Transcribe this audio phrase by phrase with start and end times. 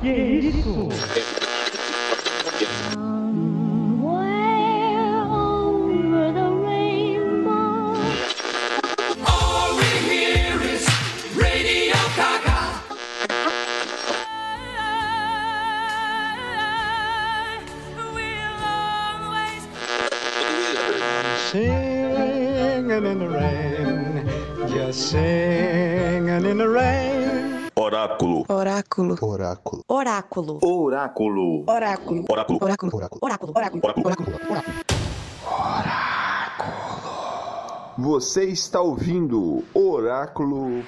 [0.00, 1.37] Que isso?
[30.62, 31.64] Oráculo.
[31.66, 32.24] Oráculo.
[32.28, 32.58] Oráculo.
[32.60, 32.96] Oráculo.
[32.96, 33.20] Oráculo.
[33.22, 33.52] Oráculo.
[33.52, 33.82] Oráculo.
[33.84, 34.36] Oráculo.
[34.36, 34.78] Oráculo.
[37.98, 40.84] Você está ouvindo Oráculo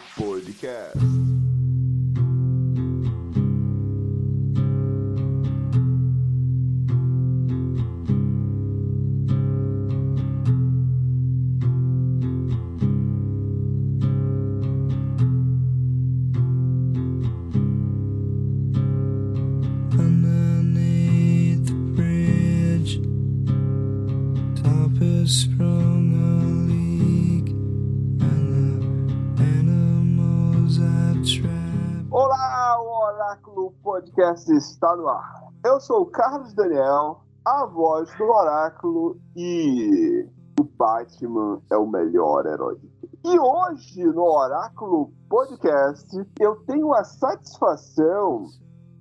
[34.40, 35.52] Podcast está no ar.
[35.64, 40.26] Eu sou o Carlos Daniel, a voz do Oráculo e
[40.58, 42.78] o Batman é o melhor herói.
[43.24, 48.46] E hoje no Oráculo Podcast eu tenho a satisfação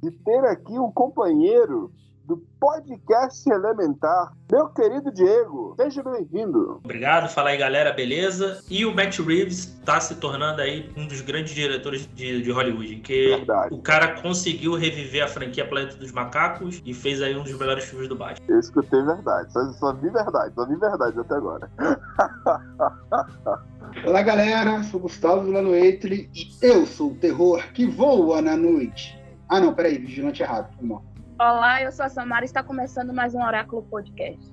[0.04, 1.92] de ter aqui um companheiro
[2.30, 5.74] do podcast Elementar, meu querido Diego.
[5.82, 6.80] Seja bem-vindo.
[6.84, 8.64] Obrigado, fala aí galera, beleza?
[8.70, 12.98] E o Matt Reeves tá se tornando aí um dos grandes diretores de, de Hollywood,
[12.98, 13.74] que Verdade.
[13.74, 17.86] o cara conseguiu reviver a franquia Planeta dos Macacos e fez aí um dos melhores
[17.86, 18.46] filmes do Batman.
[18.48, 21.68] Eu escutei verdade, só, só vi verdade, só vi verdade até agora.
[24.06, 29.18] Olá galera, sou Gustavo Lanoetri e eu sou o terror que voa na noite.
[29.50, 31.09] Ah não, peraí, vigilante errado, foi mal.
[31.42, 34.46] Olá, eu sou a Samara e está começando mais um Oráculo Podcast.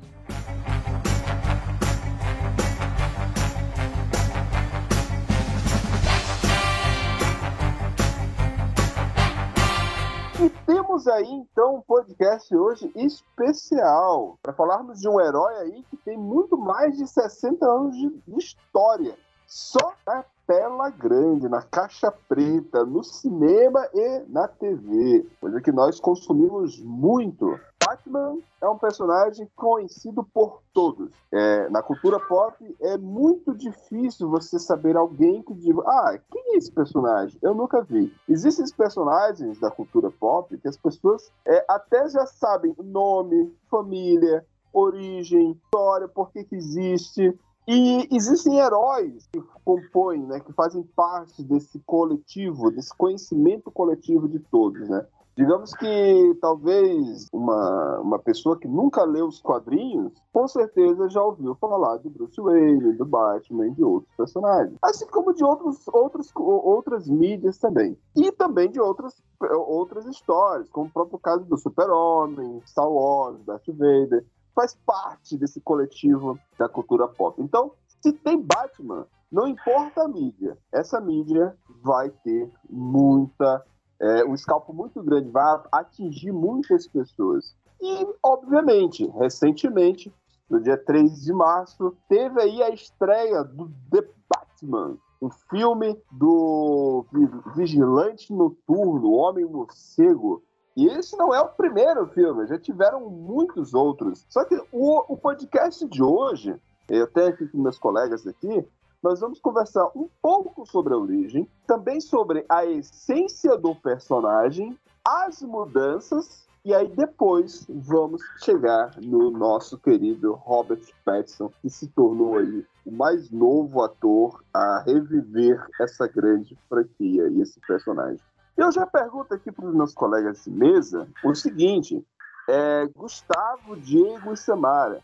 [10.40, 15.96] E temos aí então um podcast hoje especial para falarmos de um herói aí que
[15.96, 19.18] tem muito mais de 60 anos de, história.
[19.48, 25.26] Só na tela grande, na caixa preta, no cinema e na TV.
[25.40, 27.58] Coisa que nós consumimos muito.
[27.84, 31.12] Batman é um personagem conhecido por todos.
[31.32, 36.56] É, na cultura pop é muito difícil você saber alguém que diga: Ah, quem é
[36.56, 37.38] esse personagem?
[37.42, 38.12] Eu nunca vi.
[38.28, 45.52] Existem personagens da cultura pop que as pessoas é, até já sabem nome, família, origem,
[45.52, 47.38] história, por que, que existe.
[47.68, 54.38] E existem heróis que compõem, né, que fazem parte desse coletivo, desse conhecimento coletivo de
[54.38, 55.04] todos, né?
[55.36, 61.54] Digamos que talvez uma, uma pessoa que nunca leu os quadrinhos, com certeza já ouviu
[61.56, 64.78] falar de Bruce Wayne, do Batman de outros personagens.
[64.80, 67.98] Assim como de outros, outros, outras mídias também.
[68.16, 69.22] E também de outras,
[69.68, 74.24] outras histórias, como o próprio caso do Super-Homem, Star Wars, Darth Vader
[74.56, 77.40] faz parte desse coletivo da cultura pop.
[77.40, 77.72] Então,
[78.02, 83.62] se tem Batman, não importa a mídia, essa mídia vai ter muita.
[83.98, 87.56] É, um escalpo muito grande, vai atingir muitas pessoas.
[87.80, 90.12] E, obviamente, recentemente,
[90.50, 97.06] no dia 3 de março, teve aí a estreia do The Batman, um filme do
[97.54, 100.42] Vigilante Noturno, Homem Morcego,
[100.76, 104.26] e esse não é o primeiro filme, já tiveram muitos outros.
[104.28, 106.54] Só que o, o podcast de hoje,
[106.88, 108.66] eu tenho aqui com meus colegas aqui,
[109.02, 115.40] nós vamos conversar um pouco sobre a origem, também sobre a essência do personagem, as
[115.40, 122.66] mudanças, e aí depois vamos chegar no nosso querido Robert Pattinson, que se tornou aí
[122.84, 128.20] o mais novo ator a reviver essa grande franquia e esse personagem.
[128.56, 132.04] Eu já pergunto aqui para os meus colegas de mesa o seguinte:
[132.48, 135.02] é, Gustavo, Diego e Samara,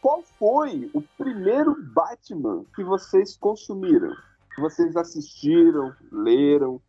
[0.00, 4.14] qual foi o primeiro Batman que vocês consumiram?
[4.54, 6.80] Que vocês assistiram, leram?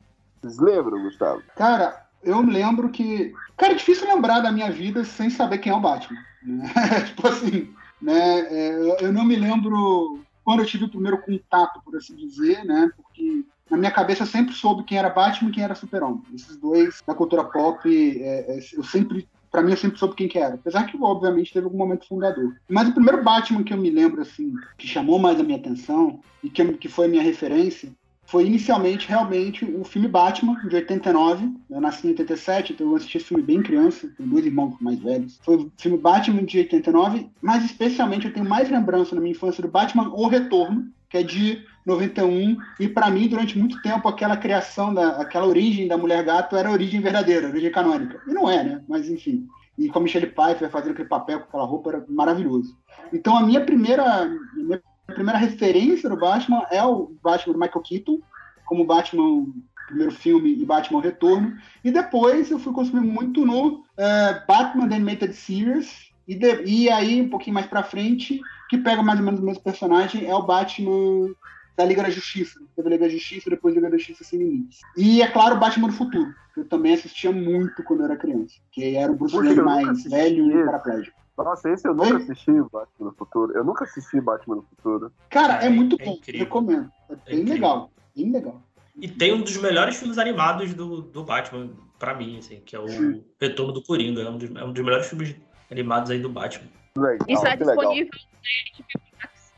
[0.41, 1.41] Vocês lembram, Gustavo?
[1.55, 3.33] Cara, eu lembro que.
[3.57, 6.19] Cara, é difícil lembrar da minha vida sem saber quem é o Batman.
[6.43, 6.69] Né?
[7.07, 8.39] tipo assim, né?
[8.39, 12.91] É, eu não me lembro quando eu tive o primeiro contato, por assim dizer, né?
[12.95, 16.21] Porque na minha cabeça eu sempre soube quem era Batman e quem era Super-Homem.
[16.35, 20.27] Esses dois, na cultura pop, é, é, eu sempre, para mim, eu sempre soube quem
[20.27, 20.55] que era.
[20.55, 22.53] Apesar que, obviamente, teve algum momento fundador.
[22.67, 26.19] Mas o primeiro Batman que eu me lembro, assim, que chamou mais a minha atenção
[26.43, 27.93] e que, que foi a minha referência,
[28.25, 31.49] foi inicialmente realmente o filme Batman, de 89.
[31.69, 34.99] Eu nasci em 87, então eu assisti esse filme bem criança, tenho dois irmãos mais
[34.99, 35.39] velhos.
[35.43, 39.61] Foi o filme Batman de 89, mas especialmente eu tenho mais lembrança na minha infância
[39.61, 44.37] do Batman O Retorno, que é de 91, e para mim, durante muito tempo, aquela
[44.37, 48.21] criação, da, aquela origem da Mulher Gato era a origem verdadeira, a origem canônica.
[48.25, 48.83] E não é, né?
[48.87, 49.47] Mas enfim.
[49.77, 52.77] E com a Michelle Pfeiffer fazendo aquele papel com aquela roupa era maravilhoso.
[53.11, 58.19] Então a minha primeira, minha primeira referência do Batman é o Batman do Michael Keaton,
[58.65, 59.45] como Batman
[59.85, 61.55] primeiro filme e Batman Retorno.
[61.83, 66.11] E depois eu fui consumir muito no eh, Batman The Animated Series.
[66.27, 69.43] E, de- e aí, um pouquinho mais pra frente, que pega mais ou menos o
[69.43, 71.33] mesmo personagem, é o Batman
[71.77, 72.59] da Liga da Justiça.
[72.75, 74.79] Teve a Liga da Justiça, depois a Liga da Justiça Sem Limites.
[74.97, 78.55] E, é claro, Batman do Futuro, que eu também assistia muito quando eu era criança.
[78.71, 81.21] Que era o Bruce Wayne mais assisti velho e paraplégico.
[81.37, 82.17] Nossa, esse eu nunca Oi?
[82.17, 83.53] assisti, Batman no Futuro.
[83.53, 85.11] Eu nunca assisti Batman no Futuro.
[85.29, 86.39] Cara, é É muito é bom, incrível.
[86.45, 86.91] recomendo.
[87.09, 87.53] É bem incrível.
[87.53, 88.61] legal, bem legal.
[88.95, 92.79] E tem um dos melhores filmes animados do, do Batman, pra mim, assim, que é
[92.79, 93.23] o Sim.
[93.39, 94.21] Retorno do Coringa.
[94.21, 95.35] É um, dos, é um dos melhores filmes
[95.71, 96.67] animados aí do Batman.
[96.95, 97.75] Legal, Isso é que legal.
[97.77, 99.53] disponível na HBO Max.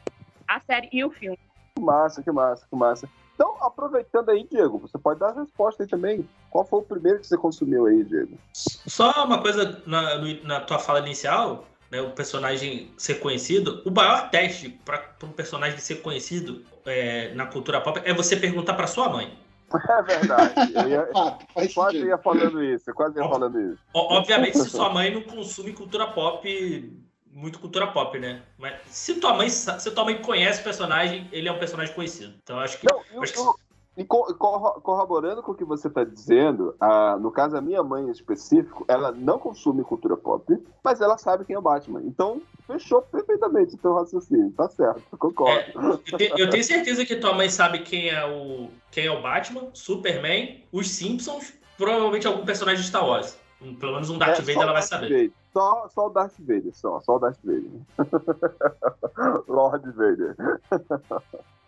[0.48, 1.39] A série e o filme.
[1.75, 3.09] Que massa, que massa, que massa.
[3.33, 6.27] Então, aproveitando aí, Diego, você pode dar a resposta aí também.
[6.51, 8.37] Qual foi o primeiro que você consumiu aí, Diego?
[8.53, 14.29] Só uma coisa na, na tua fala inicial, né, o personagem ser conhecido, o maior
[14.29, 19.09] teste para um personagem ser conhecido é, na cultura pop é você perguntar pra sua
[19.09, 19.37] mãe.
[19.89, 20.53] É verdade.
[20.75, 21.09] Eu ia,
[21.51, 23.81] faz quase ia falando isso, eu quase ia falando isso.
[23.91, 27.03] Obviamente, se sua mãe não consome cultura pop,
[27.33, 28.41] muito cultura pop, né?
[28.57, 32.33] Mas se tua mãe, se tua mãe conhece o personagem, ele é um personagem conhecido.
[32.44, 32.88] Então acho que.
[32.91, 33.56] Não, eu- acho que- eu-
[33.95, 37.83] e co- corro- corroborando com o que você está dizendo, a- no caso a minha
[37.83, 42.01] mãe em específico, ela não consome cultura pop, mas ela sabe quem é o Batman.
[42.03, 44.51] Então, fechou perfeitamente o teu raciocínio.
[44.51, 45.59] Tá certo, concordo.
[45.59, 45.71] É,
[46.12, 49.21] eu, te- eu tenho certeza que tua mãe sabe quem é o quem é o
[49.21, 53.38] Batman, Superman, os Simpsons, provavelmente algum personagem de Star Wars.
[53.62, 55.07] Um- Pelo menos um Darth É, Vader ela vai saber.
[55.09, 55.31] Vader.
[55.53, 57.69] Só, só o Darth Vader, só, só o Darth Vader.
[59.47, 60.35] Lord Vader.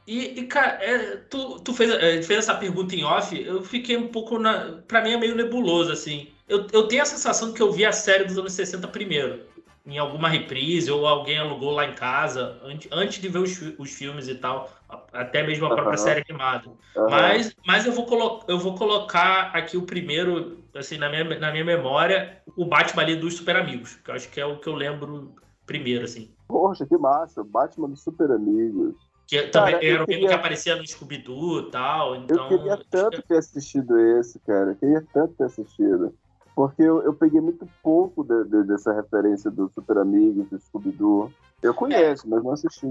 [0.08, 3.96] E, e, cara, é, tu, tu fez, é, fez essa pergunta em off, eu fiquei
[3.96, 4.82] um pouco na.
[4.88, 6.30] Pra mim é meio nebuloso, assim.
[6.48, 9.46] Eu, eu tenho a sensação que eu vi a série dos anos 60 primeiro.
[9.86, 13.92] Em alguma reprise, ou alguém alugou lá em casa, antes, antes de ver os, os
[13.92, 14.72] filmes e tal.
[15.16, 16.70] Até mesmo a própria série animada.
[16.98, 17.10] Aham.
[17.10, 21.64] Mas, mas eu, vou eu vou colocar aqui o primeiro, assim, na minha, na minha
[21.66, 24.76] memória, o Batman ali dos Super Amigos, que eu acho que é o que eu
[24.76, 25.34] lembro
[25.66, 26.34] primeiro, assim.
[26.48, 27.44] Poxa, que massa.
[27.44, 28.96] Batman dos Super Amigos.
[29.28, 32.16] Que também Cara, eu era o mesmo queria- que aparecia no Scooby-Doo e tal.
[32.18, 34.72] Então, eu queria tanto ter assistido esse, cara.
[34.72, 36.14] Eu queria tanto ter assistido.
[36.56, 41.34] Porque eu, eu peguei muito pouco de- de- dessa referência do Super Amigos, do Scooby-Doo.
[41.62, 42.88] Eu conheço, mas não assisti.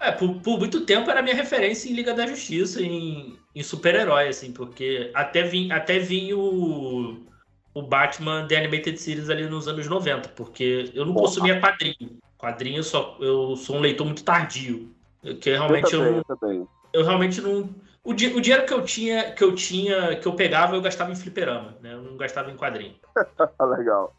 [0.00, 4.28] É, por, por muito tempo era minha referência em Liga da Justiça, em, em super-herói,
[4.28, 7.24] assim, porque até vim, até vim o,
[7.72, 11.26] o Batman The Animated Series ali nos anos 90, porque eu não Porra.
[11.26, 12.18] consumia quadrinho.
[12.38, 14.94] Quadrinho, eu só, eu sou um leitor muito tardio.
[15.40, 16.68] Que Eu realmente eu, também, não, eu também.
[16.92, 17.74] eu realmente não.
[18.02, 21.10] O, di- o dinheiro que eu tinha, que eu tinha, que eu pegava, eu gastava
[21.10, 21.94] em fliperama, né?
[21.94, 22.94] Eu não gastava em quadrinho.
[23.78, 24.14] Legal.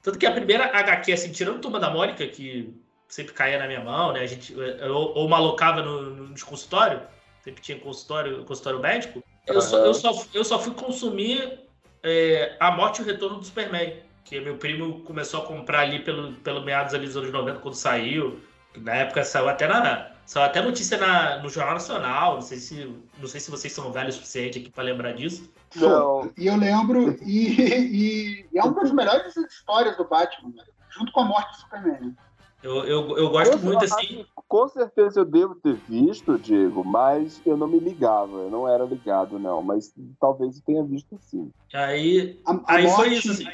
[0.00, 2.72] Tanto que a primeira HQ, assim, tirando Turma da Mônica, que
[3.10, 4.20] sempre caía na minha mão, né?
[4.20, 7.02] A gente, eu, ou malocava no, no, nos consultórios,
[7.42, 9.22] sempre tinha consultório, consultório médico.
[9.46, 9.86] Eu, só, Aham.
[9.86, 11.60] eu, só, eu só fui consumir
[12.02, 13.96] é, A Morte e o Retorno do Superman.
[14.24, 17.74] Que meu primo começou a comprar ali pelo, pelo meados ali dos anos 90, quando
[17.74, 18.40] saiu.
[18.76, 20.12] Na época saiu até na.
[20.24, 22.34] Saiu até notícia na, no Jornal Nacional.
[22.34, 25.50] Não sei, se, não sei se vocês são velhos o suficiente aqui para lembrar disso.
[25.74, 26.30] Não.
[26.38, 30.62] E eu lembro, e, e- e é uma das melhores histórias do Batman, né?
[30.90, 32.14] junto com a morte do Superman.
[32.62, 34.24] Eu, eu, eu gosto Eu- muito eu- assim.
[34.48, 38.36] Com certeza eu devo ter visto, Diego, mas eu não me ligava.
[38.38, 39.62] Eu não era ligado, não.
[39.62, 41.50] Mas talvez eu tenha visto sim.
[41.72, 43.44] Aí, A, a aí foi morte- isso, assim.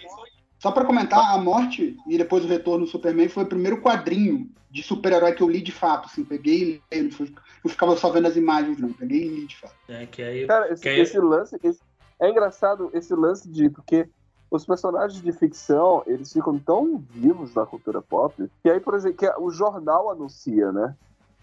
[0.58, 4.50] Só pra comentar, a morte e depois o retorno do Superman foi o primeiro quadrinho
[4.70, 6.06] de super-herói que eu li de fato.
[6.06, 7.32] Assim, peguei e li, não, foi-
[7.62, 8.92] não ficava só vendo as imagens, não.
[8.92, 9.75] Peguei e li de fato.
[9.88, 11.56] né, que aí, Cara, esse, Que aí- esse lance.
[11.62, 11.80] esse-
[12.20, 13.68] é engraçado esse lance de.
[13.68, 14.08] Porque
[14.50, 19.19] os personagens de ficção, eles ficam tão vivos na cultura pop, que aí, por exemplo,
[19.19, 20.95] que o jornal anuncia, né?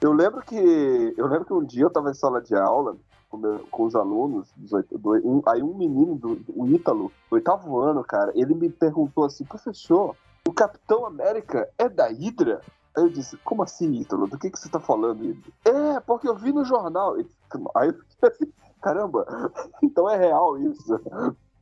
[0.02, 1.14] Eu lembro que.
[1.18, 2.98] Eu lembro que um dia eu tava em sala de aula
[3.30, 7.12] com, meu- com os alunos, dos oito- do- um- aí um menino, do, o Ítalo,
[7.32, 10.16] oitavo ano, cara, ele me perguntou assim, professor,
[10.48, 12.62] o Capitão América é da Hydra?
[12.96, 14.28] Aí eu disse, como assim, Ítalo?
[14.28, 15.54] Do que, que você tá falando, Ítalo?
[15.66, 17.16] É, porque eu vi no jornal.
[17.76, 19.26] Aí eu fiquei assim, caramba,
[19.82, 21.00] então é real isso.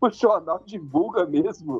[0.08, 1.80] o jornal divulga mesmo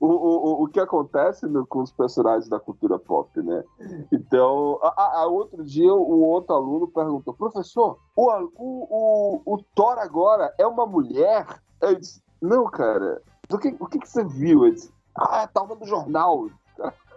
[0.00, 3.64] o, o, o que acontece no- com os personagens da cultura pop, né?
[4.12, 9.98] Então, a, a- outro dia, o outro aluno perguntou, professor, o, o, o, o Thor
[9.98, 11.46] agora é uma mulher?
[11.80, 14.64] Eu disse, não, cara, do que, o que, que você viu?
[14.66, 16.46] Ele disse, ah, tava no jornal.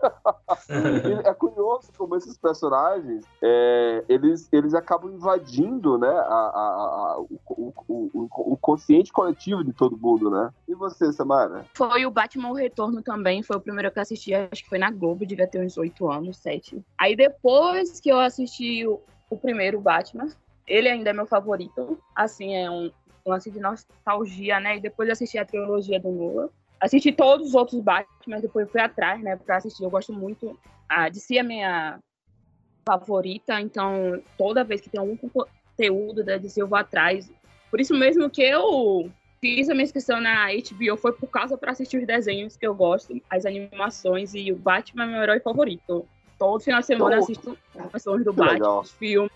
[1.25, 7.39] É curioso como esses personagens é, eles, eles acabam invadindo né, a, a- a- o,
[7.47, 10.49] o, o, o consciente coletivo de todo mundo, né?
[10.67, 11.65] E você, Samara?
[11.73, 14.91] Foi o Batman Retorno também, foi o primeiro que eu assisti, acho que foi na
[14.91, 16.81] Globo, devia ter uns oito anos, sete.
[16.97, 20.27] Aí depois que eu assisti o, o primeiro Batman,
[20.67, 22.91] ele ainda é meu favorito, assim, é um
[23.25, 24.77] lance de nostalgia, né?
[24.77, 26.49] E depois eu assisti a trilogia do Nolan.
[26.81, 29.83] Assisti todos os outros Batman, depois fui atrás, né, pra assistir.
[29.83, 30.59] Eu gosto muito.
[30.89, 31.99] A DC é a minha
[32.85, 37.31] favorita, então toda vez que tem algum conteúdo da DC eu vou atrás.
[37.69, 39.09] Por isso mesmo que eu
[39.39, 42.73] fiz a minha inscrição na HBO foi por causa para assistir os desenhos que eu
[42.75, 46.05] gosto, as animações e o Batman é meu herói favorito.
[46.37, 48.79] Todo final de semana eu Oh, assisto animações do que Batman, legal.
[48.81, 49.31] os filmes,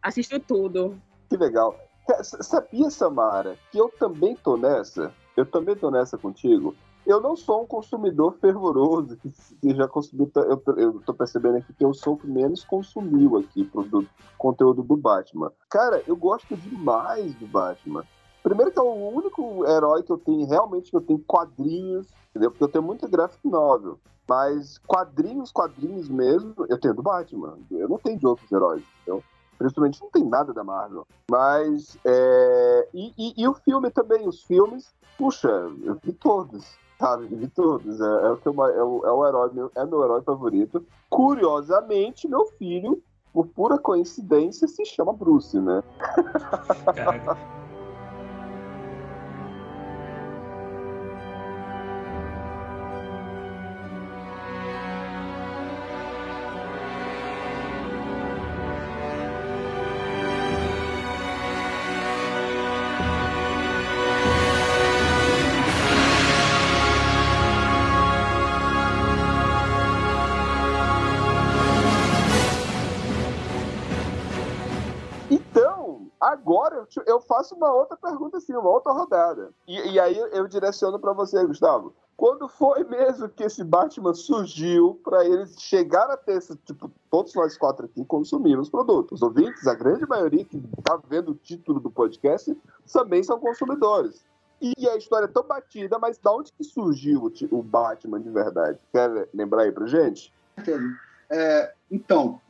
[0.00, 0.96] assisto tudo.
[1.28, 1.76] Que legal.
[2.22, 5.12] Sabia, Samara, que eu também tô nessa?
[5.36, 6.74] Eu também tô nessa contigo?
[7.06, 9.16] Eu não sou um consumidor fervoroso,
[9.60, 10.30] que já consumiu.
[10.32, 13.82] ta- Eu, eu tô percebendo aqui que eu sou o que menos consumiu aqui pro
[13.82, 14.06] do,
[14.38, 15.50] conteúdo do Batman.
[15.68, 18.04] Cara, eu gosto demais do Batman.
[18.42, 22.50] Primeiro que é o único herói que eu tenho, realmente, que eu tenho quadrinhos, entendeu?
[22.50, 23.98] Porque eu tenho muita graphic novel.
[24.28, 27.58] Mas quadrinhos, quadrinhos mesmo, eu tenho do Batman.
[27.70, 29.22] Eu não tenho de outros heróis, entendeu?
[29.58, 31.06] Principalmente não tem nada da Marvel.
[31.30, 31.96] Mas.
[32.04, 32.88] É...
[32.94, 36.64] E, e- e o filme também, os filmes, puxa, eu vi todos.
[36.98, 38.00] Sabe, eu vi todos.
[38.00, 40.84] É, é o, que eu é, o, é o herói, meu, é meu herói favorito.
[41.10, 43.02] Curiosamente, meu filho,
[43.32, 45.82] por pura coincidência, se chama Bruce, né?
[77.42, 79.50] Faço uma outra pergunta assim, uma outra rodada.
[79.66, 81.92] E, e aí eu, direciono pra você, Gustavo.
[82.16, 87.34] Quando foi mesmo que esse Batman surgiu pra eles chegar a ter esse, tipo, todos
[87.34, 89.20] nós quatro aqui consumimos produtos.
[89.20, 92.56] Os ouvintes, a grande maioria que tá vendo o título do podcast,
[92.92, 94.24] também são consumidores.
[94.60, 98.78] E a história é tão batida, mas da onde que surgiu o, Batman de verdade?
[98.92, 100.32] Quer lembrar aí pra gente?
[101.28, 102.40] É, então,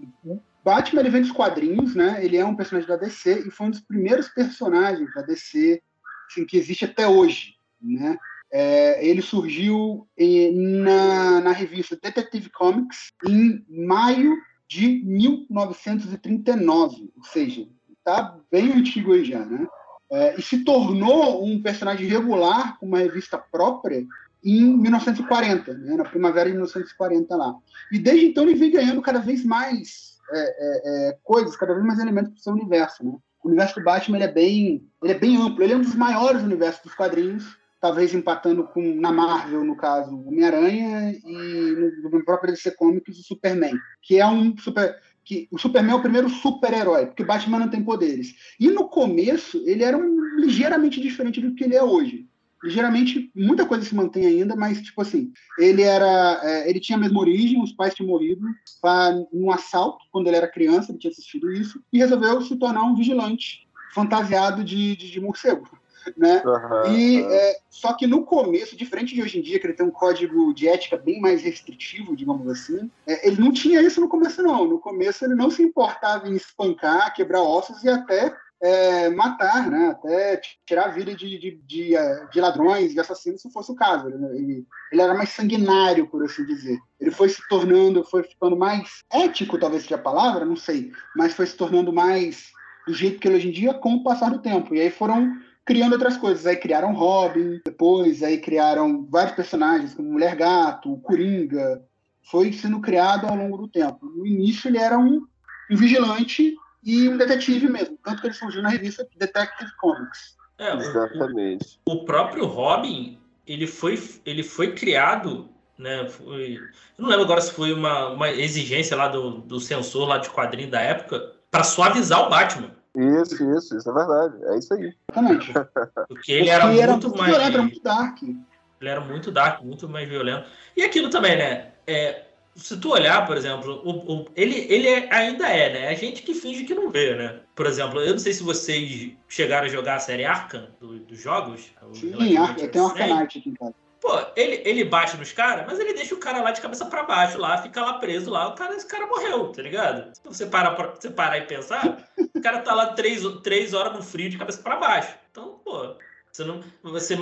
[0.64, 2.25] Batman ele vem dos quadrinhos, né?
[2.25, 5.83] Ele é um personagem da DC e foi um dos primeiros personagens da DC
[6.31, 8.16] assim, que existe até hoje, né?
[8.50, 10.52] É, ele surgiu em-
[10.83, 14.37] na, na revista Detective Comics em maio
[14.69, 17.66] de 1939, ou seja,
[18.04, 19.66] tá bem antigo aí já, né?
[20.11, 24.07] É, e se tornou um personagem regular com uma revista própria
[24.45, 25.97] em 1940, né?
[25.97, 27.54] na primavera de 1940 lá.
[27.90, 31.85] E desde então ele vem ganhando cada vez mais é, é, é, coisas, cada vez
[31.85, 33.05] mais elementos para o seu universo.
[33.05, 33.12] Né?
[33.43, 35.95] O universo do Batman ele é, bem, ele é bem amplo, ele é um dos
[35.95, 42.25] maiores universos dos quadrinhos, talvez empatando com, na Marvel, no caso, Homem-Aranha, e no, no
[42.25, 44.97] próprio DC Comics, o Superman, que é um super.
[45.25, 48.35] Que, o Superman é o primeiro super-herói, porque o Batman não tem poderes.
[48.59, 52.29] E no começo, ele era um, ligeiramente diferente do que ele é hoje
[52.62, 57.00] ligeiramente muita coisa se mantém ainda, mas tipo assim, ele era, é, ele tinha a
[57.00, 58.47] mesma origem, os pais tinham morrido
[58.81, 62.85] pra, num assalto quando ele era criança, ele tinha assistido isso e resolveu se tornar
[62.85, 65.69] um vigilante fantasiado de, de, de morcego,
[66.16, 66.42] né?
[66.47, 67.33] Aham, E aham.
[67.33, 70.54] é, só que no começo, diferente de hoje em dia, que ele tem um código
[70.54, 74.66] de ética bem mais restritivo, digamos assim, é, ele não tinha isso no começo, não.
[74.66, 79.88] No começo ele não se importava em espancar, quebrar ossos e até é, matar, né?
[79.88, 83.75] Até tirar a vida de, de, de, eh, de ladrões, de assassinos, se fosse o
[83.75, 84.09] caso.
[84.09, 86.78] Ele, ele, ele era mais sanguinário, por assim dizer.
[87.00, 91.35] Ele foi se tornando, foi ficando mais ético, talvez seja a palavra, não sei, mas
[91.35, 92.52] foi se tornando mais
[92.87, 94.73] do jeito que ele é hoje em dia com o passar do tempo.
[94.75, 96.47] E aí foram criando outras coisas.
[96.47, 101.83] Aí criaram Robin, depois aí criaram vários personagens, como Mulher Gato, Coringa.
[102.31, 104.07] Foi sendo criado ao longo do tempo.
[104.07, 105.26] No início ele era um,
[105.69, 110.36] um vigilante e um detetive mesmo, tanto que ele surgiu na revista Detective Comics.
[110.58, 111.80] É, Exatamente.
[111.86, 115.48] o próprio Robin, ele foi, ele foi criado,
[115.78, 116.08] né?
[116.08, 120.18] Foi, eu não lembro agora se foi uma, uma exigência lá do, do censor lá
[120.18, 122.70] de quadrinho da época para suavizar o Batman.
[122.94, 124.44] Isso, isso, isso é verdade.
[124.44, 124.94] É isso aí.
[125.10, 125.52] Exatamente.
[126.08, 127.30] Porque ele era Porque muito mais.
[127.30, 128.22] violento, era muito dark.
[128.22, 130.48] Ele era muito dark, muito mais violento.
[130.76, 131.72] E aquilo também, né?
[131.86, 132.24] É,
[132.54, 135.88] se tu olhar, por exemplo, o, o- ele, ele é- ainda é, né?
[135.88, 137.40] A gente que finge que não vê, né?
[137.54, 141.21] Por exemplo, eu não sei se vocês chegaram a jogar a série Arkham do- dos
[141.21, 141.71] jogos.
[141.94, 142.78] Sim, tem um recente.
[143.02, 143.75] Arcanite aqui em casa.
[144.00, 147.04] Pô, ele, ele bate nos caras, mas ele deixa o cara lá de cabeça pra
[147.04, 150.12] baixo, lá, fica lá preso lá, o cara, esse cara morreu, tá ligado?
[150.12, 152.04] Se você parar, você parar e pensar,
[152.35, 155.14] o cara tá lá três, três horas no frio de cabeça pra baixo.
[155.30, 155.94] Então, pô,
[156.32, 156.61] você não.
[156.82, 157.16] Você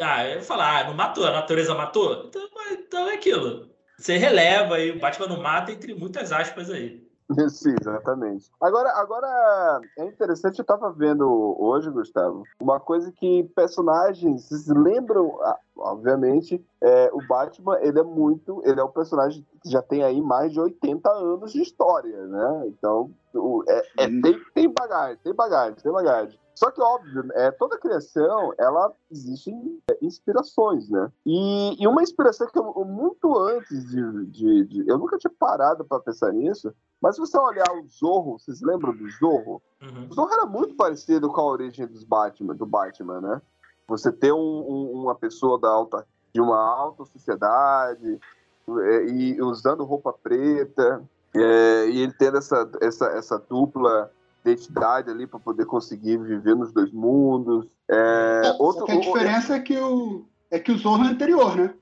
[0.00, 2.26] Ah, eu ia falar, ah, não matou, a natureza matou?
[2.28, 3.69] Então, então é aquilo.
[4.00, 7.06] Você releva e o Batman não mata, entre muitas aspas aí.
[7.48, 8.50] Sim, exatamente.
[8.60, 15.38] Agora, agora é interessante, eu tava vendo hoje, Gustavo, uma coisa que personagens, lembram,
[15.76, 20.20] obviamente, é, o Batman, ele é muito, ele é um personagem que já tem aí
[20.20, 22.64] mais de 80 anos de história, né?
[22.66, 26.38] Então, o- é, é- tem, tem bagagem, tem bagagem, tem bagagem.
[26.54, 31.10] Só que, óbvio, é, toda criação, ela existem é, inspirações, né?
[31.24, 35.84] E, e uma inspiração que eu, muito antes de, de- de- Eu nunca tinha parado
[35.84, 39.62] para pensar nisso, mas se você olhar o Zorro, vocês lembram do Zorro?
[39.80, 40.08] Uhum.
[40.10, 43.42] O Zorro era muito parecido com a origem dos Batman, do Batman, né?
[43.90, 48.20] Você ter um- um- uma pessoa da alta, de uma alta sociedade
[48.68, 51.02] é, e usando roupa preta
[51.34, 54.10] é, e ele tendo essa, essa, essa dupla
[54.44, 57.66] identidade ali para poder conseguir viver nos dois mundos.
[57.88, 61.56] É, Só outro, que a diferença é que o, é que o Zorro é anterior,
[61.56, 61.74] né?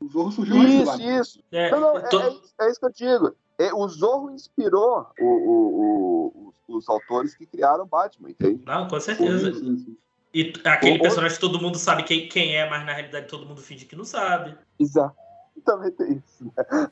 [0.00, 1.20] O Zorro surgiu antes do isso, Batman.
[1.20, 1.40] isso.
[1.50, 3.34] É, Não, não, é, to- é isso- é isso que eu digo.
[3.58, 8.62] É, o Zorro inspirou o- o- o- os, os autores que criaram Batman, entende?
[8.66, 9.54] Não, com certeza.
[9.54, 9.96] Sim.
[10.34, 13.28] E aquele O- o- personagem que todo mundo sabe quem, quem é, mas na realidade
[13.28, 14.56] todo mundo finge que não sabe.
[14.78, 15.14] Exato.
[15.64, 16.44] Também tem isso.
[16.44, 16.88] né?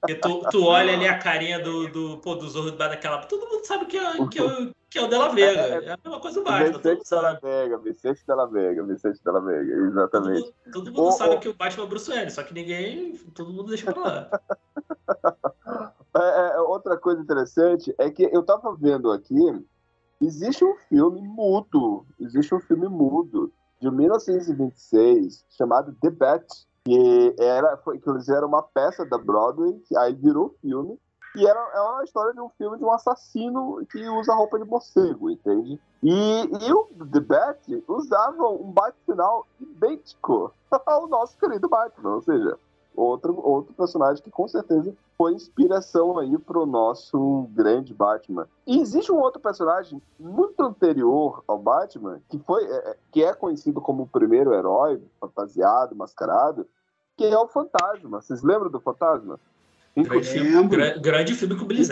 [0.00, 3.18] Porque tu, tu olha ali a carinha do, do, pô, do Zorro debaixo daquela.
[3.26, 5.60] Todo mundo sabe que é, que é, o, que é o Della Vega.
[5.60, 6.72] É a mesma coisa do Batman.
[6.72, 7.40] Todo mundo Vicente Della.
[7.42, 10.40] Vega, Vicente Della Vega, Vicente Della Vega, Todo exatamente.
[10.40, 11.40] mundo, todo mundo Ô, sabe ô.
[11.40, 13.16] que o Batman é o Bruce Wayne, só que ninguém.
[13.34, 14.30] Todo mundo deixa pra lá.
[16.14, 19.34] É, é, outra coisa interessante é que eu tava vendo aqui,
[20.22, 26.46] existe um filme mudo, existe um filme mudo de 1926 chamado The Bat,
[26.84, 30.98] que era, foi, eles eram uma peça da Broadway, que aí virou filme,
[31.34, 34.64] e era, é uma história de um filme de um assassino que usa roupa de
[34.64, 35.80] morcego, entende?
[36.02, 40.52] E, e o The Bat usava um bate-final idêntico
[40.86, 42.58] ao nosso querido Batman, ou seja,
[42.94, 48.46] outro, outro personagem que com certeza foi inspiração aí pro nosso grande Batman.
[48.66, 53.32] E existe um outro personagem muito anterior ao Batman, que, foi, é, é- que é
[53.34, 56.66] conhecido como o primeiro herói, fantasiado, mascarado,
[57.16, 58.20] que é o Fantasma.
[58.20, 59.38] Vocês lembram do Fantasma?
[59.96, 61.84] Grande filme, gra- grande filme com o Billy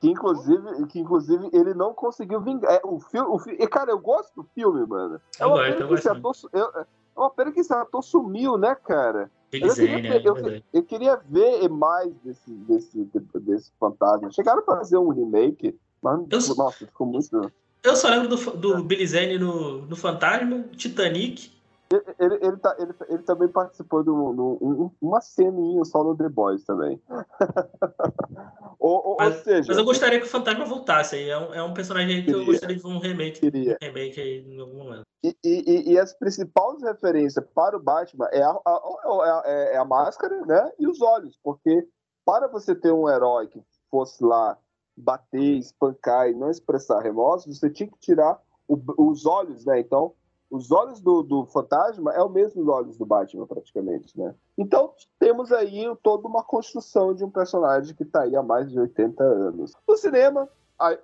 [0.00, 2.72] que inclusive, que inclusive ele não conseguiu vingar.
[2.72, 5.20] É, o filme, o e, cara, eu gosto do filme, mano.
[5.38, 6.46] É Eu uma pena que esse gosto.
[6.48, 6.86] ator, eu- é
[7.20, 9.30] uma pena que esse ator sumiu, né, cara?
[9.52, 14.30] Eu queria, Zane, ver, é eu, eu queria ver mais desse, desse, desse fantasma.
[14.30, 17.52] Chegaram a fazer um remake, mas Eu- nossa, ficou muito.
[17.82, 21.50] Eu só lembro do, do Billy Zane no, no Fantasma, Titanic.
[21.92, 26.16] Ele, ele, tá, ele, ele também participou de um- um- um- uma ceninha só no
[26.16, 27.02] The Boys também.
[28.78, 31.28] ou, ou- ou Mas- seja, Mas eu gostaria que o Fantasma voltasse aí.
[31.28, 32.46] É um, é um personagem que eu Queria.
[32.52, 33.76] gostaria de ver um remake, queria.
[33.82, 35.02] um remake aí em algum momento.
[35.24, 39.84] E, e, e as principais referências para o Batman é a, a- é- é a
[39.84, 41.86] máscara né, e os olhos, porque
[42.24, 44.56] para você ter um herói que fosse lá
[44.96, 48.78] bater, espancar e não expressar remorso, você tinha que tirar o-
[49.10, 49.80] os olhos, né?
[49.80, 50.12] Então,
[50.50, 54.34] os olhos do, do fantasma é o mesmo olhos do Batman, praticamente, né?
[54.58, 58.78] Então, temos aí toda uma construção de um personagem que está aí há mais de
[58.80, 59.72] 80 anos.
[59.88, 60.48] No cinema,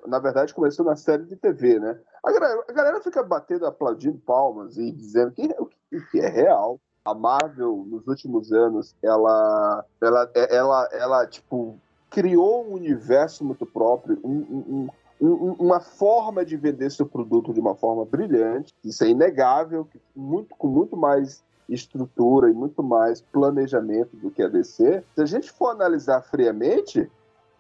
[0.06, 1.98] na verdade, começou na série de TV, né?
[2.24, 6.80] A galera, a galera fica batendo, aplaudindo palmas e dizendo que, que- que é real.
[7.04, 11.78] A Marvel, nos últimos anos, ela, ela, ela, ela tipo,
[12.10, 14.88] criou um universo muito próprio, um- um- um-
[15.20, 18.74] uma forma de vender seu produto de uma forma brilhante.
[18.84, 24.48] Isso é inegável, muito, com muito mais estrutura e muito mais planejamento do que a
[24.48, 25.02] DC.
[25.14, 27.10] Se a gente for analisar friamente,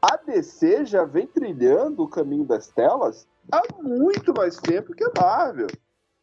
[0.00, 5.10] a DC já vem trilhando o caminho das telas há muito mais tempo que a
[5.18, 5.68] Marvel.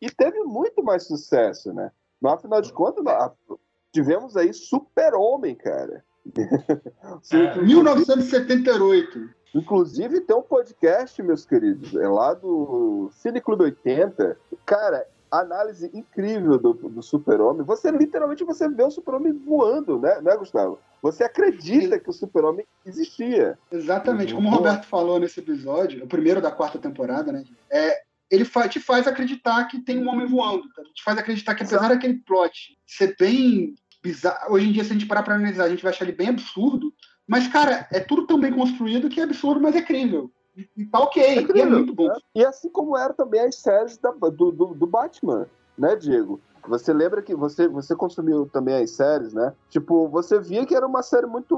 [0.02, 1.92] E teve muito mais sucesso, né?
[2.22, 3.04] Mas, afinal de contas,
[3.92, 6.04] tivemos aí Super-Homem, cara.
[6.38, 7.62] É.
[7.64, 9.43] 1978.
[9.54, 14.38] Inclusive, tem um podcast, meus queridos, é lá do Cine Clube 80.
[14.66, 17.64] Cara, análise incrível do, do super-homem.
[17.66, 20.80] Você literalmente você vê o super-homem voando, né, né, Gustavo?
[21.02, 23.58] Você acredita que o super-homem existia.
[23.72, 24.42] Exatamente, Uhum.
[24.44, 27.44] como o Roberto falou nesse episódio, o primeiro da quarta temporada, né?
[27.70, 30.64] É, ele fa- te faz acreditar que tem um homem voando.
[30.76, 30.82] Tá?
[30.94, 34.94] Te faz acreditar que apesar daquele plot ser bem bizarro, hoje em dia, se a
[34.94, 36.92] gente parar pra analisar, a gente vai achar ele bem absurdo.
[37.28, 40.30] Mas, cara, é tudo tão bem construído que é absurdo, mas é crível.
[40.78, 42.08] E, tá ok, e é incrível, muito bom.
[42.08, 42.16] né?
[42.36, 46.40] E assim como eram também as séries da- do, do, do Batman, né, Diego?
[46.68, 49.54] Você lembra que você, você consumiu também as séries, né?
[49.70, 51.56] Tipo, você via que era uma série muito.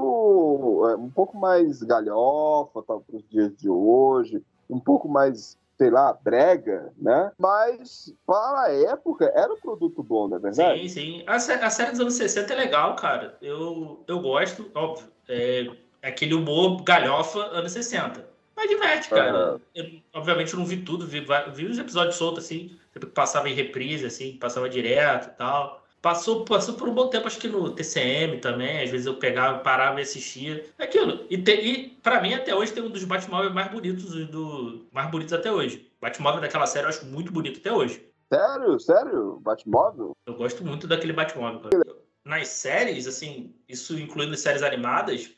[0.88, 6.12] é, um pouco mais galhofa, tal, pros dias de hoje, um pouco mais, sei lá,
[6.12, 7.30] brega, né?
[7.38, 10.80] Mas, para a época, era um produto bom, não é verdade?
[10.80, 11.24] Sim, sim.
[11.26, 13.36] A, a série dos anos 60 é legal, cara.
[13.42, 15.06] Eu, eu gosto, óbvio.
[15.28, 15.66] É,
[16.02, 18.26] é aquele humor galhofa anos 60.
[18.56, 19.36] Mas diverte, cara.
[19.36, 19.60] Aham.
[19.74, 19.84] Eu,
[20.14, 23.54] obviamente eu não vi tudo, vi, vi os episódios soltos, assim, sempre que passava em
[23.54, 25.85] reprise, assim, passava direto e tal.
[26.02, 29.58] Passou, passou por um bom tempo, acho que no TCM também, às vezes eu pegava,
[29.58, 30.64] parava e assistia.
[30.78, 31.26] É Aquilo.
[31.28, 34.86] E, te, e pra mim, até hoje, tem um dos Batmóveis mais bonitos do.
[34.92, 35.90] Mais bonitos até hoje.
[36.00, 38.06] Batmóvel daquela série eu acho muito bonito até hoje.
[38.32, 38.78] Sério?
[38.78, 39.40] Sério?
[39.40, 40.16] Batmóvel?
[40.26, 41.60] Eu gosto muito daquele Batmóvel.
[41.60, 41.96] cara.
[42.24, 45.30] Nas séries, assim, isso incluindo as séries animadas,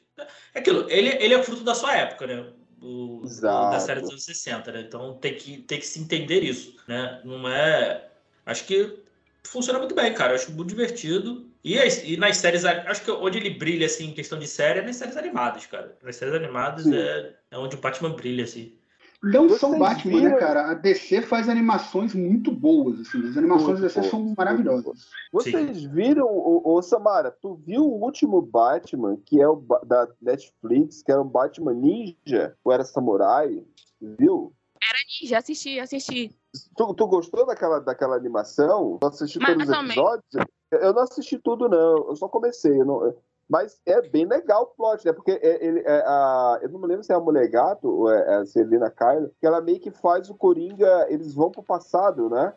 [0.55, 2.47] é aquilo, ele, ele é fruto da sua época, né?
[2.81, 3.73] O, Exato.
[3.73, 4.81] da série dos anos 60, né?
[4.81, 7.21] Então tem que, tem que se entender isso, né?
[7.25, 8.09] Não é.
[8.47, 8.99] Acho que
[9.44, 10.33] funciona muito bem, cara.
[10.33, 11.46] Eu acho muito divertido.
[11.64, 14.81] E, as- e nas séries, acho que onde ele brilha, assim, em questão de série,
[14.81, 15.96] é nas séries animadas, cara.
[16.03, 16.94] Nas séries animadas Sim.
[16.96, 18.74] é, é onde o Batman brilha, assim.
[19.20, 20.70] Não Vocês só o Batman, viram- né, cara?
[20.70, 23.29] A DC faz animações muito boas, assim.
[23.29, 25.09] As animações Muito da DC são maravilhosas.
[25.33, 31.03] Vocês viram, o, o Samara, tu viu o último Batman, que é o da Netflix,
[31.03, 33.61] que era um Batman ninja, ou era samurai?
[34.01, 34.53] Viu?
[35.24, 36.31] Já assisti, assisti.
[36.77, 38.99] Tu, tu gostou daquela, daquela animação?
[39.01, 40.27] Tu assistiu todos os episódios?
[40.73, 42.09] Eu não assisti tudo, não.
[42.09, 42.81] Eu só comecei.
[42.81, 43.14] eu não-
[43.49, 45.12] Mas é bem legal o plot, né?
[45.12, 48.11] Porque é- ele, é a, eu não me lembro se é a Mulher Gato ou
[48.12, 52.29] é a Selina Kyle, que ela meio que faz o Coringa, eles vão pro passado,
[52.29, 52.53] né?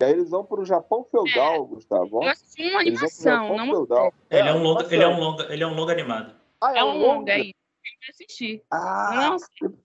[0.00, 2.08] E aí eles vão pro Japão feudal, Gustavo.
[2.16, 2.24] ó.
[2.24, 4.12] Eu assisti uma animação, não feudal.
[4.30, 4.92] Ele é, um longa, animação.
[4.92, 6.34] ele, é um longa, ele é um longa animado.
[6.60, 7.52] Ah, É um longa, é isso.
[7.84, 8.62] Eu assisti.
[8.70, 9.36] Ah, Não,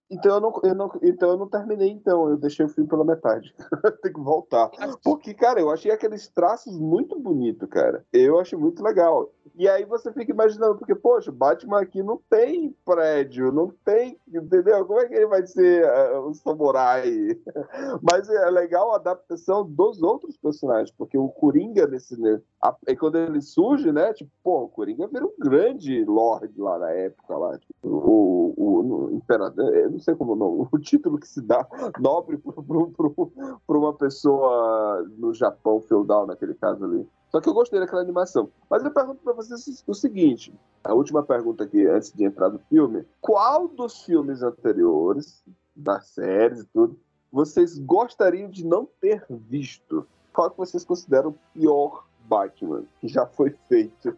[0.10, 2.30] então eu não, eu não, então eu não terminei, então.
[2.30, 3.54] Eu deixei o filme pela metade.
[4.02, 4.70] Tem que voltar.
[5.04, 8.06] Porque, cara, eu achei aqueles traços muito bonitos, cara.
[8.14, 9.30] Eu achei muito legal.
[9.56, 14.20] E aí você fica imaginando, porque, poxa, o Batman aqui não tem prédio, não tem,
[14.28, 14.86] entendeu?
[14.86, 17.10] Como é que ele vai ser ah, um samurai?
[18.02, 22.20] Mas é legal a adaptação dos outros personagens, porque o Coringa nesse.
[22.20, 24.14] Né, a- quando ele surge, né?
[24.14, 27.58] Tipo, pô, o Coringa vira um grande lord lá na época, lá.
[27.58, 31.68] Tipo, o, o, o imperador, não sei como não, o título que se dá
[32.00, 37.08] nobre para uma pessoa no Japão feudal, naquele caso ali.
[37.30, 38.50] Só que eu gostei daquela animação.
[38.70, 42.60] Mas eu pergunto para vocês o seguinte: a última pergunta aqui, antes de entrar no
[42.60, 43.06] filme.
[43.20, 45.44] Qual dos filmes anteriores,
[45.76, 46.98] das séries e tudo,
[47.32, 50.08] vocês gostariam de não ter visto?
[50.34, 54.16] Qual que vocês consideram o pior Batman que já foi feito?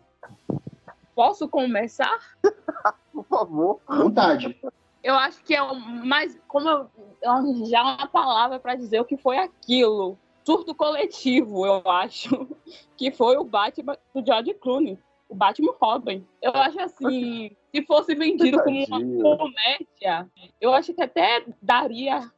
[1.16, 2.38] Posso começar?
[3.12, 3.80] Por favor.
[3.88, 4.60] Vontade.
[5.04, 6.40] Eu acho que é o mais.
[6.48, 6.90] Como eu,
[7.22, 10.18] eu- já uma palavra para dizer o que foi aquilo.
[10.44, 12.30] Surto coletivo, eu acho.
[12.98, 15.00] Que foi o Batman do George Clooney.
[15.30, 16.26] O Batman Robin.
[16.42, 17.56] Eu acho assim.
[17.74, 20.28] Se fosse vendido como uma comédia,
[20.60, 22.30] eu acho que até daria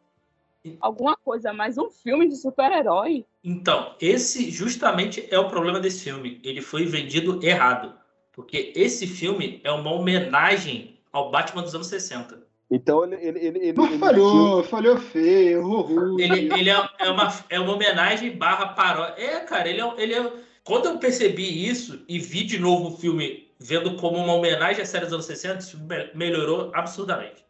[0.80, 3.26] alguma coisa, mas um filme de super-herói.
[3.43, 6.39] Então, esse justamente é o problema desse filme.
[6.43, 7.97] Ele foi vendido errado.
[8.32, 12.45] Porque esse filme é uma homenagem ao Batman dos anos 60.
[12.71, 13.15] Então ele.
[13.15, 16.21] ele, ele, ele, Mas ele- falhou, falhou feio, errou ruim.
[16.23, 19.21] Ele, ele é, é uma, é uma homenagem barra paródia.
[19.21, 20.34] É, cara, ele é, ele é.
[20.63, 24.86] Quando eu percebi isso e vi de novo o filme vendo como uma homenagem à
[24.86, 27.43] série dos anos 60, isso me- melhorou absurdamente.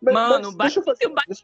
[0.00, 1.06] Mas- Mano, mas deixa eu fazer.
[1.06, 1.34] o Batman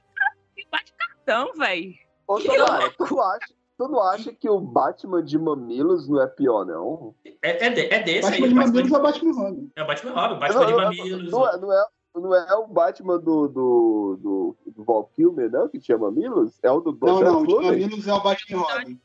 [0.71, 1.95] bate cartão, velho.
[2.29, 3.47] Ô, Samara, tu acha,
[3.79, 7.15] tu não acha que o Batman de mamilos não é pior, não?
[7.43, 8.49] É, é, de- é desse Batman aí.
[8.49, 9.71] de Batman Mamilos de- é o Batman Robin.
[9.77, 11.33] É o Batman Robin, Batman de Não, não, Mamilos.
[11.33, 11.85] Não, é, não, é,
[12.21, 16.59] não é o Batman do, do, do, do Val Kilmer, não, que tinha mamilos?
[16.63, 17.55] É o do Não, não, o de?
[17.55, 19.01] Mamilos é o Batman Robin.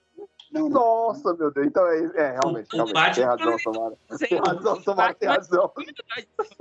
[0.51, 0.69] Não, não.
[0.69, 1.65] Nossa, meu Deus.
[1.67, 2.93] Então é, é realmente, O- realmente.
[2.93, 3.97] Batman- Tem razão, Samara.
[4.27, 5.71] Tem razão, Samara, tem razão.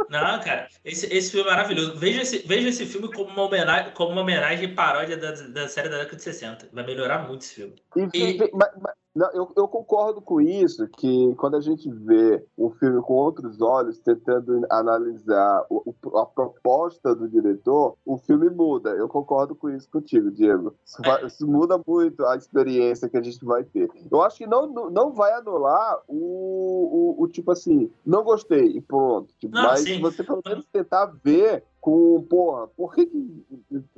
[0.09, 1.97] Não, cara, esse, esse filme é maravilhoso.
[1.97, 5.69] Veja esse, veja esse filme como uma homenagem, como uma homenagem e paródia da, da
[5.69, 6.69] série da década de 60.
[6.73, 7.75] Vai melhorar muito esse filme.
[7.97, 12.45] E, E- mas, mas- Não, eu, eu concordo com isso, que quando a gente vê
[12.57, 18.49] um filme com outros olhos, tentando analisar o- o- a proposta do diretor, o filme
[18.49, 18.91] muda.
[18.91, 20.75] Eu concordo com isso contigo, Diego.
[20.85, 23.91] Isso, vai- isso muda muito a experiência que a gente vai ter.
[24.11, 28.81] Eu acho que não, não, vai anular o, o, o tipo assim, não gostei e
[28.81, 29.35] pronto.
[29.39, 30.01] Tipo, Não, mas sim.
[30.01, 33.47] você pelo menos tentar ver com, porra, por que que,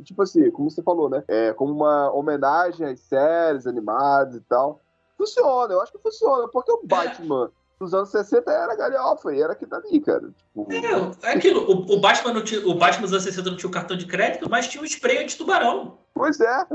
[0.05, 1.25] tipo assim, como você falou, né?
[1.27, 4.81] É, como uma homenagem às séries animadas e tal.
[5.27, 9.55] Funciona, eu acho que funciona, porque o Batman dos anos 60 era galhofa e era
[9.55, 10.21] aquilo ali, cara.
[10.37, 11.63] Tipo, É, é aquilo.
[11.69, 14.07] O, o Batman não tinha, o Batman dos anos 60 não tinha o cartão de
[14.07, 15.99] crédito, mas tinha um spray de tubarão.
[16.15, 16.67] Pois é,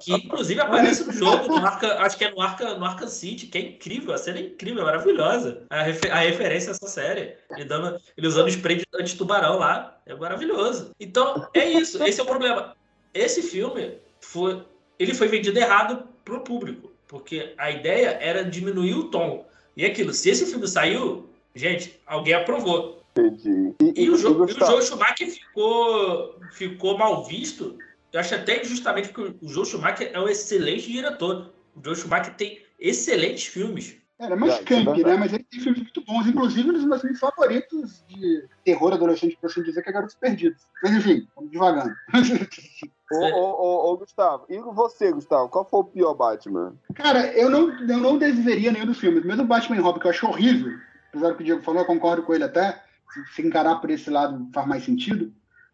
[0.00, 3.46] Que inclusive aparece no jogo, no Arca, acho que é no Arca, no Arkham City,
[3.46, 5.62] que é incrível, a cena é incrível, é maravilhosa.
[5.70, 7.36] A, refe- a referência a essa série.
[7.50, 9.96] Ele, dando, ele usando spray de anti-tubarão lá.
[10.06, 10.90] É maravilhoso.
[11.00, 12.00] Então, é isso.
[12.04, 12.76] Esse é o problema.
[13.12, 14.64] Esse filme foi.
[14.98, 16.92] Ele foi vendido errado pro público.
[17.14, 19.46] Porque a ideia era diminuir o tom.
[19.76, 23.04] E aquilo, se esse filme saiu, gente, alguém aprovou.
[23.16, 23.72] entendi.
[23.80, 27.78] E, E o, Jo- e o Joe Schumacher ficou, ficou mal visto.
[28.12, 31.52] Eu acho até justamente porque o Joe Schumacher é um excelente diretor.
[31.76, 33.96] O Joe Schumacher tem excelentes filmes.
[34.18, 35.04] Era mais É, isso é camp, verdade.
[35.04, 35.16] né?
[35.16, 39.36] Mas ele tem filmes muito bons, inclusive um dos meus filmes favoritos de terror adolescente,
[39.40, 40.62] por assim dizer, que é Garotos Perdidos.
[40.82, 41.94] Mas enfim, vamos devagando.
[43.10, 43.50] ô, ô,
[43.88, 46.74] ô, ô, Gustavo, e você, Gustavo, qual foi o pior Batman?
[46.94, 49.24] Cara, eu não, eu não desveria nenhum dos filmes.
[49.24, 51.80] Mesmo o Batman e Robin, que eu acho horrível, apesar do que o Diego falou,
[51.82, 52.82] eu concordo com ele até.
[53.12, 55.32] Se, se encarar por esse lado faz mais sentido.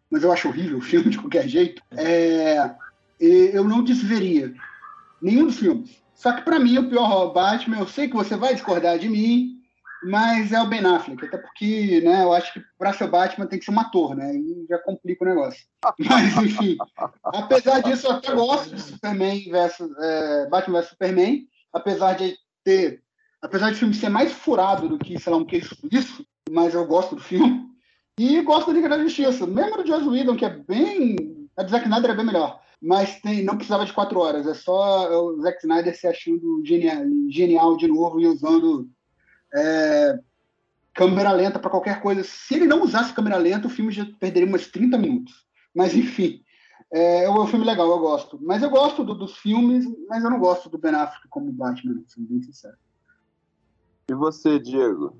[0.09, 1.81] Mas eu acho horrível o filme de qualquer jeito.
[1.95, 2.71] É,
[3.19, 4.53] eu não desveria
[5.21, 6.01] nenhum dos filmes.
[6.21, 9.59] Só que pra mim, o pior Batman, eu sei que você vai discordar de mim,
[10.03, 11.25] mas é o Ben Affleck.
[11.25, 14.15] Até porque, né, eu acho que pra ser o Batman tem que ser um ator,
[14.15, 14.31] né?
[14.35, 15.65] E já complica o negócio.
[15.97, 16.77] Mas, enfim.
[17.23, 23.01] Apesar disso, eu até gosto de Superman versus é, Batman vs Superman, apesar de ter,
[23.41, 26.75] apesar de o filme ser mais furado do que, sei lá, um queixo suíço, mas
[26.75, 27.67] eu gosto do filme.
[28.19, 31.15] E gosto da Liga da Justiça, mesmo do Joss Whedon, que é bem,
[31.57, 35.23] a Zack Snyder é bem melhor, mas tem, não precisava de quatro horas, é só
[35.23, 38.89] o Zack Snyder se achando genial, genial de novo e usando
[39.53, 40.19] é,
[40.93, 42.23] câmera lenta para qualquer coisa.
[42.23, 45.45] Se ele não usasse câmera lenta, o filme já perderia umas 30 minutos.
[45.75, 46.43] Mas enfim,
[46.91, 48.39] é, é um filme legal, eu gosto.
[48.41, 52.03] Mas eu gosto do- dos filmes, mas eu não gosto do Ben Affleck como Batman,
[52.07, 52.75] sendo bem sincero.
[54.09, 55.15] E você, Diego?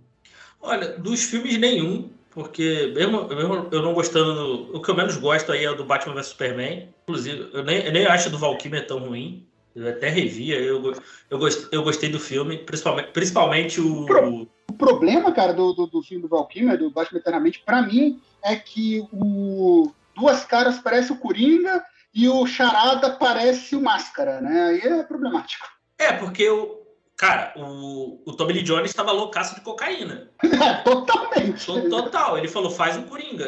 [0.59, 5.17] Olha, dos filmes nenhum, porque mesmo, mesmo eu não gostando, do- o que eu menos
[5.17, 6.89] gosto aí é do Batman vs Superman.
[7.03, 9.45] Inclusive, eu nem, eu nem acho do Valkyrie tão ruim.
[9.73, 10.93] Eu até revia, eu,
[11.29, 14.05] eu, gost- eu gostei do filme, principalmente, principalmente o.
[14.05, 18.19] Pro- O problema, cara, do, do, do filme do Valkyrie, do Batman Eternamente, pra mim,
[18.43, 21.81] é que o Duas Caras parece o Coringa
[22.13, 24.63] e o Charada parece o Máscara, né?
[24.65, 25.65] Aí é problemático.
[25.97, 26.80] É, porque o.
[27.21, 30.27] Cara, o, o Tommy Lee Jones estava loucaço de cocaína.
[30.43, 31.63] É, totalmente.
[31.65, 33.45] To- Total, ele falou, faz um Coringa.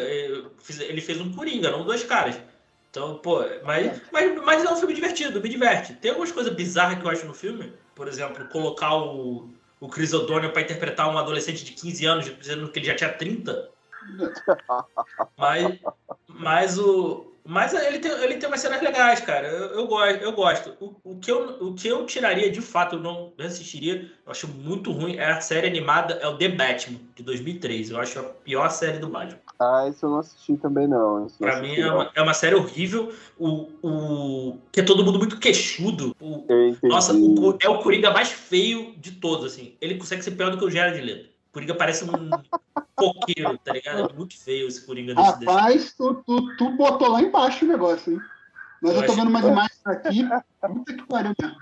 [0.59, 2.39] Fiz- Ele fez um Coringa, não dois caras.
[2.89, 5.93] Então, pô, mas, mas, mas é um filme divertido, me diverte.
[5.95, 7.73] Tem algumas coisas bizarras que eu acho no filme.
[7.95, 12.69] Por exemplo, colocar o, o Chris O'Donnell pra interpretar um adolescente de 15 anos, dizendo
[12.71, 13.69] que ele já tinha 30.
[15.37, 15.79] Mas,
[16.27, 17.32] mas o.
[17.45, 19.47] Mas ele tem, ele tem umas cenas legais, cara.
[19.47, 20.23] Eu, eu, gosto.
[20.23, 20.73] Eu gosto.
[20.79, 24.47] O, o, que eu, o que eu tiraria de fato, eu não assistiria, eu acho
[24.47, 27.91] muito ruim, é a série animada, é o The Batman, de 2003.
[27.91, 29.39] Eu acho a pior série do Batman.
[29.59, 31.25] Ah, isso eu não assisti também, não.
[31.25, 33.13] Isso Pra mim é uma, é uma série horrível.
[33.37, 36.15] O, o, que é todo mundo muito queixudo.
[36.21, 36.45] O,
[36.83, 39.75] nossa, o, é o Coringa mais feio de todos, assim.
[39.81, 41.32] Ele consegue ser pior do que o Jared Leto.
[41.53, 42.29] Coringa parece um
[42.95, 44.09] coqueiro, tá ligado?
[44.09, 45.51] É muito feio esse Coringa desse, desse.
[45.51, 48.19] Rapaz, tu, tu, tu botou lá embaixo o negócio, hein?
[48.81, 50.27] Mas Eu eu, tô vendo umas imagens aqui.
[50.59, 51.57] Puta que pariu mesmo.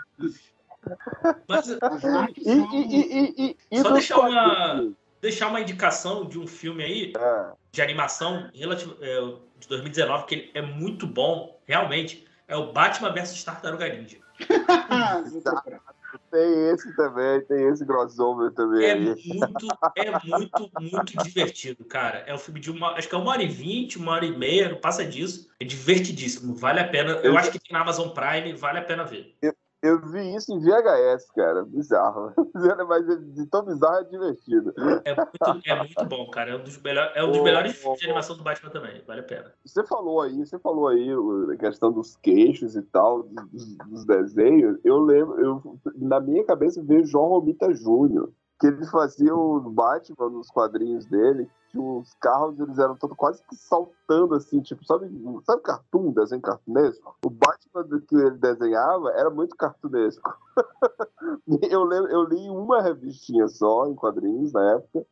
[1.48, 6.48] Mas E, e, e, e, e, e Só deixar uma- deixar uma indicação de um
[6.48, 7.52] filme aí, É.
[7.72, 9.20] de animação, relativo, é,
[9.60, 14.18] de 2019, que ele é muito bom, realmente, é o Batman vs Tartaruga Ninja.
[16.32, 18.86] Tem esse também, tem esse crossover também.
[18.86, 22.20] É muito, é muito, muito divertido, cara.
[22.26, 24.36] É um filme de uma, acho que é uma hora e vinte, uma hora e
[24.36, 25.50] meia, não passa disso.
[25.60, 27.12] É divertidíssimo, vale a pena.
[27.16, 29.36] Eu Eu- acho que tem na Amazon Prime, vale a pena ver.
[29.42, 31.66] Eu vi isso em VHS, cara.
[31.66, 32.34] Bizarro.
[32.88, 34.74] Mas de tão bizarro é divertido.
[35.04, 36.52] É muito, é muito bom, cara.
[36.52, 39.22] É um dos, melhor, é um dos melhores filmes de animação do Batman também, vale
[39.22, 39.52] a pena.
[39.66, 41.10] Você falou aí, você falou aí
[41.52, 44.78] a questão dos queixos e tal, dos, dos desenhos.
[44.84, 48.32] Eu lembro, eu, na minha cabeça veio João Romita Júnior.
[48.60, 53.56] que ele fazia o Batman nos quadrinhos dele, que os carros eles eram quase que
[53.56, 55.10] saltando assim, tipo, sabe,
[55.46, 57.16] sabe cartoon, desenho cartunesco?
[57.26, 60.38] O Batman que ele desenhava era muito cartunesco.
[61.70, 65.06] eu, lembro, eu li uma revistinha só em quadrinhos na época.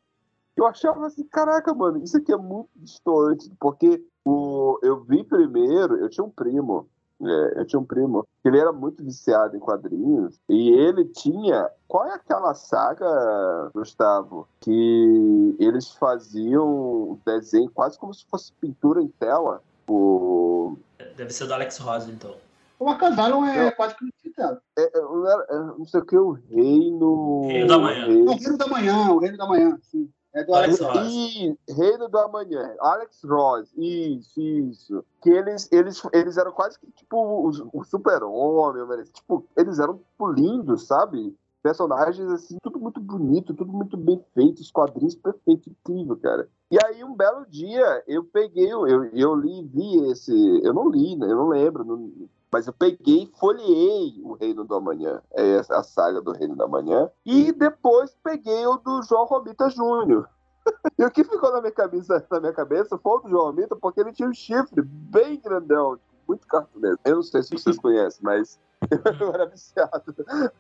[0.56, 5.96] Eu achava assim, caraca, mano, isso aqui é muito distante, porque o, eu vi primeiro,
[5.96, 6.90] eu tinha um primo,
[7.22, 11.70] eu tinha um primo que ele era muito viciado em quadrinhos e ele tinha.
[11.88, 14.48] Qual é aquela saga, Gustavo?
[14.62, 19.62] Que eles faziam desenho quase como se fosse pintura em tela.
[19.88, 20.78] O...
[21.18, 22.36] Deve ser do Alex Rosa, então.
[22.80, 24.62] O Arcasylum é Eu- quase que dela.
[24.78, 27.42] É, é, não, é, não sei o que, o Reino.
[27.48, 28.06] Reino da Manhã.
[28.06, 30.10] Reino- o Reino da Manhã, o Reino da Manhã, sim.
[30.34, 30.80] É do Alex.
[30.80, 31.08] Ross.
[31.12, 35.04] E Reino do Amanhã, Alex Ross, isso, isso.
[35.22, 40.32] Que eles, eles, eles eram quase que tipo os- o super-homem, tipo, eles eram tipo,
[40.32, 41.36] lindos, sabe?
[41.64, 46.48] Personagens assim, tudo muito bonito, tudo muito bem feito, os quadrinhos perfeitos, incrível, cara.
[46.72, 50.32] E aí, um belo dia, eu peguei, eu, eu li, vi esse.
[50.64, 51.26] Eu não li, né?
[51.26, 52.12] Eu não lembro, não-
[52.52, 56.64] mas eu peguei e folheei o Reino do Amanhã, é a saga do Reino do
[56.64, 60.28] Amanhã, e depois peguei o do João Romita Júnior.
[61.00, 63.76] E o que ficou na minha cabeça, na minha cabeça foi o do João Romita,
[63.76, 67.00] porque ele tinha um chifre bem grandão, muito cartunesco.
[67.06, 68.60] Eu não sei se vocês conhecem, mas
[69.20, 70.14] eu era viciado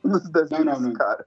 [0.03, 1.25] nos desenhos desse cara.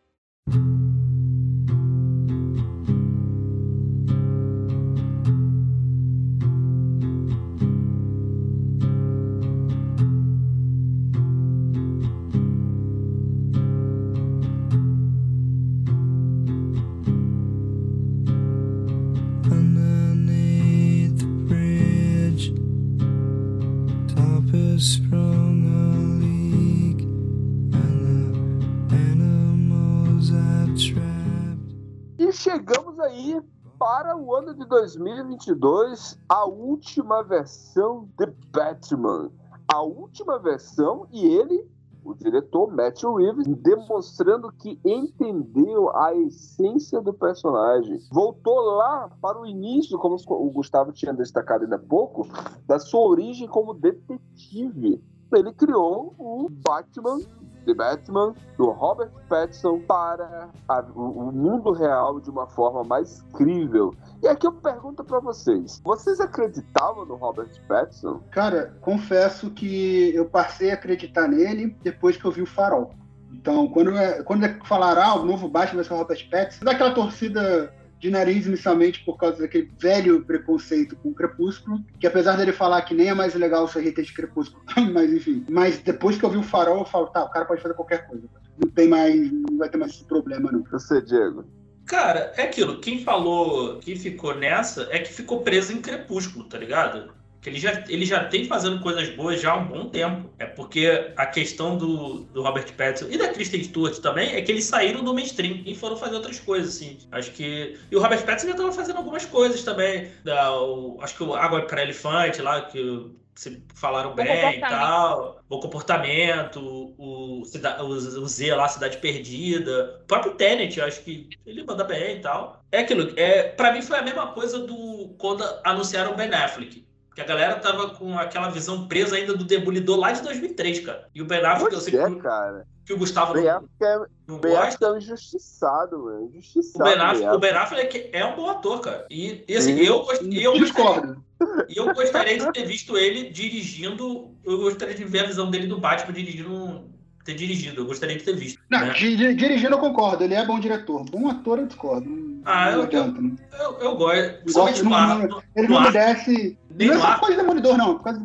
[33.78, 39.30] Para o ano de 2022, a última versão de Batman.
[39.66, 41.68] A última versão e ele,
[42.04, 47.98] o diretor Matthew Reeves, demonstrando que entendeu a essência do personagem.
[48.12, 52.28] Voltou lá para o início, como o Gustavo tinha destacado ainda há pouco,
[52.66, 55.02] da sua origem como detetive.
[55.32, 57.18] Ele criou o Batman
[57.64, 63.22] The Batman, do Robert Pattinson, para a- o, o mundo real de uma forma mais
[63.34, 63.94] crível.
[64.22, 68.20] E aqui eu pergunto pra vocês: vocês acreditavam no Robert Pattinson?
[68.30, 72.90] Cara, confesso que eu passei a acreditar nele depois que eu vi o Farol.
[73.32, 74.58] Então, quando, é- quando é
[75.02, 79.16] ah, o novo Batman vai ser o Robert Pattinson, daquela torcida de nariz inicialmente por
[79.16, 83.32] causa daquele velho preconceito com o Crepúsculo, que apesar dele falar que nem é mais
[83.34, 84.60] legal ser hater de Crepúsculo,
[84.92, 85.46] mas enfim.
[85.48, 88.08] Mas depois que eu vi o Farol, eu falo, tá, o cara pode fazer qualquer
[88.08, 88.28] coisa.
[88.58, 90.64] Não tem mais, não vai ter mais esse problema, não.
[90.64, 91.44] Você, Diego?
[91.86, 92.80] Cara, é aquilo.
[92.80, 97.12] Quem falou que ficou nessa é que ficou preso em Crepúsculo, tá ligado?
[97.42, 100.32] Que ele já, ele já tem fazendo coisas boas já há um bom tempo.
[100.38, 104.52] É porque a questão do, do Robert Pattinson e da Kristen Stewart também é que
[104.52, 106.98] eles saíram do mainstream e foram fazer outras coisas, assim.
[107.10, 107.76] Acho que.
[107.90, 110.12] E o Robert Pattinson já tava fazendo algumas coisas também.
[110.24, 115.42] Da, o- acho que o Água para Elefante lá, que se falaram bem e tal.
[115.48, 120.00] O comportamento, o, o, o Z lá, Cidade Perdida.
[120.02, 122.62] O próprio Tenet, eu acho que ele manda bem e tal.
[122.70, 123.12] É aquilo.
[123.18, 126.86] É, pra mim foi a mesma coisa do quando anunciaram o Ben Affleck.
[127.14, 131.08] Que a galera tava com aquela visão presa ainda do Demolidor lá de 2003, cara.
[131.14, 132.66] E o Ben Affleck, eu sei é, que, o- cara.
[132.86, 134.86] que o Gustavo Ben não, é, não ben gosta.
[134.86, 136.20] É um injustiçado, mano.
[136.24, 136.84] O Injustiçado.
[136.84, 139.06] Ben, Affleck, Ben o Ben Affleck é um bom ator, cara.
[139.10, 139.84] E, e assim, Sim.
[139.84, 141.22] eu, gost- e eu, Discordo.
[141.68, 144.30] e eu gostaria de ter visto ele dirigindo.
[144.44, 146.52] Eu gostaria de ver a visão dele do Batman dirigindo.
[146.52, 146.92] um-
[147.24, 148.58] Ter dirigido, eu gostaria de ter visto.
[148.68, 148.92] Não, né?
[148.94, 151.04] di- di- dirigindo eu concordo, ele é bom diretor.
[151.08, 152.10] Bom ator eu discordo.
[152.44, 153.36] Ah, eu- adianta, né?
[153.60, 154.16] Eu, eu gosto.
[154.18, 154.96] Eu Principalmente gosto no não-
[155.38, 155.44] ar.
[155.56, 156.58] Ele não me desce.
[156.74, 157.14] Nem não é só ar.
[157.14, 158.24] por causa do demolidor, não, por causa do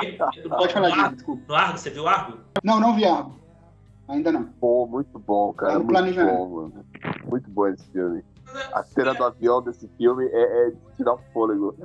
[0.00, 0.16] nem-
[0.48, 1.42] Pode falar disso, desculpa.
[1.48, 2.38] no Argo, você viu Argo?
[2.62, 3.34] Não, não vi Argo.
[4.08, 4.44] Ainda não.
[4.44, 5.72] Pô, muito bom, cara.
[5.72, 6.36] No Muito planejamento.
[6.36, 6.84] bom, mano.
[7.28, 8.22] Muito bom esse filme.
[8.72, 11.76] A cena do avião desse filme é, é de tirar o fôlego.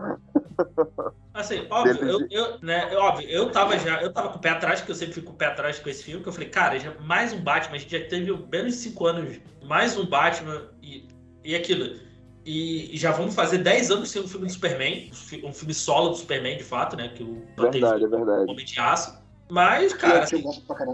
[1.34, 4.81] Assim, óbvio, eu, eu, né, óbvio, eu tava já, eu tava com o pé atrás,
[4.81, 6.79] que eu sempre fico com o pé atrás com esse filme, que eu falei, cara,
[6.79, 10.62] já, mais um Batman, a gente já teve menos de 5 anos, mais um Batman
[10.81, 11.07] e,
[11.43, 11.99] e aquilo.
[12.45, 15.73] E, e já vamos fazer 10 anos sem um filme do Superman, um fi- filme
[15.73, 17.10] solo do Superman, de fato, né?
[17.10, 18.51] Que o Verdade, é verdade.
[18.51, 19.21] Homem de Aço.
[19.49, 20.41] Mas, cara, assim,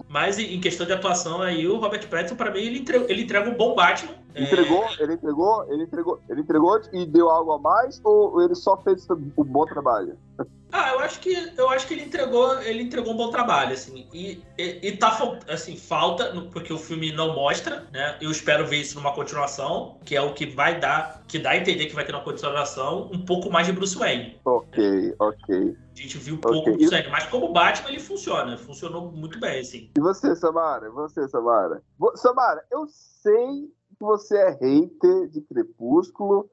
[0.10, 3.22] mas em em questão de atuação aí, o Robert Pattinson, pra mim, ele entrega, ele
[3.22, 4.14] entrega um bom Batman.
[4.38, 8.54] É, Entregou, ele entregou, ele entregou, ele entregou e deu algo a mais ou ele
[8.54, 10.18] só fez o bom trabalho?
[10.72, 14.08] Ah, eu acho que eu acho que ele entregou, ele entregou um bom trabalho, assim.
[14.14, 18.18] E, e, e tá assim, falta, porque o filme não mostra, né?
[18.22, 21.58] Eu espero ver isso numa continuação, que é o que vai dar, que dá a
[21.58, 24.40] entender que vai ter uma continuação, um pouco mais de Bruce Wayne.
[24.46, 25.76] Ok, ok.
[25.96, 26.52] A gente viu Ok.
[26.52, 29.90] pouco do Bruce Wayne, mas como Batman ele funciona, funcionou muito bem, assim.
[29.98, 30.92] E você, Samara?
[30.92, 31.82] Você, Samara?
[32.16, 36.50] Samara, eu sei você é hater de Crepúsculo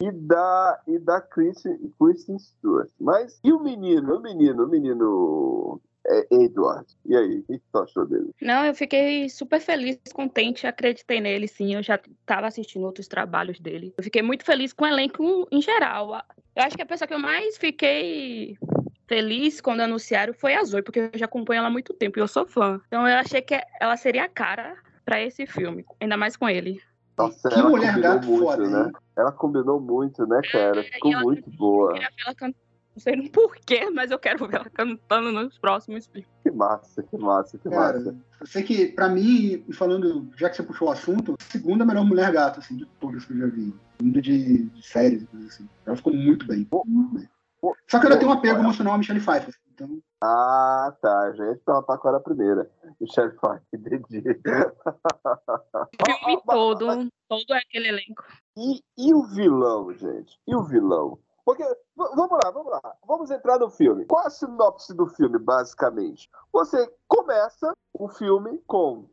[0.00, 2.90] e da, e da Kristen, Kristen Stewart.
[3.00, 6.86] Mas e o menino, o menino, o menino é, Edward?
[7.06, 8.30] E aí, o que, tu achou dele?
[8.40, 11.74] Não, eu fiquei super feliz, contente, acreditei nele, sim.
[11.74, 13.94] Eu já estava assistindo outros trabalhos dele.
[13.96, 16.22] Eu fiquei muito feliz com o elenco em geral.
[16.54, 18.58] Eu acho que a pessoa que eu mais fiquei
[19.06, 22.22] feliz quando anunciaram foi a Zoe, porque eu já acompanho ela há muito tempo e
[22.22, 22.80] eu sou fã.
[22.86, 26.80] Então eu achei que ela seria a cara para esse filme, ainda mais com ele.
[27.16, 28.86] Nossa, Que ela mulher gato muito, foda, né?
[28.86, 28.92] hein?
[29.16, 30.82] Ela combinou muito, né, cara?
[30.82, 31.96] Ficou ela- muito boa.
[31.96, 32.56] Ela cantando,
[32.96, 36.28] não sei nem porquê, mas eu quero ver ela cantando nos próximos filmes.
[36.42, 38.16] Que massa, que massa, que Cara, massa.
[38.40, 41.84] eu sei que, pra mim, e falando, já que você puxou o assunto, a segunda
[41.84, 43.72] melhor mulher gata, assim, de todas que eu já vi.
[44.02, 45.68] Mundo de, de séries, coisas assim.
[45.86, 46.66] Ela ficou muito bem.
[46.84, 47.28] Muito bem.
[47.60, 49.54] Pô, Só que pô, tenho um apego emocional a Michelle Pfeiffer.
[49.74, 51.32] Então, Ah, tá.
[51.32, 52.70] Gente, perguntar qual era a primeira.
[53.00, 54.22] Michelle Pfeiffer, entendi.
[54.22, 58.24] O filme todo, todo aquele elenco.
[58.56, 60.38] E, e o vilão, gente?
[60.46, 61.18] E o vilão?
[61.44, 61.64] Porque,
[61.94, 62.96] vamos lá, vamos lá.
[63.06, 64.06] Vamos entrar no filme.
[64.06, 66.30] Qual a sinopse do filme, basicamente?
[66.52, 69.06] Você começa o filme com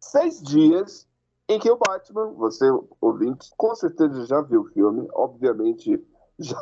[0.00, 1.08] seis dias
[1.48, 2.66] em que o Batman, você,
[3.00, 6.04] ouvinte, com certeza já viu o filme, obviamente.
[6.40, 6.58] Já,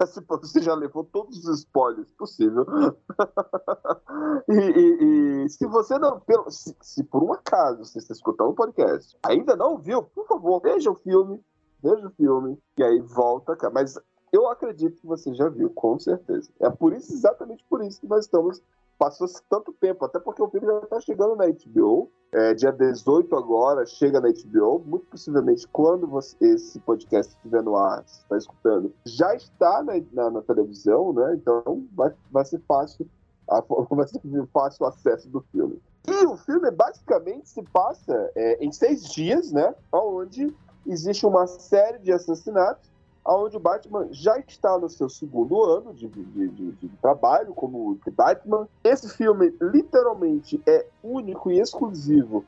[0.00, 2.66] já se- você já levou todos os spoilers possíveis.
[4.48, 6.18] e, e- e se você não.
[6.20, 10.26] pelo- Se, se por um acaso você está escutando o podcast, ainda não viu, por
[10.26, 11.40] favor, veja o filme,
[11.82, 13.70] veja o filme, e aí volta cá.
[13.70, 13.98] Mas
[14.32, 16.50] eu acredito que você já viu, com certeza.
[16.60, 18.60] É por isso, exatamente por isso, que nós estamos.
[19.00, 22.10] Passou-se tanto tempo, até porque o filme já está chegando na HBO.
[22.32, 24.78] É, dia 18 agora, chega na HBO.
[24.86, 29.94] Muito possivelmente, quando você- esse podcast estiver no ar, você está escutando, já está na,
[30.12, 31.32] na- na televisão, né?
[31.34, 33.08] Então vai, vai ser fácil.
[33.48, 34.20] a- vai ser
[34.52, 35.80] fácil o acesso do filme.
[36.06, 39.74] E o filme basicamente se passa é, em seis dias, né?
[39.90, 40.54] Onde
[40.86, 42.89] existe uma série de assassinatos,
[43.34, 47.96] onde o Batman já está no seu segundo ano de, de- de- de trabalho como
[48.04, 48.68] The Batman.
[48.84, 52.44] Esse filme literalmente é único e exclusivo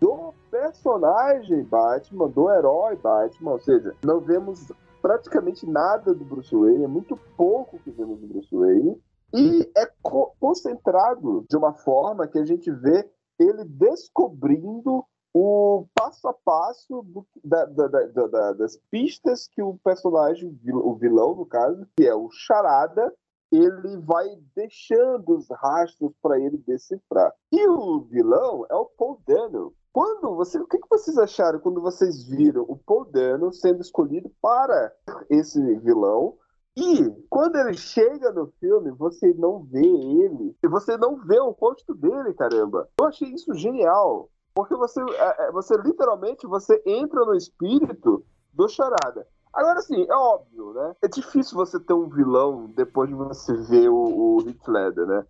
[0.00, 4.70] do personagem Batman, do herói Batman, ou seja, não vemos
[5.00, 9.00] praticamente nada do Bruce Wayne, é muito pouco que vemos do Bruce Wayne,
[9.34, 13.08] e é co- concentrado de uma forma que a gente vê
[13.38, 15.04] ele descobrindo
[15.34, 20.58] o passo a passo do- da- da- da- da- da- das pistas que o personagem,
[20.72, 23.12] o vilão no caso, que é o Charada,
[23.50, 24.26] ele vai
[24.56, 27.34] deixando os rastros para ele decifrar.
[27.52, 29.74] E o vilão é o Paul Dano.
[29.92, 34.90] Quando você, o que vocês acharam quando vocês viram o Paul Dano sendo escolhido para
[35.28, 36.38] esse vilão?
[36.74, 41.94] E quando ele chega no filme, você não vê ele, você não vê o rosto
[41.94, 42.88] dele, caramba.
[42.98, 48.68] Eu achei isso genial, porque você, é, é, você literalmente você entra no espírito do
[48.68, 49.26] Charada.
[49.52, 50.96] Agora, assim, é óbvio, né?
[51.02, 55.26] É difícil você ter um vilão depois de você ver o, o Heath Ledger, né?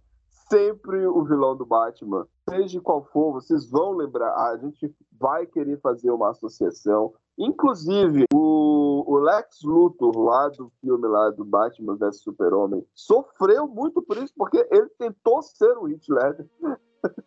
[0.48, 5.80] Sempre o vilão do Batman, seja qual for, vocês vão lembrar, a gente vai querer
[5.80, 7.14] fazer uma associação.
[7.38, 14.02] Inclusive, o, o Lex Luthor lá do filme lá do Batman vs Super-Homem sofreu muito
[14.02, 16.46] por isso, porque ele tentou ser o Heath Ledger.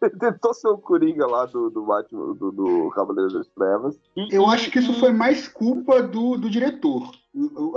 [0.02, 4.00] Ele tentou ser o Coringa lá do, do Batman, do, do Cavaleiro das Trevas.
[4.16, 7.12] E- eu e- acho que isso foi mais culpa do, do diretor.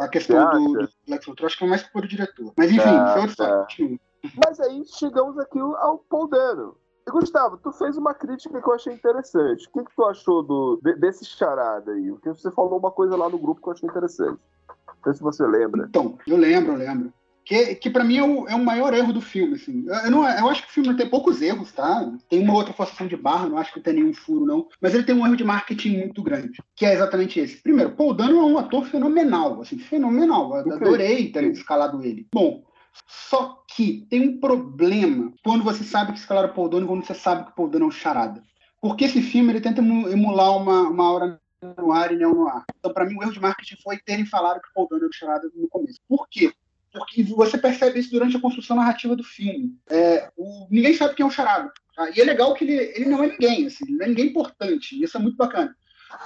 [0.01, 2.53] A questão do, do Lex Luthor, acho que foi mais culpa do diretor.
[2.57, 3.26] Mas enfim, Tá, é tá.
[3.26, 3.59] história.
[3.62, 3.99] Continua.
[4.46, 6.76] Mas aí chegamos aqui ao Paul Dano.
[7.07, 9.66] E, Gustavo, tu fez uma crítica que eu achei interessante.
[9.66, 12.11] O que, que tu achou do, de- desse charada aí?
[12.12, 14.38] Porque você falou uma coisa lá no grupo que eu achei interessante.
[14.86, 15.86] Não sei se você lembra.
[15.88, 17.12] Então, eu lembro, eu lembro.
[17.49, 19.86] Que, que para mim é o, é o maior erro do filme, assim.
[19.86, 22.12] Eu, não, eu acho que o filme tem poucos erros, tá?
[22.28, 24.68] Tem uma outra forçação de barra, não acho que tem nenhum furo, não.
[24.82, 27.57] Mas ele tem um erro de marketing muito grande, que é exatamente esse.
[27.62, 30.59] Primeiro, Paul Dano é um ator fenomenal, assim, fenomenal.
[30.61, 30.76] Incrível.
[30.88, 32.26] adorei ter escalado ele.
[32.34, 32.62] Bom,
[33.07, 37.14] só que tem um problema quando você sabe que escalaram Paul Dano e quando você
[37.14, 38.42] sabe que Paul Dano é um charada.
[38.78, 41.40] Porque esse filme ele tenta emu- emular uma, uma aura
[41.78, 42.64] no ar e não no ar.
[42.78, 45.12] Então, para mim, o erro de marketing foi terem falado que Paul Dano é o
[45.12, 45.99] charada no começo.
[46.07, 46.53] Por quê?
[46.99, 49.72] Porque você percebe isso durante a construção narrativa do filme.
[49.90, 51.72] É, o- ninguém sabe quem é o charada.
[51.96, 52.11] tá?
[52.11, 55.03] E é legal que ele, ele não é ninguém, assim, não é ninguém importante.
[55.03, 55.74] Isso é muito bacana.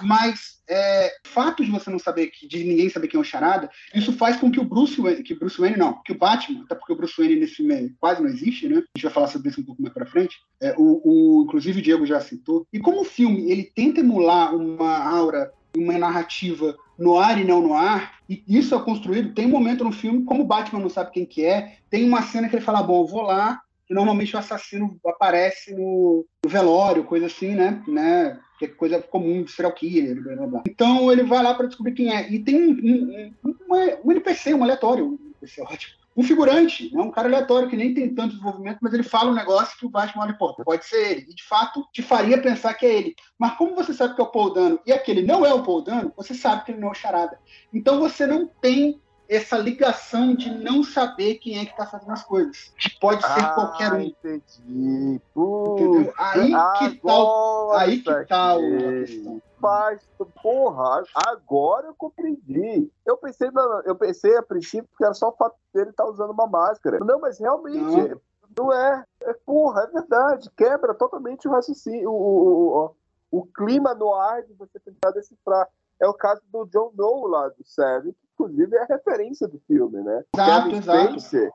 [0.00, 3.24] Mas é, o fato de você não saber, que- de ninguém saber quem é o
[3.24, 6.62] Charada, isso faz com que o Bruce Wayne, que Bruce Wayne não, que o Batman,
[6.64, 8.76] até porque o Bruce Wayne nesse filme quase não existe, né?
[8.76, 10.36] A gente vai falar sobre isso um pouco mais pra frente.
[10.60, 12.66] É, o, o- inclusive o Diego já citou.
[12.72, 17.60] E como o filme ele tenta emular uma aura, uma narrativa no ar e não
[17.60, 20.88] no ar, e isso é construído, tem um momento no filme, como o Batman não
[20.88, 23.94] sabe quem que é, tem uma cena que ele fala, bom, eu vou lá, e
[23.94, 27.82] normalmente o assassino aparece no, no velório, coisa assim, né?
[27.86, 28.38] né?
[28.58, 30.62] Que é coisa comum de serial killer, blá, blá, blá.
[30.66, 32.30] Então ele vai lá para descobrir quem é.
[32.30, 36.01] E tem um, um, um, uma- um NPC, um aleatório, um NPC ótimo.
[36.16, 37.00] Um figurante, né?
[37.00, 39.88] um cara aleatório que nem tem tanto desenvolvimento, mas ele fala um negócio que o
[39.88, 41.26] Batman olha, pô, pode ser ele.
[41.28, 43.14] E de fato te faria pensar que é ele.
[43.38, 45.82] Mas como você sabe que é o Paul Dano e aquele não é o Paul
[45.82, 47.38] Dano, você sabe que ele não é o Charada.
[47.72, 52.22] Então você não tem essa ligação de não saber quem é que está fazendo as
[52.22, 52.72] coisas.
[53.00, 54.00] Pode ser Ah, qualquer um.
[54.00, 55.20] entendi.
[55.34, 56.14] Entendeu?
[56.18, 57.72] Aí que tal.
[57.72, 59.42] Aí que tal a questão.
[59.60, 60.02] Faz,
[60.42, 62.90] porra, agora eu compreendi.
[63.06, 63.48] Eu pensei,
[63.84, 66.98] eu pensei a princípio que era só o fato dele estar usando uma máscara.
[66.98, 68.20] Não, mas realmente, Não.
[68.56, 69.04] não, é.
[69.22, 69.32] é.
[69.46, 70.50] Porra, é verdade.
[70.56, 72.84] Quebra totalmente o raciocínio, o, o,
[73.30, 75.68] o, o clima no ar de você tentar decifrar.
[76.02, 79.60] É o caso do John Doe lá do Seven, que inclusive é a referência do
[79.68, 80.24] filme, né?
[80.34, 81.20] Exato, Kevin exato.
[81.20, 81.50] Spacey,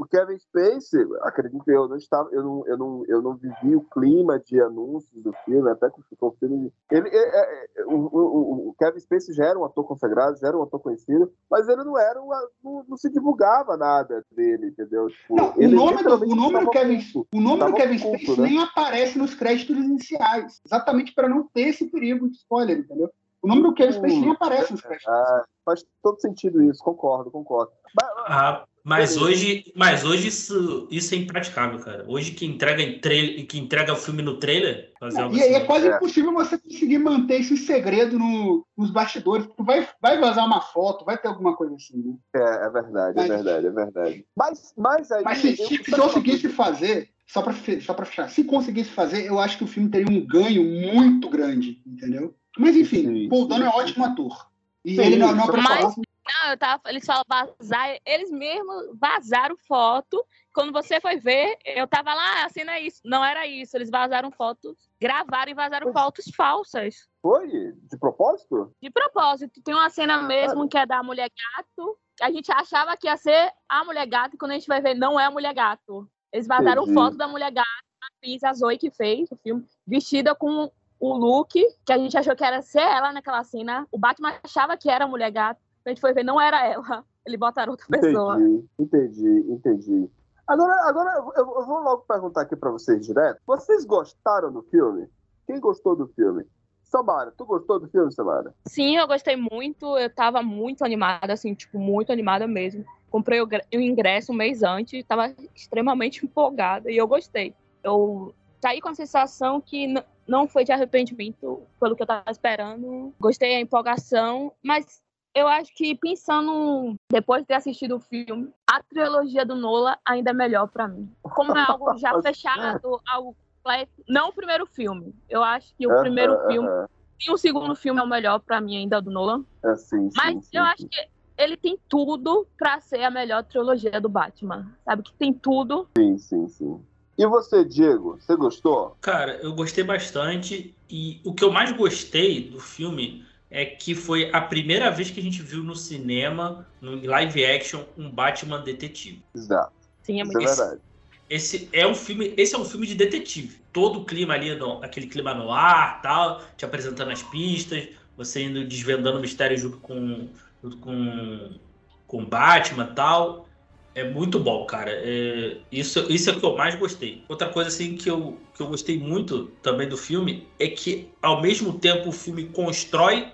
[0.00, 3.82] o Kevin Spacey, acredito eu, não estava, eu não, eu não, eu não vivi o
[3.82, 6.72] clima de anúncios do filme, até que ficou o filme.
[6.90, 10.48] Ele, é, é, é, o, o- o Kevin Spacey já era um ator consagrado, já
[10.48, 14.68] era um ator conhecido, mas ele não era, uma, não, não se divulgava nada dele,
[14.70, 15.08] entendeu?
[15.10, 16.98] Tipo, Não, o nome do, o nome do Kevin,
[17.32, 18.48] o nome do Kevin oculto, Spacey né?
[18.48, 23.08] nem aparece nos créditos iniciais, exatamente para não ter esse perigo de spoiler, entendeu?
[23.42, 25.08] O nome do Kevin Spacey nem aparece nos créditos.
[25.08, 27.72] Ah, faz todo sentido isso, concordo, concordo.
[28.00, 32.04] Mas, Ah, mas hoje, mas hoje isso, isso é impraticável, cara.
[32.06, 35.54] Hoje que entrega em trailer, que entrega o filme no trailer, fazer algo E aí
[35.54, 35.66] é assim.
[35.66, 35.96] quase É.
[35.96, 41.18] impossível você conseguir manter esse segredo no- nos bastidores, vai, vai vazar uma foto, vai
[41.18, 42.14] ter alguma coisa assim, né?
[42.36, 44.26] é, é verdade, é Mas- verdade, é verdade.
[44.36, 45.24] Mas, mas aí.
[45.24, 49.26] Mas se, eu- se, se conseguisse fazer, só para só pra fechar, se conseguisse fazer,
[49.26, 52.34] eu acho que o filme teria um ganho muito grande, entendeu?
[52.58, 53.76] Mas enfim, Sim, Paul Dano é sim.
[53.78, 54.50] ótimo ator.
[54.84, 58.96] E Sim, ele não, não só- Mas- Não, eu tava, eles falam vazar, eles mesmos
[58.98, 60.24] vazaram foto.
[60.54, 63.00] Quando você foi ver, eu tava lá, assim não é isso.
[63.04, 67.08] Não era isso, eles vazaram fotos, gravaram e vazaram Pois- fotos falsas.
[67.20, 67.48] Foi?
[67.48, 68.72] De propósito?
[68.80, 71.98] De propósito, tem uma cena mesmo que é da mulher gato.
[72.20, 74.94] A gente achava que ia ser a mulher gato, e quando a gente vai ver,
[74.94, 76.08] não é a mulher gato.
[76.32, 76.94] Eles vazaram Entendi.
[76.94, 77.66] foto da mulher gato,
[78.02, 80.70] a atriz, a Zoe que fez o filme, vestida com
[81.02, 81.52] o look,
[81.84, 83.88] que a gente achou que era ser ela naquela cena.
[83.90, 85.32] O Batman achava que era a mulher.
[85.32, 87.04] Quando a gente foi ver, não era ela.
[87.26, 88.40] Ele botaram outra pessoa.
[88.40, 90.10] Entendi, entendi, entendi.
[90.46, 93.40] Agora, agora eu, eu vou logo perguntar aqui pra vocês direto.
[93.44, 95.08] Vocês gostaram do filme?
[95.44, 96.44] Quem gostou do filme?
[96.84, 98.54] Samara, tu gostou do filme, Samara?
[98.66, 99.98] Sim, eu gostei muito.
[99.98, 102.84] Eu tava muito animada, assim, tipo, muito animada mesmo.
[103.10, 107.54] Comprei o ingresso um mês antes, tava extremamente empolgada e eu gostei.
[107.82, 109.92] Eu saí com a sensação que
[110.26, 113.12] não foi de arrependimento pelo que eu tava esperando.
[113.20, 115.02] Gostei da empolgação, mas
[115.34, 120.30] eu acho que pensando depois de ter assistido o filme, a trilogia do Nola ainda
[120.30, 121.10] é melhor pra mim.
[121.22, 123.92] Como é algo já fechado, algo completo.
[124.08, 125.12] Não o primeiro filme.
[125.28, 126.88] Eu acho que o primeiro Aham, filme aham.
[127.26, 129.44] e o segundo filme é o melhor pra mim ainda do Nolan.
[129.64, 133.42] É, sim, sim, Mas sim, eu acho que ele tem tudo pra ser a melhor
[133.42, 134.76] trilogia do Batman.
[134.84, 135.88] Sabe que tem tudo.
[135.96, 136.86] Sim, sim, sim.
[137.16, 138.96] E você, Diego, você gostou?
[139.00, 144.30] Cara, eu gostei bastante e o que eu mais gostei do filme é que foi
[144.32, 149.22] a primeira vez que a gente viu no cinema, no live action, um Batman detetive.
[149.34, 149.72] Exato.
[150.02, 150.80] Sim, é Isso muito é verdade.
[151.28, 153.62] Esse é um filme, esse é um filme de detetive.
[153.72, 158.42] Todo o clima ali, no, aquele clima no ar, tal, te apresentando as pistas, você
[158.42, 160.28] indo desvendando o mistério junto com
[160.62, 161.58] junto com
[162.06, 163.48] com Batman, tal.
[163.94, 164.90] É muito bom, cara.
[164.90, 167.24] É, isso, isso é o que eu mais gostei.
[167.28, 171.42] Outra coisa assim que eu, que eu gostei muito também do filme é que ao
[171.42, 173.32] mesmo tempo o filme constrói,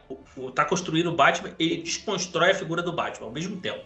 [0.54, 3.84] tá construindo o Batman, ele desconstrói a figura do Batman ao mesmo tempo.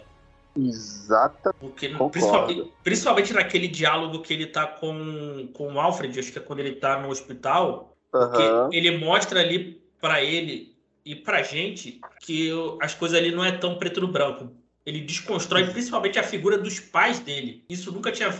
[0.57, 1.53] Exata.
[1.59, 6.41] Porque principalmente, principalmente naquele diálogo que ele tá com, com o Alfred, acho que é
[6.41, 8.69] quando ele tá no hospital, Aham.
[8.71, 12.51] ele mostra ali pra ele e pra gente que
[12.81, 14.62] as coisas ali não é tão preto no branco.
[14.85, 17.63] Ele desconstrói principalmente a figura dos pais dele.
[17.69, 18.33] Isso nunca tinha,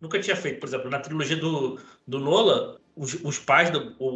[0.00, 0.60] nunca tinha feito.
[0.60, 4.06] Por exemplo, na trilogia do, do Nola, os, os pais do o,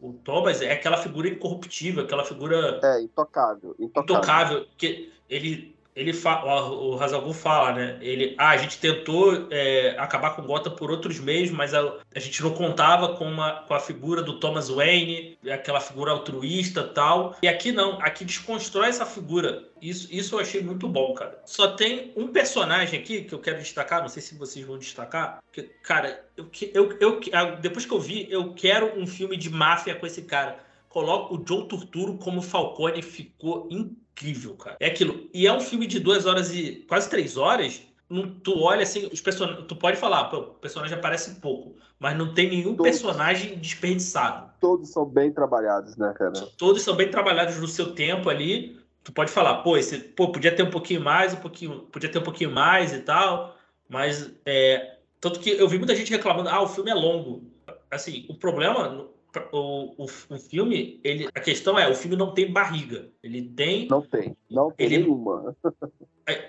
[0.00, 3.74] o, o Thomas é aquela figura incorruptível, aquela figura É, intocável.
[3.78, 4.16] Intocável.
[4.16, 6.42] intocável, que ele ele fa...
[6.44, 7.98] o Hazalgu fala, né?
[8.00, 12.18] Ele, ah, a gente tentou é, acabar com Gotham por outros meios, mas a, a
[12.18, 17.36] gente não contava com, uma, com a figura do Thomas Wayne, aquela figura altruísta tal.
[17.42, 19.68] E aqui não, aqui desconstrói essa figura.
[19.80, 21.40] Isso, isso eu achei muito bom, cara.
[21.44, 25.42] Só tem um personagem aqui que eu quero destacar, não sei se vocês vão destacar.
[25.52, 29.94] Que, cara, eu, eu, eu, depois que eu vi, eu quero um filme de máfia
[29.94, 30.58] com esse cara.
[30.92, 34.76] Coloca o Joe Turturro como Falcone, ficou incrível incrível, cara.
[34.78, 35.28] É aquilo.
[35.32, 37.82] E é um filme de duas horas e quase três horas.
[38.08, 39.62] Não, tu olha assim, os person...
[39.66, 44.50] tu pode falar, pô, o personagem aparece pouco, mas não tem nenhum todos, personagem desperdiçado.
[44.60, 46.32] Todos são bem trabalhados, né, cara?
[46.58, 48.78] Todos são bem trabalhados no seu tempo ali.
[49.02, 52.18] Tu pode falar, pô, esse, pô, podia ter um pouquinho mais, um pouquinho, podia ter
[52.18, 53.56] um pouquinho mais e tal,
[53.88, 57.50] mas é, tanto que eu vi muita gente reclamando, ah, o filme é longo.
[57.90, 59.08] Assim, o problema
[59.52, 63.08] o, o, o, filme, ele, a questão é, o filme não tem barriga.
[63.22, 63.88] Ele tem.
[63.88, 65.56] Não tem, não tem ele, nenhuma.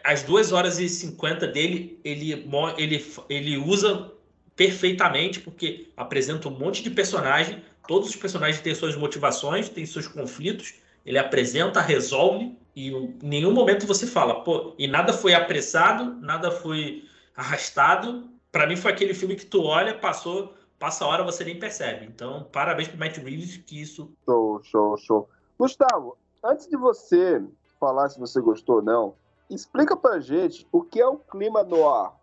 [0.04, 2.46] As duas horas e cinquenta dele, ele,
[2.78, 4.12] ele, ele usa
[4.56, 7.62] perfeitamente, porque apresenta um monte de personagem.
[7.88, 10.76] Todos os personagens têm suas motivações, têm seus conflitos.
[11.06, 16.50] Ele apresenta, resolve, e em nenhum momento você fala, pô, e nada foi apressado, nada
[16.50, 17.04] foi
[17.36, 18.30] arrastado.
[18.52, 20.54] Para mim, foi aquele filme que tu olha, passou
[20.84, 22.06] passa a hora você nem percebe.
[22.06, 24.12] Então, parabéns pro Matt Reeves que isso.
[24.26, 25.30] Show, show, show.
[25.58, 27.42] Gustavo, antes de você
[27.80, 29.16] falar se você gostou ou não,
[29.50, 32.14] explica pra gente o que é o clima no ar.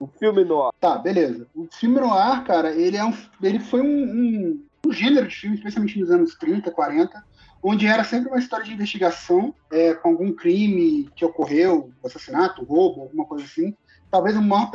[0.00, 0.72] O filme no ar.
[0.80, 1.46] Tá, beleza.
[1.54, 3.12] O filme no ar, cara, ele, é um,
[3.42, 7.22] ele foi um, um, um gênero de filme, especialmente nos anos 30, 40,
[7.62, 13.02] onde era sempre uma história de investigação é, com algum crime que ocorreu, assassinato, roubo,
[13.02, 13.76] alguma coisa assim.
[14.10, 14.70] Talvez o maior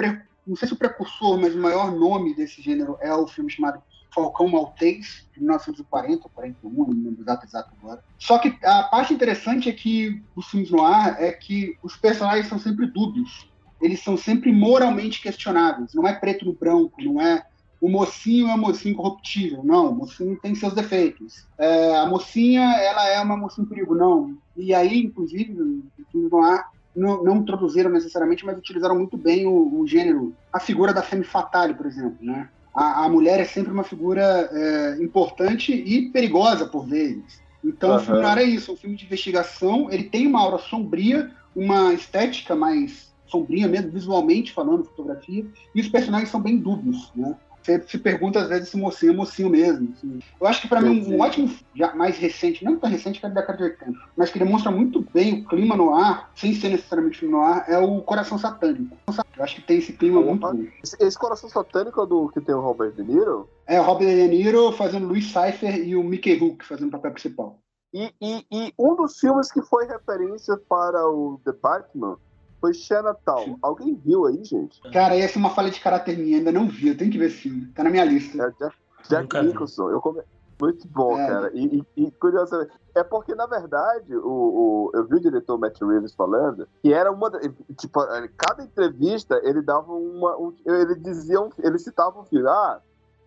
[0.52, 3.82] não sei se o precursor, mas o maior nome desse gênero é o filme chamado
[4.14, 8.04] Falcão Maltês, de 1940 ou 41, não lembro exato, exato agora.
[8.20, 12.47] Só que a parte interessante é que os filmes no ar é que os personagens
[12.47, 13.49] são sempre dúbios.
[13.82, 15.93] Eles são sempre moralmente questionáveis.
[15.93, 17.45] Não é preto no branco, não é
[17.80, 19.64] o mocinho é um mocinho corruptível.
[19.64, 21.47] Não, o mocinho tem seus defeitos.
[21.58, 23.95] É, a mocinha, ela é uma mocinha em perigo.
[23.95, 24.38] Não.
[24.58, 25.82] E aí, inclusive, no
[26.12, 30.59] filme no ar, não, não, introduziram necessariamente, mas utilizaram muito bem o, o gênero, a
[30.59, 32.49] figura da femme fatale, por exemplo, né?
[32.73, 37.41] A, a mulher é sempre uma figura é, importante e perigosa por vezes.
[37.63, 37.95] Então, uhum.
[37.97, 42.55] o filme é isso, um filme de investigação, ele tem uma aura sombria, uma estética
[42.55, 47.35] mais sombria mesmo, visualmente falando, fotografia, e os personagens são bem dúbios, né?
[47.62, 49.93] Você se pergunta às vezes se mocinho é mocinho mesmo.
[49.95, 50.20] Assim.
[50.39, 53.30] Eu acho que para mim um ótimo, já mais recente, não tão recente que é
[53.30, 56.70] da década de 80, mas que demonstra muito bem o clima no ar, sem ser
[56.70, 58.97] necessariamente filme no ar, é o Coração Satânico.
[59.38, 60.66] Eu acho que tem esse clima muito bom.
[60.84, 63.47] Esse, Coração Satânico é do que tem o Robert De Niro?
[63.68, 67.12] É, o Robert De Niro fazendo Louis Cypher e o Mickey Rook fazendo o papel
[67.12, 67.59] principal.
[67.93, 72.18] E, e, e um dos filmes que foi referência para o The Batman
[72.62, 73.57] foi Chinatown.
[73.62, 74.80] Alguém viu aí, gente?
[74.91, 76.89] Cara, essa é uma falha de caráter minha, ainda não vi.
[76.89, 77.66] Eu tenho que ver esse filme.
[77.74, 78.38] Tá na minha lista.
[78.41, 78.76] É Jack,
[79.09, 79.89] Jack Nicholson.
[79.89, 80.22] Eu come...
[80.62, 81.28] Muito bom, é.
[81.28, 81.51] cara.
[81.55, 85.82] E, e, e, curiosamente, é porque, na verdade, o, o, eu vi o diretor Matt
[85.82, 87.32] Reeves falando que era uma.
[87.76, 87.99] Tipo,
[88.38, 90.38] cada entrevista ele dava uma.
[90.38, 91.41] Um, ele dizia.
[91.41, 92.47] Um, ele citava um filme.
[92.47, 92.80] Ah,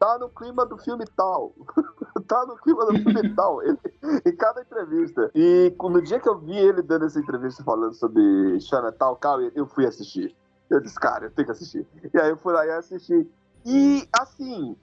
[0.05, 1.55] tá no clima do filme tal.
[2.29, 3.63] tá no clima do filme tal.
[3.63, 3.79] Ele,
[4.27, 5.31] em cada entrevista.
[5.35, 9.67] E no dia que eu vi ele dando essa entrevista falando sobre Chinatown, cara, eu
[9.67, 10.37] fui assistir.
[10.69, 11.87] Eu disse, cara, eu tenho que assistir.
[12.13, 13.27] E aí eu fui lá e assisti.
[13.65, 14.77] E, assim,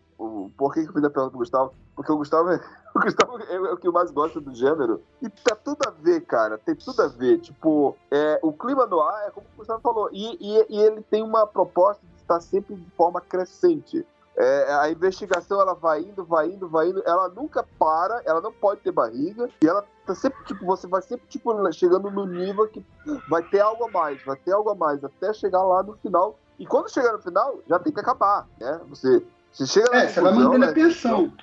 [0.58, 1.74] por que eu fiz a pergunta pro Gustavo?
[1.96, 2.60] Porque o Gustavo, é,
[2.96, 5.04] o Gustavo é, o que mais gosta do gênero.
[5.22, 6.58] E tá tudo a ver, cara.
[6.58, 7.40] Tem tudo a ver.
[7.40, 10.10] Tipo, é, o clima no ar é como o Gustavo falou.
[10.12, 14.06] E, e, e ele tem uma proposta de estar sempre de forma crescente.
[14.38, 18.52] É, a investigação ela vai indo, vai indo, vai indo, ela nunca para, ela não
[18.52, 22.68] pode ter barriga, e ela tá sempre, tipo, você vai sempre, tipo, chegando no nível
[22.68, 22.84] que
[23.30, 26.40] vai ter algo a mais, vai ter algo a mais, até chegar lá no final.
[26.58, 28.80] E quando chegar no final, já tem que acabar, né?
[28.88, 29.22] Você,
[29.52, 30.68] você chega É, você vai mantendo né?
[30.68, 31.34] a tensão.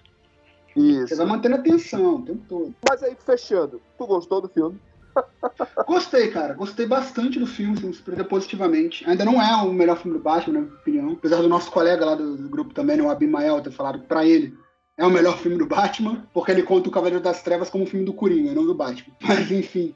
[0.75, 1.09] Isso.
[1.09, 2.75] Você vai mantendo a tensão o tempo todo.
[2.89, 4.81] Mas aí, fechando, tu gostou do filme?
[5.87, 6.55] Gostei, cara.
[6.55, 9.09] Gostei bastante do filme, se me surpreendeu positivamente.
[9.09, 11.13] Ainda não é o melhor filme do Batman, na minha opinião.
[11.13, 14.25] Apesar do nosso colega lá do, do grupo também, né, o Abimael, ter falado pra
[14.25, 14.57] ele
[14.99, 17.87] é o melhor filme do Batman, porque ele conta o Cavaleiro das Trevas como um
[17.87, 19.15] filme do Coringa, não do Batman.
[19.23, 19.95] Mas, enfim.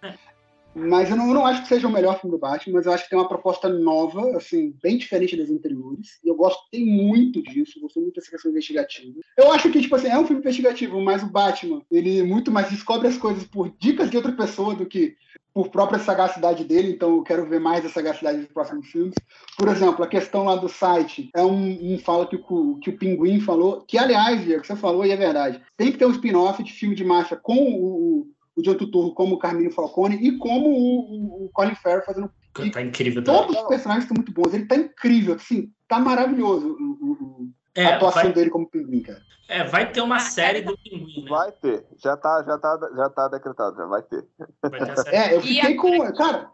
[0.74, 2.92] Mas eu não, eu não, acho que seja o melhor filme do Batman, mas eu
[2.92, 6.18] acho que tem uma proposta nova, assim, bem diferente das anteriores.
[6.24, 9.20] E eu gostei muito disso, gostei muito dessa questão investigativa.
[9.36, 12.70] Eu acho que, tipo assim, é um filme investigativo, mas o Batman, ele muito mais
[12.70, 15.16] descobre as coisas por dicas de outra pessoa do que
[15.54, 19.14] por própria sagacidade dele, então eu quero ver mais essa sagacidade nos próximos filmes.
[19.56, 22.96] Por exemplo, a questão lá do site é um, um fala que o, que o
[22.96, 25.60] Pinguim falou, que aliás, Diego, você falou e é verdade.
[25.76, 28.26] Tem que ter um spin-off de filme de marcha com o,
[28.56, 31.00] o John Turturro como o Carmine Falcone e como o,
[31.42, 32.30] o, o Colin Farrell fazendo.
[32.72, 33.40] Tá incrível também.
[33.40, 34.52] Todos os personagens estão muito bons.
[34.52, 38.68] Ele tá incrível, assim, tá maravilhoso o, o- o- a É, atuação vai, dele como
[38.68, 39.22] pinguim, cara.
[39.48, 41.30] é, vai ter uma série do Pinguim, né?
[41.30, 41.86] Vai ter.
[41.96, 44.22] Já tá, já tá, já tá decretado, já vai ter.
[44.60, 45.16] Vai ter a série.
[45.16, 46.12] É, eu E fiquei com.
[46.12, 46.50] Cara,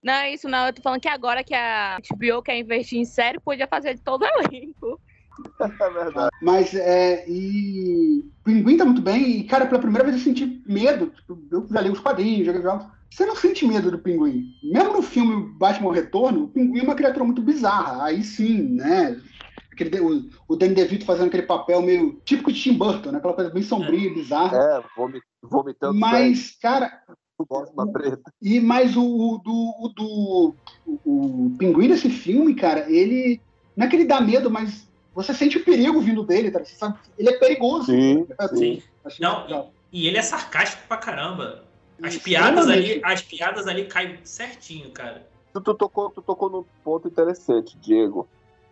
[0.00, 0.66] Não é isso, não.
[0.68, 4.02] Eu tô falando que agora que a HBO quer investir em série, podia fazer de
[4.02, 5.00] todo elenco.
[5.80, 6.30] É verdade.
[6.42, 7.24] Mas é.
[7.28, 8.20] E.
[8.40, 9.40] O Pinguim tá muito bem.
[9.40, 11.10] E, cara, pela primeira vez eu senti medo.
[11.10, 12.86] Tipo, eu já li os quadrinhos, joguei jogos.
[13.12, 14.46] Você não sente medo do Pinguim.
[14.62, 18.04] Mesmo no filme Batman Retorno, o Pinguim é uma criatura muito bizarra.
[18.04, 19.20] Aí sim, né?
[19.72, 23.18] Aquele, o, o Danny DeVito fazendo aquele papel meio típico de Tim Burton, né?
[23.18, 24.56] Aquela coisa bem sombria, bizarra.
[24.56, 27.02] É, vomi- vomitando Mas, cara,
[27.48, 28.32] gosma preta.
[28.40, 33.40] e mais o, o do, o do o, o pinguim desse filme, cara, ele
[33.76, 36.60] não é que ele dá medo, mas você sente o perigo vindo dele, tá?
[36.60, 37.86] Você sabe, ele é perigoso.
[37.86, 38.82] Sim, Sim.
[39.18, 39.72] Não, legal.
[39.92, 41.64] E ele é sarcástico pra caramba.
[42.02, 45.26] As piadas ali, as piadas ali caem certinho, cara.
[45.52, 48.28] Tu, tu tocou, tu tocou num ponto interessante, Diego.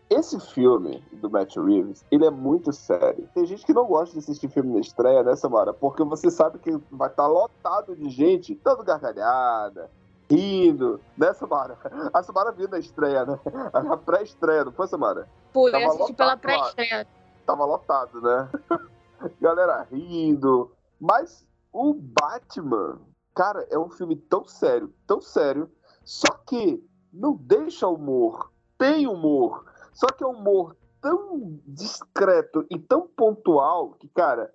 [0.09, 3.29] Esse filme do Matt Reeves, ele é muito sério.
[3.35, 5.75] Tem gente que não gosta de assistir filme na estreia, né, Samara?
[5.75, 9.91] Porque você sabe que vai estar lotado de gente, dando gargalhada,
[10.31, 11.79] rindo, né, Samara?
[12.13, 13.39] A Samara viu na estreia, né?
[13.73, 15.29] A pré-estreia, não foi, Samara?
[15.53, 17.07] Fui Tava assistir pela lotado pré-estreia.
[17.47, 18.51] tava lotado, né?
[19.41, 20.71] Galera rindo.
[21.01, 23.01] Mas o Batman,
[23.35, 25.71] cara, é um filme tão sério, tão sério,
[26.05, 28.53] só que não deixa humor.
[28.77, 29.65] Tem humor.
[29.93, 34.53] Só que é um humor tão discreto e tão pontual que, cara,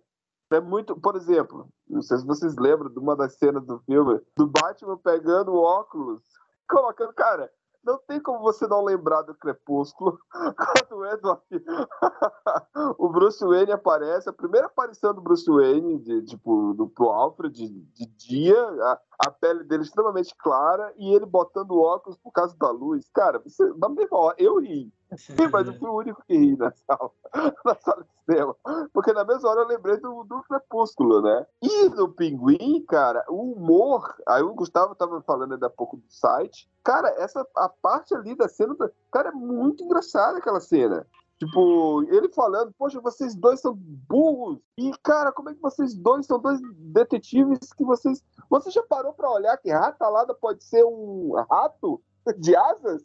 [0.52, 0.96] é muito.
[0.96, 4.98] Por exemplo, não sei se vocês lembram de uma das cenas do filme, do Batman
[4.98, 6.22] pegando o óculos,
[6.68, 7.52] colocando, cara.
[7.86, 11.42] Não tem como você não lembrar do Crepúsculo quando o Edward,
[12.98, 17.54] o Bruce Wayne aparece, a primeira aparição do Bruce Wayne, de, tipo, do, pro Alfred,
[17.54, 22.56] de, de dia, a, a pele dele extremamente clara e ele botando óculos por causa
[22.58, 23.10] da luz.
[23.14, 24.90] Cara, você, na mesma hora, eu ri.
[25.18, 27.12] Sim, mas eu fui o único que ri na sala,
[27.66, 28.56] na sala de cinema.
[28.94, 31.46] Porque na mesma hora eu lembrei do, do Crepúsculo, né?
[31.62, 34.16] E no Pinguim, cara, o humor.
[34.28, 36.70] Aí o Gustavo tava falando ainda há pouco do site.
[36.84, 38.76] Cara, essa a parte ali da cena.
[39.12, 41.06] Cara, é muito engraçada aquela cena.
[41.40, 44.60] Tipo, ele falando, poxa, vocês dois são burros.
[44.78, 48.24] E, cara, como é que vocês dois são dois detetives que vocês.
[48.50, 52.02] Você já parou pra olhar que ratalada pode ser um rato
[52.40, 53.02] de asas?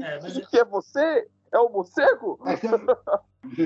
[0.00, 1.26] É, mas que é você?
[1.52, 2.38] É o morcego?
[2.46, 2.66] É, que-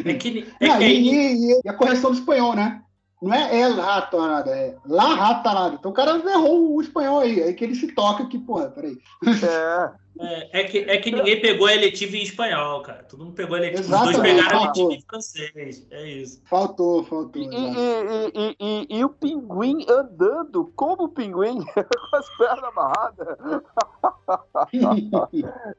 [0.00, 2.82] é que, é que e, e- e a correção do espanhol, né?
[3.20, 5.74] Não é el ratonada, é la ratonada.
[5.74, 7.42] Então o cara errou o espanhol aí.
[7.42, 8.96] Aí que ele se toca que, porra, peraí.
[9.26, 9.90] É.
[10.20, 13.02] é, é que, é que ninguém pegou a eletiva em espanhol, cara.
[13.02, 13.82] Todo mundo pegou a eletiva.
[13.82, 14.84] Os dois pegaram a faltou.
[14.86, 15.86] eletiva em francês.
[15.90, 16.40] É isso.
[16.44, 17.42] Faltou, faltou.
[17.42, 23.28] E, e- e- e- e o pinguim andando como o pinguim, com as pernas amarradas.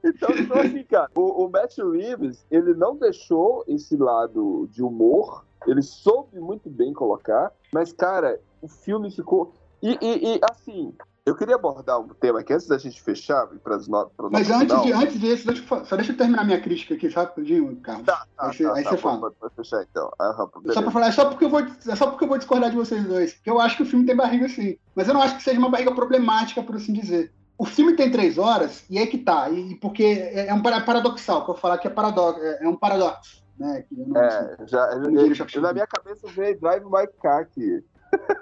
[0.04, 5.46] Então, então, assim, cara, o, o Matt Reeves, ele não deixou esse lado de humor,
[5.68, 9.54] ele soube muito bem colocar, mas, cara, o filme ficou.
[9.82, 10.94] E, e- e, assim,
[11.26, 14.12] eu queria abordar um tema aqui antes da gente fechar e para as notas.
[14.32, 18.06] Mas antes, de, antes disso, deixa só deixa eu terminar minha crítica aqui, rapidinho, Carlos?
[18.06, 19.34] Tá, tá, aí você, tá, aí tá, você bom, fala.
[19.56, 20.12] fechar então.
[20.20, 22.70] Aham, Só pra falar, é só porque eu vou, é só porque eu vou discordar
[22.72, 23.34] de vocês dois.
[23.36, 24.76] Porque eu acho que o filme tem barriga sim.
[24.96, 27.32] Mas eu não acho que seja uma barriga problemática, por assim dizer.
[27.58, 29.50] O filme tem três horas, e aí que tá.
[29.50, 32.64] E, porque é, é um para- paradoxal, que eu vou falar que é, paradoxo, é,
[32.64, 33.44] é um paradoxo.
[33.60, 33.84] Né?
[33.88, 37.42] Que eu não- É, já, me deixa eu- na minha cabeça veio Drive My Car
[37.42, 37.84] aqui.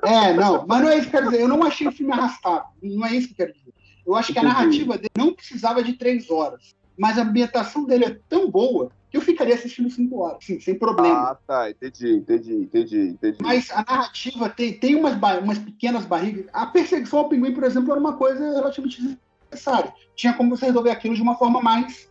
[0.03, 1.41] É, não, mas não é isso que eu quero dizer.
[1.43, 2.65] Eu não achei o filme arrastado.
[2.81, 3.73] Não é isso que eu quero dizer.
[4.05, 6.75] Eu acho que a narrativa dele não precisava de três horas.
[6.97, 10.75] Mas a ambientação dele é tão boa que eu ficaria assistindo cinco horas, sim, sem
[10.77, 11.31] problema.
[11.31, 13.37] Ah, tá, entendi, entendi, entendi, entendi.
[13.41, 16.45] Mas a narrativa tem, tem umas, umas pequenas barrigas.
[16.51, 19.17] A perseguição ao pinguim, por exemplo, era uma coisa relativamente
[19.51, 19.93] necessária.
[20.15, 22.09] Tinha como você resolver aquilo de uma forma mais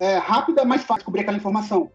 [0.00, 1.90] é, rápida, mais fácil, cobrir aquela informação.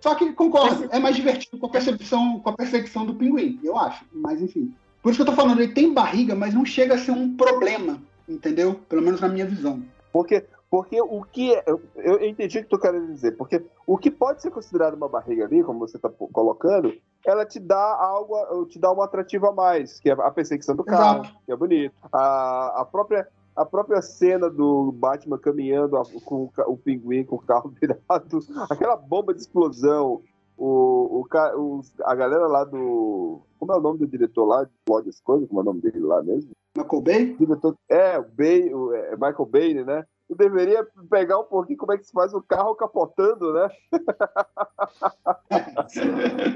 [0.00, 3.76] Só que, concordo, é mais divertido com a percepção, com a perseguição do pinguim, eu
[3.76, 4.04] acho.
[4.12, 4.74] Mas, enfim.
[5.02, 7.36] Por isso que eu tô falando, ele tem barriga, mas não chega a ser um
[7.36, 7.98] problema,
[8.28, 8.80] entendeu?
[8.88, 9.82] Pelo menos na minha visão.
[10.12, 13.96] Porque, porque o que é, eu, eu entendi o que tu querendo dizer, porque o
[13.96, 16.92] que pode ser considerado uma barriga ali, como você está colocando,
[17.26, 20.84] ela te dá algo, te dá um atrativo a mais, que é a perseguição do
[20.84, 21.38] carro, Exato.
[21.46, 21.94] que é bonito.
[22.12, 23.26] A, a própria
[23.60, 28.38] a própria cena do Batman caminhando a- com o pinguim com o carro virado,
[28.70, 30.22] aquela bomba de explosão,
[30.56, 33.42] o, o, a galera lá do.
[33.58, 34.66] Como é o nome do diretor lá?
[35.06, 36.52] As coisas, como é o nome dele lá mesmo?
[36.74, 37.36] Michael Bay?
[37.38, 37.76] diretor.
[37.88, 40.06] É, o Bay, o é, Michael Bay, né?
[40.28, 43.68] Eu deveria pegar um pouquinho como é que se faz o carro capotando, né?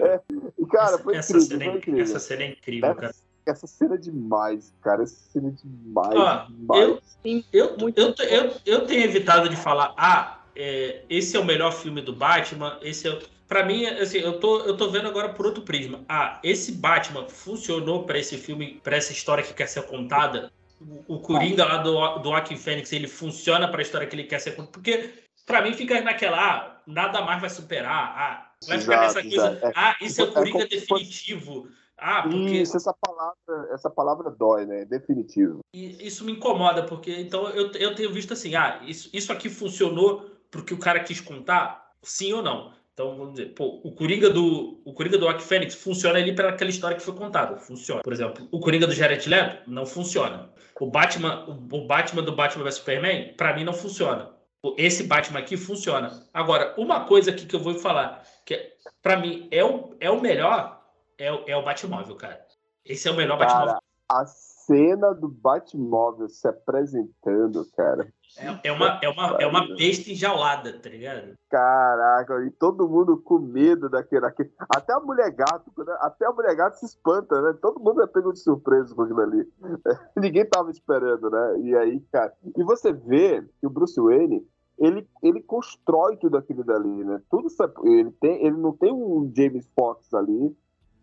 [0.00, 0.20] É,
[0.58, 2.02] e, cara, essa, foi essa incrível, cena, foi é, incrível.
[2.02, 3.14] essa cena é incrível, cara.
[3.46, 5.02] Essa cena é demais, cara.
[5.02, 6.14] Essa cena é demais.
[6.14, 7.18] Ó, demais.
[7.52, 11.72] Eu, Muito eu, eu, eu tenho evitado de falar, ah, é, esse é o melhor
[11.72, 13.34] filme do Batman, esse é o...
[13.46, 16.00] Pra mim, assim, eu tô, eu tô vendo agora por outro prisma.
[16.08, 20.50] Ah, esse Batman funcionou pra esse filme, pra essa história que quer ser contada?
[20.80, 24.38] O, o Coringa lá do, do Joaquin Phoenix, ele funciona pra história que ele quer
[24.38, 24.72] ser contada?
[24.72, 25.10] Porque
[25.44, 29.66] pra mim fica naquela, ah, nada mais vai superar, ah, vai ficar nessa coisa, exato.
[29.66, 31.68] É- ah, isso é o é Coringa se fosse- definitivo.
[31.98, 34.84] Ah, porque Isso, essa palavra, essa palavra dói, né?
[34.84, 35.60] Definitivo.
[35.72, 39.48] E isso me incomoda, porque então eu, eu tenho visto assim, ah, isso, isso aqui
[39.48, 42.72] funcionou porque o cara quis contar, sim ou não.
[42.94, 46.50] Então, vamos dizer, pô, o Coringa do o Coringa do Joaquin Phoenix funciona ali pela
[46.50, 48.02] aquela história que foi contada, funciona.
[48.02, 50.48] Por exemplo, o Coringa do Jared Leto não funciona.
[50.80, 54.30] O Batman, o, o Batman do Batman vs Superman, pra mim não funciona.
[54.78, 56.22] Esse Batman aqui funciona.
[56.32, 58.72] Agora, uma coisa aqui que eu vou falar, que é,
[59.02, 60.83] para mim é o, é o melhor,
[61.18, 62.40] é, o- é o Batmóvel, cara.
[62.84, 63.66] Esse é o melhor Batmóvel.
[63.68, 68.08] Cara, a cena do Batmóvel se apresentando, cara.
[68.36, 71.34] É, é uma, é, uma, é uma besta enjaulada, tá ligado?
[71.48, 74.22] Caraca, e todo mundo com medo daquele.
[74.22, 75.96] daquele- Até a mulher gato, né?
[76.00, 77.56] até a mulher gato se espanta, né?
[77.62, 79.48] Todo mundo é pego de surpresa com aquilo ali.
[80.16, 81.60] Ninguém tava esperando, né?
[81.60, 82.32] E aí, cara.
[82.56, 84.46] E você vê que o Bruce Wayne.
[84.76, 87.22] Ele, ele constrói tudo aquilo dali, né?
[87.30, 87.46] Tudo
[87.84, 90.52] ele tem, ele não tem um James Fox ali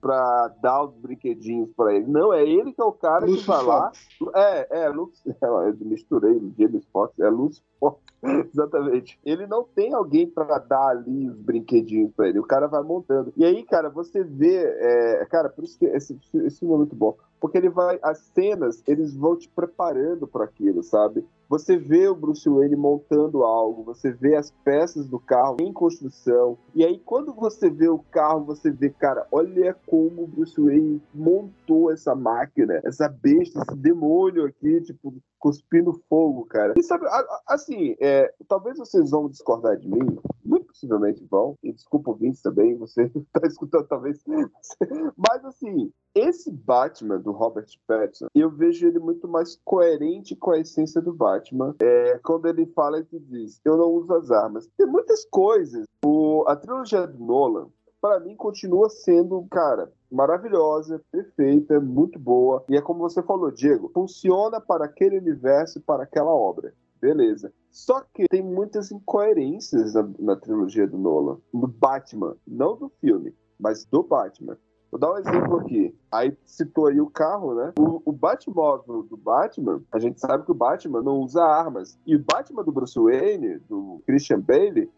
[0.02, 2.08] pra dar os brinquedinhos pra ele.
[2.08, 3.92] Não, é ele que é o cara que Lucius vai lá.
[4.36, 8.02] É, é, Lux, eu misturei James Fox, é Luz Fox,
[8.54, 9.20] exatamente.
[9.26, 13.34] Ele não tem alguém pra dar ali os brinquedinhos pra ele, o cara vai montando.
[13.36, 16.96] E aí, cara, você vê, é, cara, por isso que esse, esse filme é muito
[16.96, 21.26] bom, porque ele vai, as cenas, eles vão te preparando para aquilo, sabe?
[21.50, 26.58] Você vê o Bruce Wayne montando algo, você vê as peças do carro em construção,
[26.74, 31.02] e aí quando você vê o carro, você vê, cara, olha como o Bruce Wayne
[31.14, 36.74] montou essa máquina, essa besta, esse demônio aqui, tipo, cuspindo fogo, cara.
[36.78, 37.06] E sabe,
[37.48, 42.78] assim, é, talvez vocês vão discordar de mim, muito possivelmente vão, e desculpa ouvintes também,
[42.78, 44.24] você tá escutando talvez,
[45.18, 50.60] mas assim, esse Batman do Robert Pattinson, eu vejo ele muito mais coerente com a
[50.60, 51.76] essência do Batman.
[51.82, 54.70] É, quando ele fala e diz, eu não uso as armas.
[54.78, 55.86] Tem muitas coisas.
[56.06, 57.68] O, a trilogia do Nolan,
[58.00, 62.64] para mim, continua sendo, cara, maravilhosa, perfeita, muito boa.
[62.70, 66.74] E é como você falou, Diego, funciona para aquele universo, para aquela obra.
[67.00, 67.52] Beleza.
[67.72, 71.40] Só que tem muitas incoerências na, na trilogia do Nolan.
[71.54, 74.58] Do Batman, não do filme, mas do Batman.
[74.92, 75.96] Vou dar um exemplo aqui.
[76.12, 77.74] Aí citou aí o carro, né?
[77.80, 81.98] O, o Batmóvel do Batman, a gente sabe que o Batman não usa armas.
[82.06, 84.92] E o Batman do Bruce Wayne, do Christian Bale,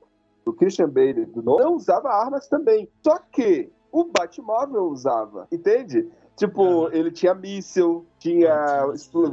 [0.43, 2.89] do Christian Bale do Nolan, não usava armas também.
[3.03, 6.09] Só que o Batmóvel usava, entende?
[6.35, 8.87] Tipo, ele tinha míssil, tinha.
[8.95, 9.31] Explo-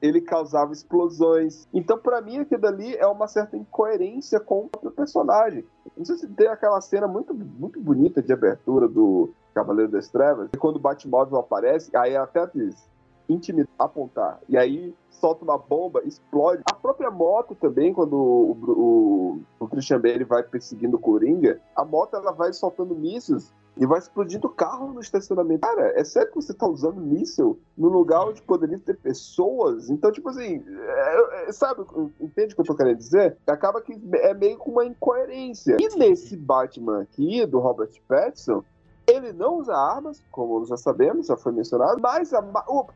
[0.00, 1.66] ele- causava explosões.
[1.74, 5.64] Então, pra mim, aquilo dali é uma certa incoerência com o próprio personagem.
[5.96, 10.48] Não sei se tem aquela cena muito, muito bonita de abertura do Cavaleiro das Trevas,
[10.52, 12.88] que quando o Batmóvel aparece, aí até diz
[13.28, 14.40] intimidar, apontar.
[14.48, 16.62] E aí solta uma bomba, explode.
[16.70, 21.84] A própria moto também, quando o, o, o Christian Bale vai perseguindo o Coringa, a
[21.84, 25.60] moto ela vai soltando mísseis e vai explodindo o carro no estacionamento.
[25.60, 29.88] Cara, é sério que você tá usando míssil no lugar onde poderia ter pessoas?
[29.88, 31.84] Então, tipo assim, é- é- sabe,
[32.20, 33.36] entende o que eu tô querendo dizer?
[33.46, 35.76] Acaba que é meio com uma incoerência.
[35.80, 38.64] E nesse Batman aqui, do Robert Pattinson,
[39.06, 42.44] ele não usa armas, como já sabemos, já foi mencionado, mas a,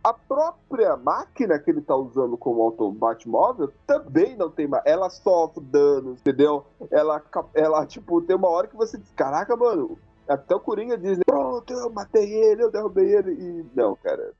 [0.05, 4.83] a própria máquina que ele tá usando como auto Batmóvel também não tem mais.
[4.85, 6.67] Ela sofre danos, entendeu?
[6.91, 7.23] Ela,
[7.55, 9.97] ela, tipo, tem uma hora que você diz, caraca, mano,
[10.29, 14.33] até o Coringa diz, pronto, eu matei ele, eu derrubei ele, e não, cara.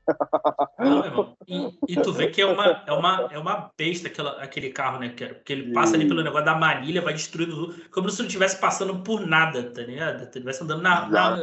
[0.79, 1.37] Não, irmão.
[1.47, 4.99] E, e tu vê que é uma, é uma, é uma besta aquela, aquele carro,
[4.99, 5.09] né?
[5.09, 8.27] Que, que ele passa ali pelo negócio da manilha, vai destruindo tudo, como se não
[8.27, 10.19] estivesse passando por nada, tá ligado?
[10.19, 11.35] Se estivesse andando na, na-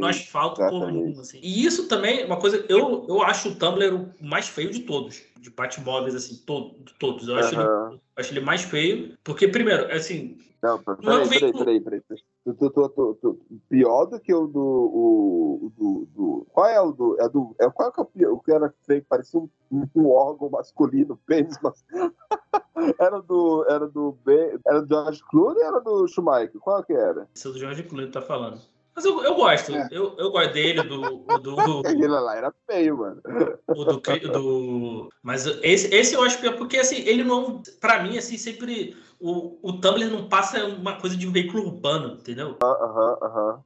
[0.00, 1.38] no asfalto comum, assim.
[1.42, 4.80] E isso também, é uma coisa, eu, eu acho o Tumblr o mais feio de
[4.80, 7.28] todos, de Batmóveis, assim, to, todos.
[7.28, 7.92] Eu acho, ele, Aham.
[7.92, 11.64] eu acho ele mais feio, porque, primeiro, assim, Não, Não é um peraí, peraí, veículo-
[11.64, 12.00] peraí, peraí.
[12.00, 12.22] peraí.
[12.44, 17.16] Tu- tu- tu- pior do que o do, o, do, do- Qual é o do.
[17.20, 18.32] É do é, qual é que o pior?
[18.32, 19.48] O que era feio, parecia um,
[19.94, 21.84] um órgão masculino, pênis, mas.
[22.98, 23.64] era do.
[23.68, 24.16] Era do.
[24.66, 26.58] Era do George Clooney ou era do Schumacher?
[26.60, 27.28] Qual que era?
[27.32, 28.58] isso é o Jorge Clooney tá falando.
[28.94, 29.88] Mas eu, eu gosto, É.
[29.90, 33.22] eu, eu gosto dele, do, do, do, Aquele lá era feio, mano.
[33.68, 37.62] O do, do- mas esse, esse eu acho pior, porque assim, ele não.
[37.80, 38.96] Pra mim, assim, sempre.
[39.20, 42.58] O, o Tumblr não passa uma coisa de um veículo urbano, entendeu?
[42.62, 43.64] Aham, aham.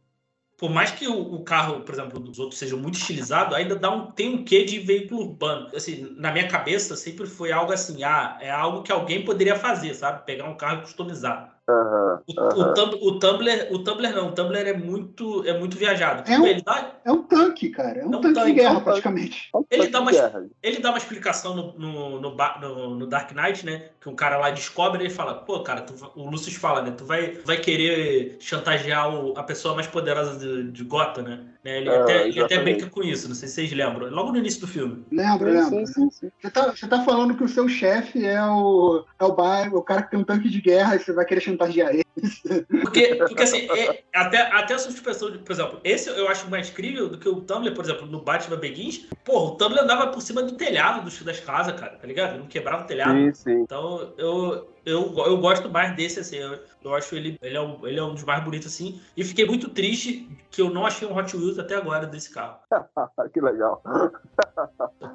[0.58, 3.90] por mais que o, o carro, por exemplo, dos outros seja muito estilizado, ainda dá
[3.90, 5.70] um, tem um quê de veículo urbano.
[5.74, 9.94] Assim, na minha cabeça sempre foi algo assim, ah, é algo que alguém poderia fazer,
[9.94, 10.24] sabe?
[10.26, 11.55] Pegar um carro e customizar.
[11.68, 12.22] O, aham.
[12.28, 16.22] o, Tum- o Tumblr, o Tumblr não, o Tumblr é muito, é muito viajado.
[16.30, 18.00] É um- ele, dá, É um tanque, cara.
[18.00, 18.84] É um É um tanque, tanque, de guerra, é um tanque.
[18.84, 19.50] praticamente.
[19.70, 20.10] Ele dá uma-
[20.62, 23.88] ele dá uma explicação no, no, no, no- no Dark Knight, né?
[24.00, 26.92] Que um cara lá descobre e ele fala, pô, cara, tu o Lucius fala, né?
[26.96, 31.40] Tu vai, vai querer chantagear o- a pessoa mais poderosa de, de Gotham, né?
[31.66, 34.08] Né, Ele, Ah, até, ele até brinca com isso, não sei se vocês lembram.
[34.08, 35.04] Logo no início do filme.
[35.84, 36.30] Sim, sim.
[36.40, 39.82] Você tá, você tá falando que o seu chefe é o, é o bairro, o
[39.82, 42.06] cara que tem um tanque de guerra e você vai querer chantagear ele.
[42.80, 46.70] Porque, porque assim, é- até, até a suspensão de, por exemplo, esse eu acho mais
[46.70, 49.06] incrível do que o Tumblr, por exemplo, no Batman Begins.
[49.22, 52.38] Porra, o Tumblr andava por cima do telhado dos, das casas, cara, tá ligado?
[52.38, 53.12] Não quebrava o telhado.
[53.12, 53.60] Sim, sim.
[53.62, 56.36] Então, eu, eu, eu gosto mais desse, assim.
[56.36, 59.00] Eu, eu acho ele, ele, é um, ele é um dos mais bonitos, assim.
[59.16, 62.58] E fiquei muito triste que eu não achei um Hot Wheels até agora desse carro.
[63.32, 63.82] que legal.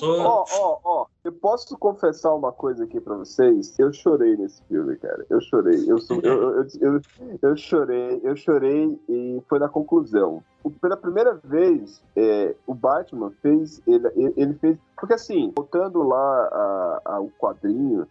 [0.01, 3.77] Ó, ó, ó, eu posso confessar uma coisa aqui pra vocês?
[3.79, 5.25] Eu chorei nesse filme, cara.
[5.29, 5.83] Eu chorei.
[5.87, 7.01] Eu, sou, eu, eu, eu,
[7.41, 10.43] eu chorei, eu chorei e foi na conclusão.
[10.79, 13.81] Pela primeira vez, é, o Batman fez.
[13.87, 14.07] Ele,
[14.37, 14.77] ele- fez.
[14.95, 18.07] Porque assim, voltando lá a- ao quadrinho,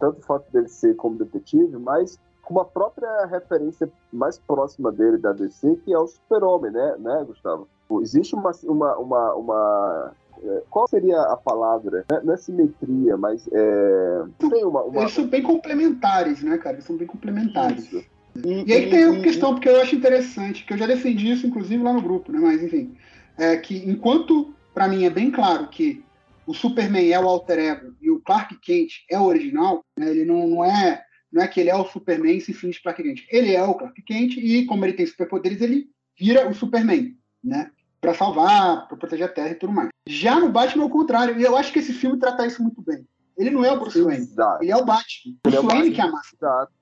[0.00, 2.18] tanto o fato dele ser como detetive, mas
[2.52, 7.66] uma própria referência mais próxima dele da DC, que é o Super-Homem, né, né, Gustavo?
[8.00, 12.04] Existe uma, uma, uma, uma é, qual seria a palavra?
[12.10, 14.22] Não é- Não é simetria, mas é.
[14.38, 14.82] Tem uma.
[14.82, 15.00] uma...
[15.00, 16.76] Eles são bem complementares, né, cara?
[16.76, 17.84] Eles são bem complementares.
[17.92, 18.04] Isso.
[18.34, 21.82] E aí tem uma questão, porque eu acho interessante, que eu já defendi isso, inclusive,
[21.82, 22.38] lá no grupo, né?
[22.40, 22.96] Mas, enfim,
[23.36, 26.02] é que enquanto, pra mim, é bem claro que
[26.46, 30.08] o Superman é o alter ego e o Clark Kent é o original, né?
[30.10, 33.02] ele não, não é não é que ele é o Superman e se finge Clark
[33.02, 33.22] Kent.
[33.30, 35.86] Ele é o Clark Kent e, como ele tem superpoderes, ele
[36.18, 37.70] vira o Superman, né?
[38.00, 39.88] Pra salvar, pra proteger a Terra e tudo mais.
[40.08, 42.82] Já no Batman é o contrário, e eu acho que esse filme trata isso muito
[42.82, 43.06] bem.
[43.38, 44.62] Ele não é o Bruce Wayne, Exato.
[44.62, 45.34] ele é o Batman.
[45.46, 46.36] Ele é o Bruce Wayne que é a máscara.
[46.52, 46.72] Exato.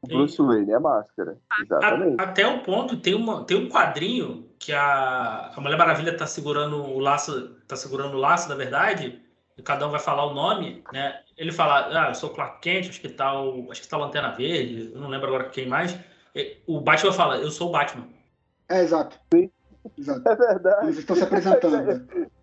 [0.00, 1.38] O Bruce Wayne é a máscara.
[1.60, 2.16] Exatamente.
[2.20, 6.24] A- até um ponto, tem, uma, tem um quadrinho que a, a Mulher Maravilha tá
[6.26, 9.20] segurando o laço, tá segurando o laço, na verdade,
[9.58, 11.20] e cada um vai falar o nome, né?
[11.36, 13.96] Ele fala, ah, eu sou o Clark Kent, acho que tá o, acho que tá
[13.96, 15.98] o Lanterna Verde, eu não lembro agora quem mais.
[16.34, 18.06] E O Batman fala, eu sou o Batman.
[18.68, 19.18] É, exato.
[19.98, 20.28] Exato.
[20.28, 20.86] É verdade.
[20.86, 22.06] Eles estão se apresentando.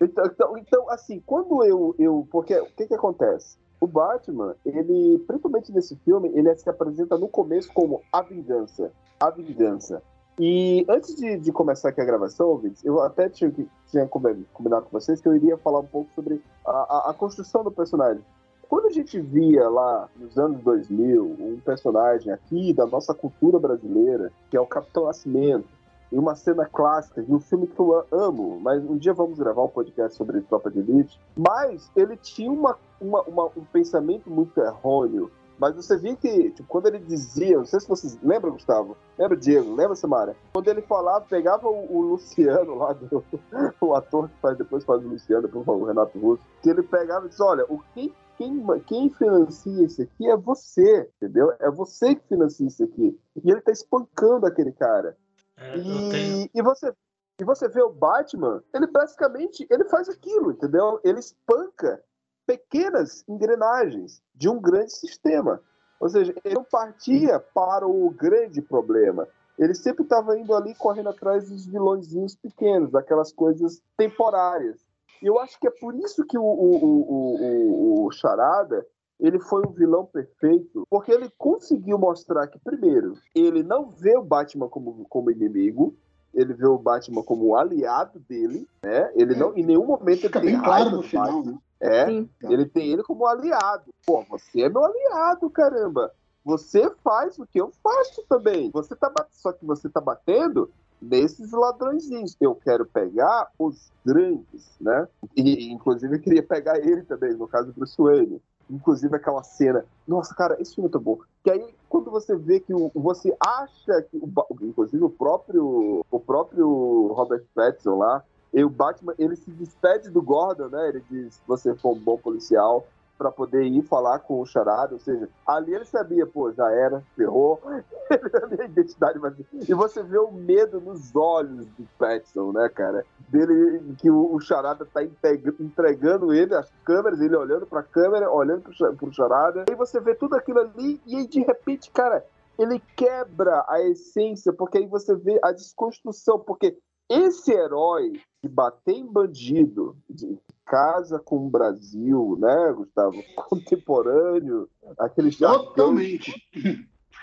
[0.00, 2.26] Então, então, então, assim, quando eu, eu.
[2.30, 3.58] Porque o que, que acontece?
[3.78, 8.90] O Batman, ele, principalmente nesse filme, ele se apresenta no começo como a vingança.
[9.20, 10.02] A vingança.
[10.38, 13.50] E antes de, de começar aqui a gravação, ouvintes, eu até tinha,
[13.90, 17.14] tinha combi- combinado com vocês que eu iria falar um pouco sobre a, a- a
[17.14, 18.22] construção do personagem.
[18.68, 24.30] Quando a gente via lá nos anos 2000 um personagem aqui da nossa cultura brasileira,
[24.50, 25.68] que é o Capitão Nascimento,
[26.12, 29.62] em uma cena clássica de um filme que eu amo, mas um dia vamos gravar
[29.62, 31.18] um podcast sobre Tropa de Elite.
[31.36, 35.30] Mas ele tinha uma, uma- uma- um pensamento muito errôneo.
[35.58, 38.96] Mas você via que, tipo, quando ele dizia, não sei se vocês lembram, Gustavo?
[39.18, 39.74] Lembra, Diego?
[39.74, 40.36] Lembra, Samara?
[40.52, 43.24] Quando ele falava, pegava o, o Luciano lá, do,
[43.80, 47.26] o ator que faz, depois faz o Luciano, depois o Renato Russo, que ele pegava
[47.26, 51.52] e disse, olha, o quem, quem, quem financia isso aqui é você, entendeu?
[51.58, 53.18] É você que financia isso aqui.
[53.42, 55.16] E ele tá espancando aquele cara.
[55.56, 56.92] É, E, e você
[57.38, 60.98] e você vê o Batman, ele basicamente ele faz aquilo, entendeu?
[61.04, 62.02] Ele espanca
[62.46, 65.60] pequenas engrenagens de um grande sistema.
[65.98, 69.26] Ou seja, ele não partia para o grande problema.
[69.58, 74.78] Ele sempre estava indo ali correndo atrás dos vilõezinhos pequenos, daquelas coisas temporárias.
[75.22, 78.86] E eu acho que é por isso que o, o, o, o, o Charada
[79.18, 84.22] ele foi um vilão perfeito, porque ele conseguiu mostrar que, primeiro, ele não vê o
[84.22, 85.96] Batman como, como inimigo,
[86.34, 89.10] ele vê o Batman como um aliado dele, né?
[89.14, 91.52] Ele não, em nenhum momento Fica ele tem bem claro raiva no final, Batman.
[91.52, 91.58] né?
[91.80, 92.28] É, Sim.
[92.42, 93.92] ele tem ele como aliado.
[94.06, 96.12] Pô, você é meu aliado, caramba.
[96.44, 98.70] Você faz o que eu faço também.
[98.70, 100.70] Você tá só que você tá batendo
[101.00, 102.36] nesses ladrõezinhos.
[102.40, 105.08] Eu quero pegar os grandes, né?
[105.36, 108.40] E inclusive eu queria pegar ele também, no caso do Bruce Wayne.
[108.68, 109.84] Inclusive aquela cena.
[110.06, 111.18] Nossa, cara, esse filme é muito bom.
[111.44, 114.16] Que aí, quando você vê que o, você acha que.
[114.16, 114.28] O,
[114.62, 116.04] inclusive o próprio.
[116.10, 118.24] O próprio Robert Pattinson lá.
[118.56, 120.88] E o Batman, ele se despede do Gordon, né?
[120.88, 122.86] Ele diz: você foi um bom policial
[123.18, 127.02] pra poder ir falar com o Charada, ou seja, ali ele sabia, pô, já era,
[127.14, 129.34] ferrou, a identidade, mas...
[129.52, 134.38] e você vê o medo nos olhos do Pattinson, né, cara, dele, que o, o
[134.38, 139.74] Charada tá entregando ele, as câmeras, ele olhando pra câmera, olhando Cha- pro Charada, aí
[139.74, 142.22] você vê tudo aquilo ali, e aí de repente, cara,
[142.58, 146.76] ele quebra a essência, porque aí você vê a desconstrução, porque
[147.08, 153.22] esse herói que bater em bandido, de casa com o Brasil, né, Gustavo?
[153.48, 156.34] Contemporâneo, aquele Totalmente.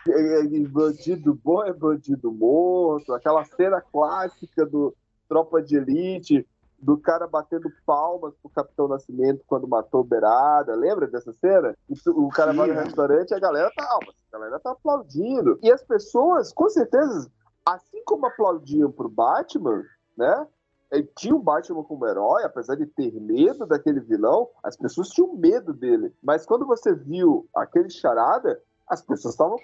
[0.08, 4.96] é, é, bandido bom é bandido morto, aquela cena clássica do
[5.28, 6.48] Tropa de Elite,
[6.84, 11.76] do cara batendo palmas pro Capitão Nascimento quando matou o Beirada, lembra dessa cena?
[12.08, 15.58] O, cara Sim, vai no restaurante e a galera tá, a galera tá aplaudindo.
[15.64, 17.32] E as pessoas, com certeza,
[17.66, 19.84] assim como aplaudiam pro Batman,
[20.18, 20.48] né?
[20.92, 25.34] eh, Tinha o Batman como herói, apesar de ter medo daquele vilão, as pessoas tinham
[25.34, 26.14] medo dele.
[26.22, 29.58] Mas quando você viu aquele charada, as pessoas estavam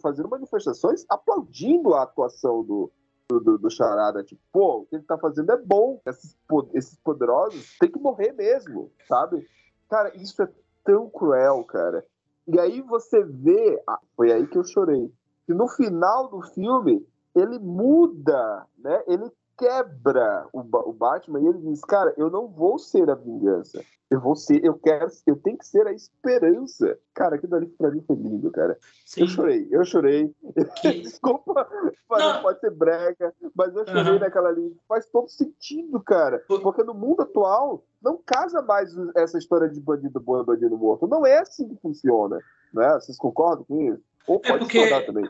[0.00, 2.90] fazendo manifestações aplaudindo a atuação do,
[3.28, 4.22] do, do, do Charada.
[4.22, 6.00] Tipo, pô, o que ele tá fazendo é bom.
[6.06, 6.36] Esses,
[6.72, 9.46] esses poderosos têm que morrer mesmo, sabe?
[9.90, 10.48] Cara, isso é
[10.84, 12.04] tão cruel, cara.
[12.46, 13.82] E aí você vê.
[13.86, 15.12] ah, foi aí que eu chorei.
[15.44, 17.06] Que no final do filme,
[17.36, 19.02] ele muda, né?
[19.06, 23.82] Ele quebra o, o Batman e ele diz, cara, eu não vou ser a vingança.
[24.08, 26.96] Eu vou ser, eu quero, eu tenho que ser a esperança.
[27.12, 28.74] Cara, aquilo ali pra mim foi lindo, cara.
[28.74, 29.26] Eu Sim.
[29.26, 30.32] chorei, eu chorei.
[30.80, 31.68] Que- Desculpa,
[32.08, 32.42] Não.
[32.42, 34.18] pode ser brega, mas eu chorei Aham.
[34.20, 34.76] naquela ali.
[34.88, 36.38] Faz todo sentido, cara.
[36.46, 40.76] Por- Porque no mundo atual, não casa mais essa história de bandido bom e bandido
[40.78, 41.08] morto.
[41.08, 42.38] Não é assim que funciona.
[42.72, 42.92] Né?
[42.94, 44.02] Vocês concordam com isso?
[44.26, 44.78] Ou É porque-.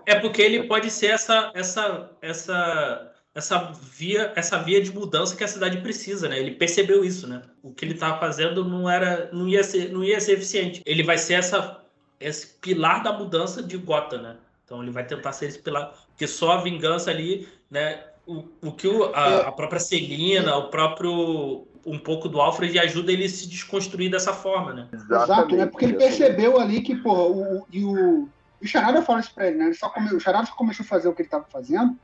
[0.07, 5.44] É porque ele pode ser essa, essa, essa, essa via, essa via de mudança que
[5.44, 6.38] a cidade precisa, né?
[6.38, 7.42] Ele percebeu isso, né?
[7.62, 10.82] O que ele estava fazendo não era, não ia ser, não ia ser eficiente.
[10.86, 11.80] Ele vai ser essa,
[12.18, 14.36] esse pilar da mudança de Gotham, né?
[14.64, 18.03] Então ele vai tentar ser esse pilar, porque só a vingança ali, né?
[18.26, 23.12] O, o que o- a, a própria Celina, o próprio um pouco do Alfred ajuda
[23.12, 24.88] ele a se desconstruir dessa forma, né?
[24.92, 25.66] Exato, né?
[25.66, 28.28] Porque ele percebeu ali que, pô, o- e o,
[28.62, 29.64] o Charada fala isso pra ele, né?
[29.66, 31.96] Ele só come, o Charada só começou a fazer o que ele tava fazendo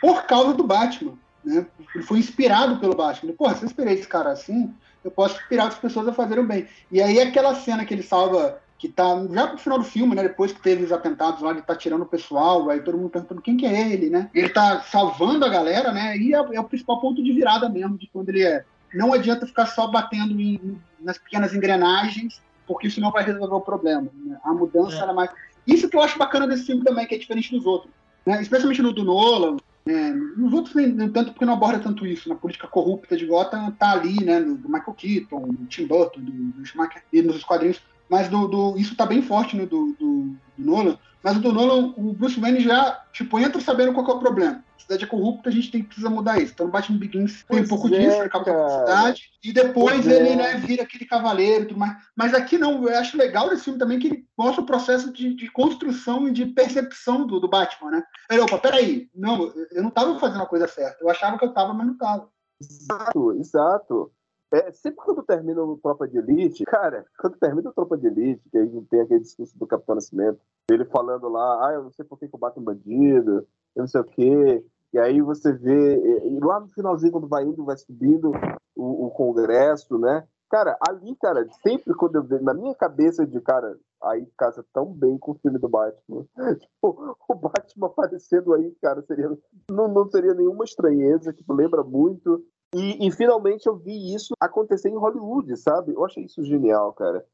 [0.00, 1.66] por causa do Batman, né?
[1.94, 3.30] Ele foi inspirado pelo Batman.
[3.30, 6.44] Ele, Porra, se eu inspirei esse cara assim, eu posso inspirar outras pessoas a fazerem
[6.44, 6.66] o bem.
[6.90, 10.22] E aí aquela cena que ele salva, que tá já pro final do filme, né?
[10.22, 13.40] Depois que teve os atentados lá, ele tá tirando o pessoal, aí todo mundo perguntando
[13.42, 14.28] quem que é ele, né?
[14.34, 16.16] Ele tá salvando a galera, né?
[16.18, 18.64] E é, é o principal ponto de virada mesmo, de quando ele é.
[18.92, 23.60] Não adianta ficar só batendo em- nas pequenas engrenagens, porque isso não vai resolver o
[23.60, 24.08] problema.
[24.24, 24.38] né?
[24.44, 25.00] A mudança É.
[25.00, 25.30] ela é mais.
[25.66, 27.90] Isso que eu acho bacana desse filme também, que é diferente dos outros.
[28.26, 28.40] né?
[28.42, 29.56] Especialmente no do Nolan.
[29.86, 30.10] né?
[30.36, 32.28] Nos outros, nem, tanto porque não aborda tanto isso.
[32.28, 34.40] Na política corrupta de Gotham tá ali, né?
[34.40, 37.80] Do, Michael Keaton, do Tim Burton, do, do Schumacher, e nos quadrinhos.
[38.08, 40.98] Mas do, do- isso tá bem forte no do, do, do Nolan.
[41.24, 44.62] Mas o do Nolan, o Bruce Wayne já, tipo, entra sabendo qual é o problema.
[44.76, 46.52] A cidade é corrupta, a gente tem que precisa mudar isso.
[46.52, 49.30] Então, no Batman Begins tem um pouco é, disso, acaba com a cidade.
[49.42, 50.36] E depois Pois ele, é.
[50.36, 51.96] né, vira aquele cavaleiro e tudo mais.
[52.14, 55.34] Mas aqui não, eu acho legal desse filme também que ele mostra o processo de,
[55.34, 58.04] de construção e de percepção do, do Batman, né?
[58.30, 60.98] Aí, opa, peraí, não, eu não tava fazendo a coisa certa.
[61.00, 62.28] Eu achava que eu tava, mas não tava.
[62.60, 64.12] Exato, exato.
[64.54, 68.48] É, sempre quando termina o Tropa de Elite, cara, quando termina o Tropa de Elite,
[68.48, 70.38] que aí tem aquele discurso do Capitão Nascimento,
[70.70, 73.44] ele falando lá, ah, eu não sei por que que eu bato um bandido,
[73.74, 74.64] eu não sei o quê.
[74.92, 78.30] E aí você vê, e- lá no finalzinho, quando vai indo, vai subindo
[78.76, 80.24] o, o Congresso, né?
[80.48, 84.86] Cara, ali, cara, sempre quando eu vejo, na minha cabeça de, cara, aí casa tão
[84.86, 86.24] bem com o filme do Batman.
[86.60, 89.36] Tipo, o Batman aparecendo aí, cara, seria,
[89.68, 92.44] não, não seria nenhuma estranheza, que lembra muito
[92.74, 95.92] e, e finalmente eu vi isso acontecer em Hollywood, sabe?
[95.92, 97.24] Eu achei isso genial, cara.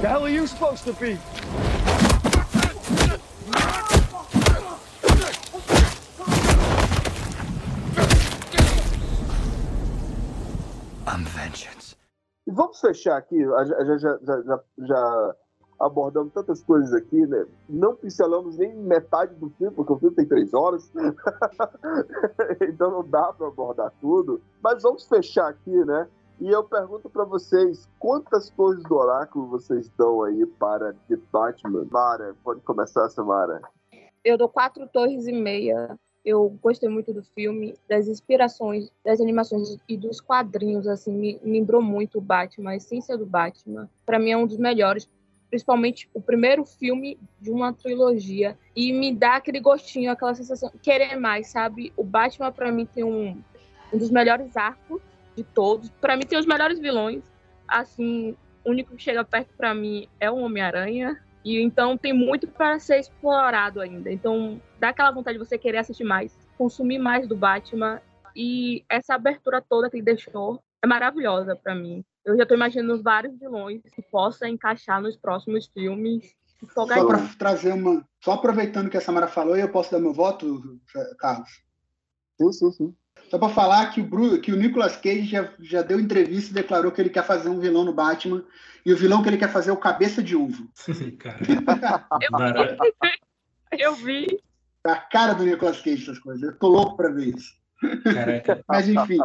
[0.00, 1.18] The hell are you supposed to be?
[11.06, 11.96] I'm vengeance.
[12.46, 15.36] E vamos fechar aqui, já, já, já, já
[15.78, 17.46] abordamos tantas coisas aqui, né?
[17.68, 20.90] Não pincelamos nem metade do filme, porque o filme tem três horas.
[22.60, 24.40] então não dá para abordar tudo.
[24.62, 26.08] Mas vamos fechar aqui, né?
[26.38, 31.86] E eu pergunto para vocês, quantas torres do oráculo vocês dão aí para The Batman?
[31.90, 33.62] Mara, pode começar, Samara.
[34.22, 35.98] Eu dou quatro torres e meia.
[36.22, 41.80] Eu gostei muito do filme, das inspirações, das animações e dos quadrinhos, assim, me lembrou
[41.80, 43.88] muito o Batman, a essência do Batman.
[44.04, 45.08] Para mim é um dos melhores,
[45.48, 51.16] principalmente o primeiro filme de uma trilogia e me dá aquele gostinho, aquela sensação, querer
[51.16, 51.92] mais, sabe?
[51.96, 53.42] O Batman para mim tem um,
[53.92, 55.00] um dos melhores arcos
[55.36, 55.90] de todos.
[56.00, 57.22] Para mim tem os melhores vilões.
[57.68, 61.20] Assim, o único que chega perto para mim é o Homem-Aranha.
[61.44, 64.10] E então tem muito para ser explorado ainda.
[64.10, 68.00] Então dá aquela vontade de você querer assistir mais, consumir mais do Batman.
[68.34, 72.04] E essa abertura toda que ele deixou é maravilhosa para mim.
[72.26, 76.34] Eu já tô imaginando vários vilões que possa encaixar nos próximos filmes.
[76.74, 78.04] Só para trazer uma.
[78.20, 80.80] Só aproveitando que a Samara falou, eu posso dar meu voto,
[81.20, 81.62] Carlos?
[82.36, 82.96] Sim, sim, sim.
[83.30, 86.54] Só para falar que o, Bru, que o Nicolas Cage já, já deu entrevista e
[86.54, 88.44] declarou que ele quer fazer um vilão no Batman.
[88.84, 90.68] E o vilão que ele quer fazer é o Cabeça de Uvo.
[91.18, 91.38] Cara,
[92.20, 92.34] Eu
[92.74, 93.78] vi.
[93.78, 94.40] Eu vi.
[94.82, 96.42] Tá a cara do Nicolas Cage essas coisas.
[96.42, 97.54] Eu tô louco para ver isso.
[98.02, 98.64] Caraca.
[98.68, 99.18] Mas enfim.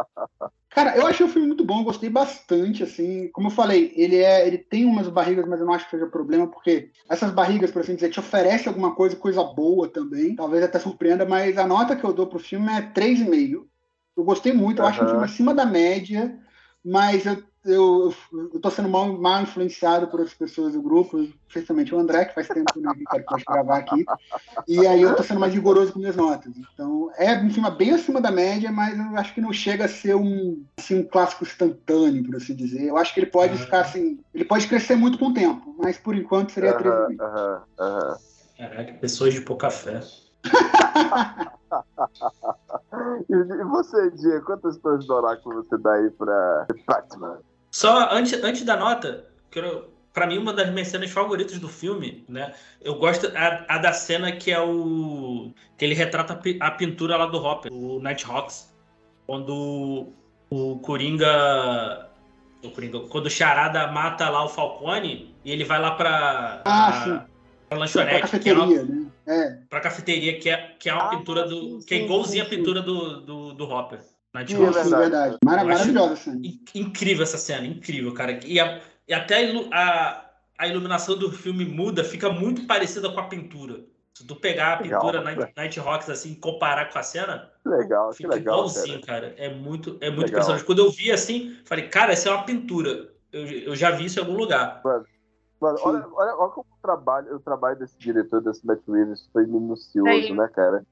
[0.70, 3.28] Cara, eu achei o filme muito bom, eu gostei bastante, assim.
[3.28, 6.06] Como eu falei, ele é, ele tem umas barrigas, mas eu não acho que seja
[6.06, 10.34] problema, porque essas barrigas, por assim dizer, te oferece alguma coisa, coisa boa também.
[10.34, 13.66] Talvez até surpreenda, mas a nota que eu dou pro filme é 3,5.
[14.16, 16.38] Eu gostei muito, eu acho um filme acima da média,
[16.82, 18.12] mas eu, eu,
[18.52, 22.34] eu tô sendo mal, mal influenciado por outras pessoas do grupo, especialmente o André, que
[22.34, 24.04] faz tempo né, que quer pode gravar aqui.
[24.66, 26.52] E aí eu tô sendo mais rigoroso com minhas notas.
[26.56, 29.88] Então, é um filme bem acima da média, mas eu acho que não chega a
[29.88, 32.82] ser um, assim, um clássico instantâneo, por assim dizer.
[32.84, 33.58] Eu acho que ele pode Ah.
[33.58, 34.18] ficar assim.
[34.34, 37.22] Ele pode crescer muito com o tempo, mas por enquanto seria Aham, 3,5.
[37.22, 38.16] aham, aham.
[38.58, 40.00] Caraca, pessoas de pouca fé.
[43.28, 47.40] E, você, Diego, quantas torres do oráculo você dá aí pra Batman?
[47.72, 52.22] Só antes, antes da nota, quero, pra mim, uma das minhas cenas favoritas do filme,
[52.28, 52.52] né?
[52.82, 55.52] Eu gosto a, a da cena que é o.
[55.78, 58.70] que ele retrata a, pi- a pintura lá do Hopper, o Nighthawks.
[59.26, 60.08] Quando
[60.50, 62.08] o Coringa.
[62.62, 63.00] O Coringa.
[63.08, 66.62] Quando o Charada mata lá o Falcone e ele vai lá pra.
[66.64, 67.26] Ah, a- pra
[67.70, 69.06] Pra lanchonete, que é uma, cafeteria, né?
[69.26, 69.50] É.
[69.70, 71.80] pra cafeteria, que é, que é uma Ah, pintura do.
[71.80, 72.56] sim, que é igualzinha a sim, sim.
[72.58, 74.00] pintura do, do, do Hopper.
[74.46, 74.90] Sim, é verdade.
[74.90, 75.36] verdade.
[75.44, 76.40] Mara- maravilhosa essa cena.
[76.46, 78.40] In- Incrível essa cena, incrível, cara.
[78.44, 80.24] E, a- e até a,
[80.58, 83.80] a- iluminação do filme muda, fica muito parecida com a pintura.
[84.14, 85.34] Se tu pegar a Legal, pintura né?
[85.34, 89.30] Night, Nighthawks assim e comparar com a cena, Que legal, que fica legal, igualzinho, cara.
[89.30, 89.34] cara.
[89.38, 90.26] É muito, é muito Legal.
[90.26, 90.64] impressionante.
[90.64, 93.10] Quando eu vi assim, falei, cara, essa é uma pintura.
[93.32, 94.80] Eu, eu já vi isso em algum lugar.
[94.84, 95.84] Mano, Sim.
[95.84, 100.08] olha, olha, olha como o trabalho, o trabalho desse diretor, desse Matt Reeves, foi minucioso,
[100.10, 100.32] Aí.
[100.34, 100.84] né, cara?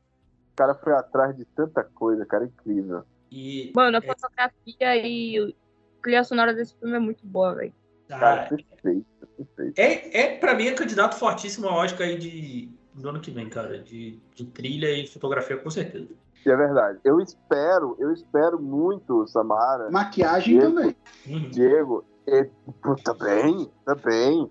[0.52, 3.02] O cara foi atrás de tanta coisa, cara, incrível.
[3.30, 7.72] E Mano, a fotografia e a trilha sonora desse filme é muito boa, velho.
[8.08, 9.78] Cara, perfeito, perfeito.
[9.78, 13.48] é, é, pra mim, é candidato fortíssimo ao Oscar aí de, do ano que vem,
[13.48, 13.78] cara.
[13.78, 16.08] De, de trilha e fotografia, com certeza.
[16.44, 16.98] E é verdade.
[17.04, 20.74] Eu espero, eu espero muito, Samara, Maquiagem Diego.
[20.74, 20.96] também.
[21.28, 21.50] Uhum.
[21.50, 22.04] Diego,
[22.82, 24.50] pô, também, também.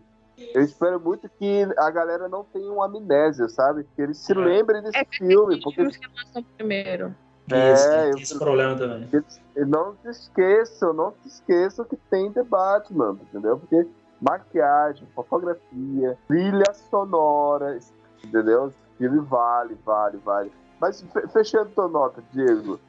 [0.54, 3.86] Eu espero muito que a galera não tenha uma amnésia, sabe?
[3.94, 4.36] Que eles se É.
[4.36, 6.46] lembrem desse É, filme, porque Filmes que lançam
[7.56, 9.10] É, tem eu- esse problema também.
[9.56, 13.58] E não se esqueçam, não se esqueçam que tem The Batman, entendeu?
[13.58, 13.88] Porque
[14.22, 17.80] maquiagem, fotografia, trilha sonora,
[18.24, 18.68] entendeu?
[18.68, 20.52] Esse filme vale, vale, vale.
[20.80, 22.80] Mas fe- fechando tua nota, Diego.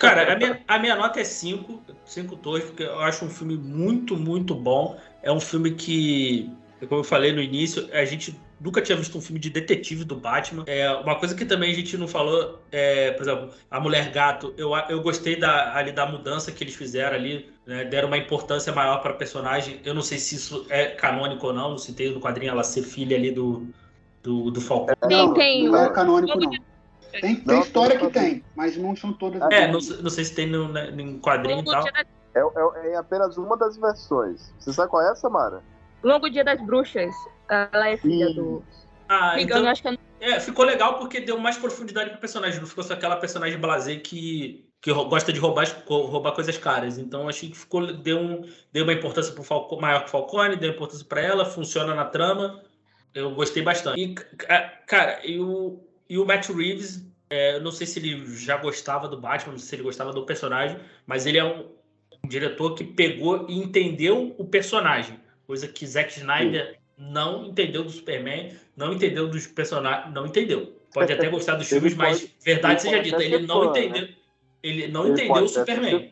[0.00, 3.56] Cara, a minha, a minha nota é 5, 5 torres, porque eu acho um filme
[3.56, 4.98] muito, muito bom.
[5.22, 6.52] É um filme que,
[6.88, 10.16] como eu falei no início, a gente nunca tinha visto um filme de detetive do
[10.16, 10.64] Batman.
[10.66, 14.52] É, uma coisa que também a gente não falou, é, por exemplo, a Mulher Gato,
[14.56, 18.72] eu, eu gostei da, ali da mudança que eles fizeram ali, né, deram uma importância
[18.72, 19.80] maior para a personagem.
[19.84, 22.82] Eu não sei se isso é canônico ou não, se tem no quadrinho ela ser
[22.82, 23.66] filha ali do,
[24.22, 24.94] do, do Falcão.
[25.08, 25.68] Tem, tem.
[25.68, 26.50] Não é canônico, não.
[27.10, 29.40] Tem, tem Não, história que tem, mas não são todas.
[29.50, 31.84] É, não, sei- não sei se tem no, né, em quadrinho e tal.
[32.34, 34.52] É, é- é apenas uma das versões.
[34.58, 35.62] Você sabe qual é, Samara?
[36.02, 37.14] Longo Dia das Bruxas.
[37.48, 38.62] Ela é filha do.
[39.08, 42.18] Ah, Me então, engano, acho que é É, ficou legal porque deu mais profundidade pro
[42.20, 42.60] personagem.
[42.60, 46.98] Não ficou só aquela personagem blazer que, que gosta de roubar, roubar coisas caras.
[46.98, 48.42] Então achei que ficou, deu, um,
[48.72, 52.04] deu uma importância pro Falco, maior que o Falcone, deu importância pra ela, funciona na
[52.04, 52.62] trama.
[53.14, 54.00] Eu gostei bastante.
[54.00, 58.26] E, ca- cara, e o, e o Matt Reeves, é, eu não sei se ele
[58.36, 61.70] já gostava do Batman, não sei se ele gostava do personagem, mas ele é um,
[62.24, 65.18] um diretor que pegou e entendeu o personagem.
[65.48, 70.76] Coisa que Zack Snyder não entendeu do Superman, não entendeu dos personagens, não entendeu.
[70.92, 74.08] Pode até gostar dos filmes, mas pode- verdade ele seja dita, ele não fã, entendeu.
[74.62, 76.08] Ele não Ele entendeu o Superman.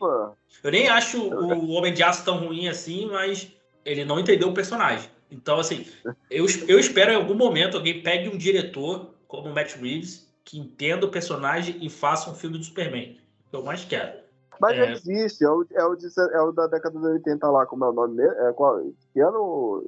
[0.63, 3.47] Eu nem acho o Homem de Aço tão ruim assim, mas
[3.85, 5.07] ele não entendeu o personagem.
[5.29, 5.85] Então, assim,
[6.31, 10.57] eu, eu espero em algum momento alguém pegue um diretor como o Matt Reeves que
[10.57, 13.17] entenda o personagem e faça um filme do Superman.
[13.53, 14.13] Eu mais quero.
[14.59, 14.91] Mas É.
[14.91, 17.89] existe, é o, é, o de- é o da década de 80 lá, como é
[17.89, 18.33] o nome mesmo?
[18.33, 18.81] É, qual,
[19.13, 19.83] que ano?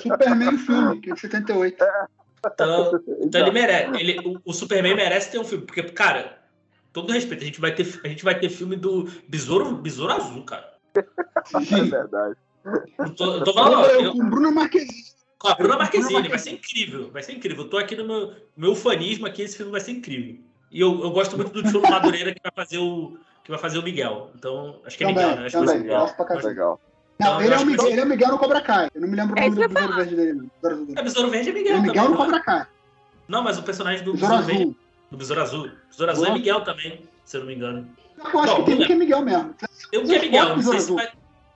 [0.00, 1.84] Superman filme, que é de 78.
[2.46, 4.00] Então, então ele merece.
[4.00, 5.64] Ele, o, o Superman merece ter um filme.
[5.64, 6.38] Porque, cara,
[6.92, 10.44] todo respeito, a gente vai ter, a gente vai ter filme do Besouro, Besouro Azul,
[10.44, 10.74] cara.
[10.96, 12.36] É verdade.
[12.98, 15.04] Eu tô, eu tô falando, Eu, eu, com Bruna Marquezine.
[15.38, 17.10] com a Bruna Marquezine, vai ser incrível.
[17.10, 17.64] Vai ser incrível.
[17.64, 20.38] Eu tô aqui no meu, meu fanismo aqui, esse filme vai ser incrível.
[20.70, 23.16] E eu, eu gosto muito do Tcholo Madureira que vai fazer o.
[23.44, 24.30] Que vai fazer o Miguel.
[24.34, 25.46] Então, acho que é Também, Miguel, né?
[25.46, 25.82] Acho que vai ser também.
[25.82, 26.00] Miguel.
[26.00, 26.46] Gosto pra caralho.
[26.48, 26.80] Legal.
[27.20, 28.90] Não, Não, eu ele, é o que Miguel, ele é o Miguel no Cobra Kai.
[28.94, 30.50] Eu não me lembro o É nome do que eu besouro verde dele.
[30.96, 32.08] É Besouro Verde é Miguel é Miguel também.
[32.10, 32.26] no não é?
[32.26, 32.66] Cobra Kai.
[33.28, 34.76] Não, mas o personagem do Besouro azul.
[35.10, 35.70] do Besouro Azul.
[35.88, 36.32] Besouro Azul é.
[36.32, 37.88] Miguel também, se eu não me engano.
[38.18, 39.54] Eu acho que tem um que é Miguel mesmo.
[39.92, 40.96] Eu que é Miguel, não sei Besouro se Azul.
[40.96, 41.08] vai.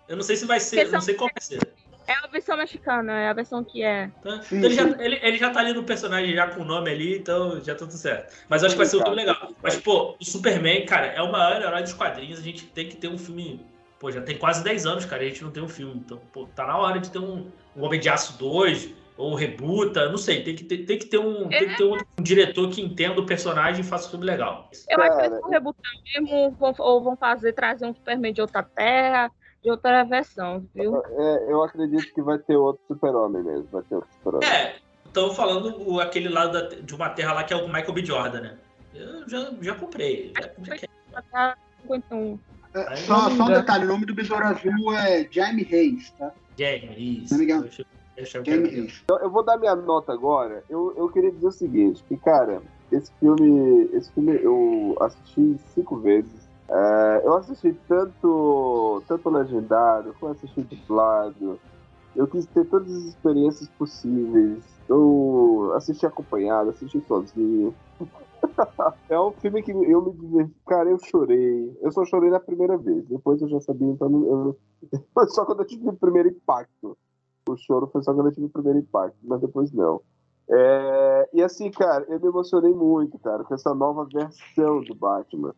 [0.09, 1.75] Eu não sei se vai ser, Porque não sei qual vai ser.
[2.09, 4.11] É a versão mexicana, é a versão que é.
[4.23, 4.41] Tá?
[4.41, 4.95] Sim, Então ele, já, sim.
[4.99, 7.81] ele, ele já tá ali no personagem já com o nome ali, então já tá
[7.81, 8.35] tudo certo.
[8.49, 9.37] Mas eu acho que vai ser um filme legal.
[9.63, 12.39] Mas, pô, o Superman, cara, é o maior herói dos quadrinhos.
[12.39, 13.67] A gente tem que ter um filme.
[14.01, 15.97] Pô, já tem quase 10 anos, cara, e a gente não tem um filme.
[16.03, 20.09] Então, pô, tá na hora de ter um, um Homem de Aço 2, ou Rebuta,
[20.09, 20.43] não sei.
[20.43, 23.21] Tem que ter, tem que ter, um, tem que ter um, um diretor que entenda
[23.21, 24.71] o personagem e faça um filme legal.
[24.89, 28.41] Eu acho que eles vão rebutar mesmo, vão- ou vão fazer, trazer um Superman de
[28.41, 29.31] outra terra,
[29.69, 30.97] de outra versão, viu?
[30.97, 33.69] É, eu acredito que vai ter outro super-homem mesmo.
[33.71, 34.49] Vai ter outro super-homem.
[34.49, 37.93] É, estão falando o, aquele lado da- de uma terra lá que é o Michael
[37.93, 38.05] B.
[38.05, 38.59] Jordan, né?
[38.95, 40.33] Eu já, já comprei.
[40.35, 40.93] Já, já quero.
[41.31, 42.39] Tá 51.
[42.75, 46.33] É, só, só um detalhe, o nome do besouro azul é Jaime Reis, tá?
[46.59, 47.33] Jamie, isso.
[47.35, 47.65] Não me engano.
[47.65, 47.85] Eu achei-
[48.17, 49.05] eu achei que Jaime Reis.
[49.11, 50.65] Eu vou dar minha nota agora.
[50.69, 55.99] Eu, eu queria dizer o seguinte, que, cara, esse filme, esse filme eu assisti cinco
[55.99, 56.48] vezes.
[56.71, 61.59] É, eu assisti tanto, tanto legendado, como assisti dublado.
[62.15, 64.65] Eu quis ter todas as experiências possíveis.
[64.89, 67.75] Eu assisti acompanhado, assisti sozinho.
[69.09, 70.55] é um filme que eu me diverti.
[70.67, 71.79] Cara, eu chorei.
[71.81, 73.07] Eu só chorei na primeira vez.
[73.07, 74.59] Depois eu já sabia, então eu,
[75.15, 76.97] foi só quando eu tive o primeiro impacto.
[77.49, 80.03] O choro foi só quando eu tive o primeiro impacto, mas depois não.
[80.51, 85.55] É, e assim, cara, eu me emocionei muito, cara, com essa nova versão do Batman.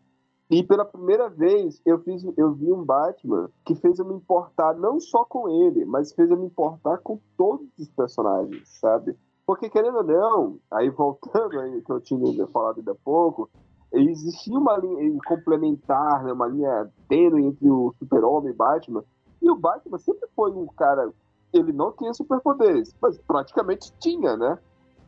[0.50, 4.74] E pela primeira vez eu fiz, eu vi um Batman que fez eu me importar
[4.74, 9.16] não só com ele, mas fez eu me importar com todos os personagens, sabe?
[9.46, 13.48] Porque querendo ou não, aí voltando aí que eu tinha falado ainda há pouco,
[13.92, 19.04] existia uma linha complementar, né, uma linha tênue entre o Super-Homem e Batman.
[19.40, 21.12] E o Batman sempre foi um cara,
[21.52, 24.58] ele não tinha superpoderes, mas praticamente tinha, né?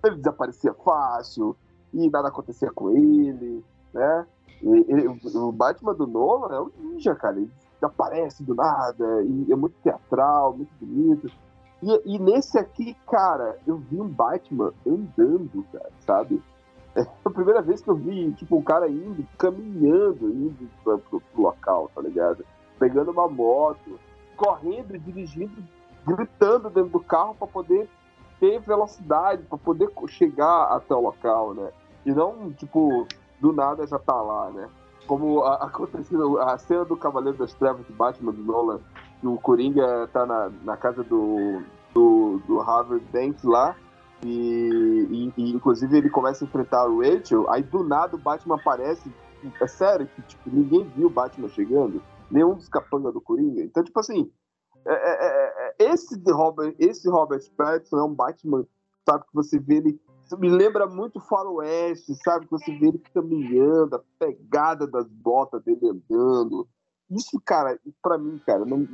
[0.04, 1.56] Ele desaparecia fácil
[1.92, 4.26] e nada acontecia com ele, né?
[4.62, 7.36] O Batman do Nolan é um ninja, cara.
[7.36, 7.50] Ele
[7.82, 11.30] aparece do nada, e é muito teatral, muito bonito.
[11.82, 16.40] E, e nesse aqui, cara, eu vi um Batman andando, cara, sabe?
[16.94, 21.20] É a primeira vez que eu vi, tipo, um cara indo, caminhando, indo pra, pro,
[21.20, 22.44] pro local, tá ligado?
[22.78, 23.98] Pegando uma moto,
[24.36, 25.56] correndo dirigindo,
[26.06, 27.88] gritando dentro do carro pra poder
[28.38, 31.70] ter velocidade, pra poder chegar até o local, né?
[32.04, 33.06] E não, tipo,
[33.42, 34.68] do nada já tá lá, né?
[35.06, 38.80] Como aconteceu a cena do Cavaleiro das Trevas de Batman do Nolan,
[39.20, 41.60] que o Coringa tá na, na casa do,
[41.92, 43.74] do, do Harvard Banks lá,
[44.24, 48.54] e, e- e, inclusive ele começa a enfrentar o Rachel, aí do nada o Batman
[48.54, 49.12] aparece.
[49.60, 52.00] É sério que tipo, ninguém viu o Batman chegando,
[52.30, 53.60] nenhum dos capangas do Coringa.
[53.60, 54.30] Então, tipo assim,
[54.86, 58.64] é- é- é- é- esse, Robert, esse Robert Pattinson é um Batman,
[59.04, 60.00] sabe, que você vê ele.
[60.38, 62.46] Me lembra muito Faroeste, sabe?
[62.50, 66.68] Você vê ele caminhando, a pegada das botas dele andando.
[67.10, 68.88] Isso, cara, pra mim, cara, não,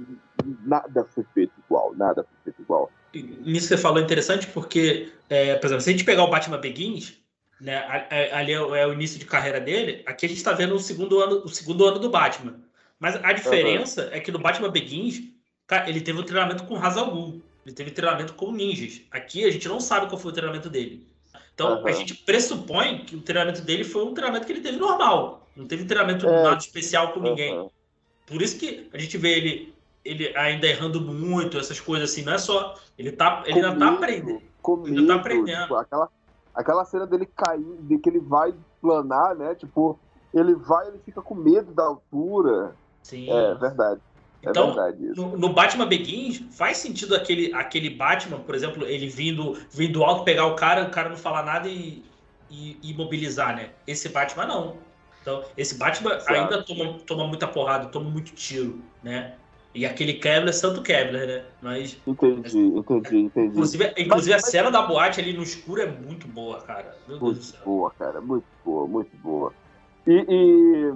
[0.64, 2.90] nada foi feito igual, nada foi feito igual.
[3.14, 6.30] Nisso que você falou é interessante porque, é, por exemplo, se a gente pegar o
[6.30, 7.20] Batman Begins,
[7.60, 7.78] né,
[8.32, 11.20] ali é, é o início de carreira dele, aqui a gente está vendo o segundo
[11.20, 12.56] ano, o segundo ano do Batman.
[12.98, 15.22] Mas a diferença é que no Batman Begins,
[15.66, 19.02] cara, ele teve um treinamento com Ra's al Ghul, ele teve treinamento com ninjas.
[19.10, 21.06] Aqui a gente não sabe qual foi o treinamento dele.
[21.58, 21.82] Então Aham.
[21.86, 25.66] a gente pressupõe que o treinamento dele foi um treinamento que ele teve normal, não
[25.66, 26.42] teve treinamento É.
[26.44, 27.52] nada especial com ninguém.
[27.52, 27.68] Aham.
[28.28, 29.74] Por isso que a gente vê ele,
[30.04, 32.76] ele ainda errando muito, essas coisas assim, não é só.
[32.96, 34.42] Ele, tá, ele ainda tá Comigo, aprendendo.
[34.62, 35.62] comigo, Ainda tá aprendendo.
[35.62, 36.08] tipo, aquela,
[36.54, 39.56] aquela cena dele caindo, de que ele vai planar, né?
[39.56, 39.98] Tipo,
[40.32, 42.76] ele vai, ele fica com medo da altura.
[43.02, 43.28] Sim.
[43.32, 44.00] É verdade.
[44.42, 44.98] É Então, verdade.
[45.16, 50.24] No, no Batman Begins, faz sentido aquele, aquele Batman, por exemplo, ele vindo, vindo alto,
[50.24, 52.04] pegar o cara, o cara não falar nada e,
[52.50, 53.70] e, e imobilizar, né?
[53.86, 54.76] Esse Batman não.
[55.20, 59.34] Então, esse Batman ainda toma, toma muita porrada, toma muito tiro, né?
[59.74, 61.44] E aquele Kevlar é santo Kevlar, né?
[61.60, 63.48] Mas, Entendi, entendi, entendi.
[63.48, 66.96] inclusive, inclusive mas- a cena da boate ali no escuro é muito boa, cara.
[67.06, 67.60] Meu Deus do Muito céu.
[67.64, 69.52] boa, cara, muito boa, muito boa.
[70.06, 70.94] E, e-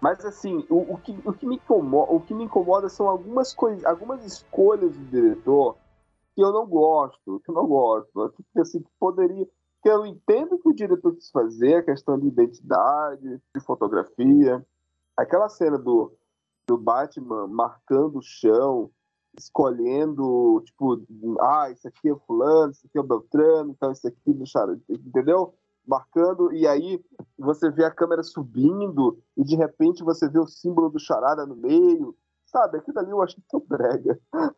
[0.00, 3.52] mas assim, o, o que, o, que me incomoda, o que me incomoda são algumas
[3.52, 5.76] coisas, algumas escolhas do diretor
[6.38, 8.32] que eu não gosto, que eu não gosto.
[8.52, 9.44] Que, assim, que poderia.
[9.82, 14.64] Que eu entendo que o diretor quis fazer, a questão de identidade, de fotografia.
[15.16, 16.12] Aquela cena do,
[16.64, 18.88] do Batman marcando o chão,
[19.36, 21.02] escolhendo, tipo,
[21.40, 25.54] ah, isso aqui é fulano, isso aqui é o Beltrano, então isso aqui deixaram, entendeu?
[25.88, 27.02] Marcando, e aí
[27.38, 31.56] você vê a câmera subindo, e de repente você vê o símbolo do charada no
[31.56, 34.20] meio, sabe, aquilo ali eu achei tão brega.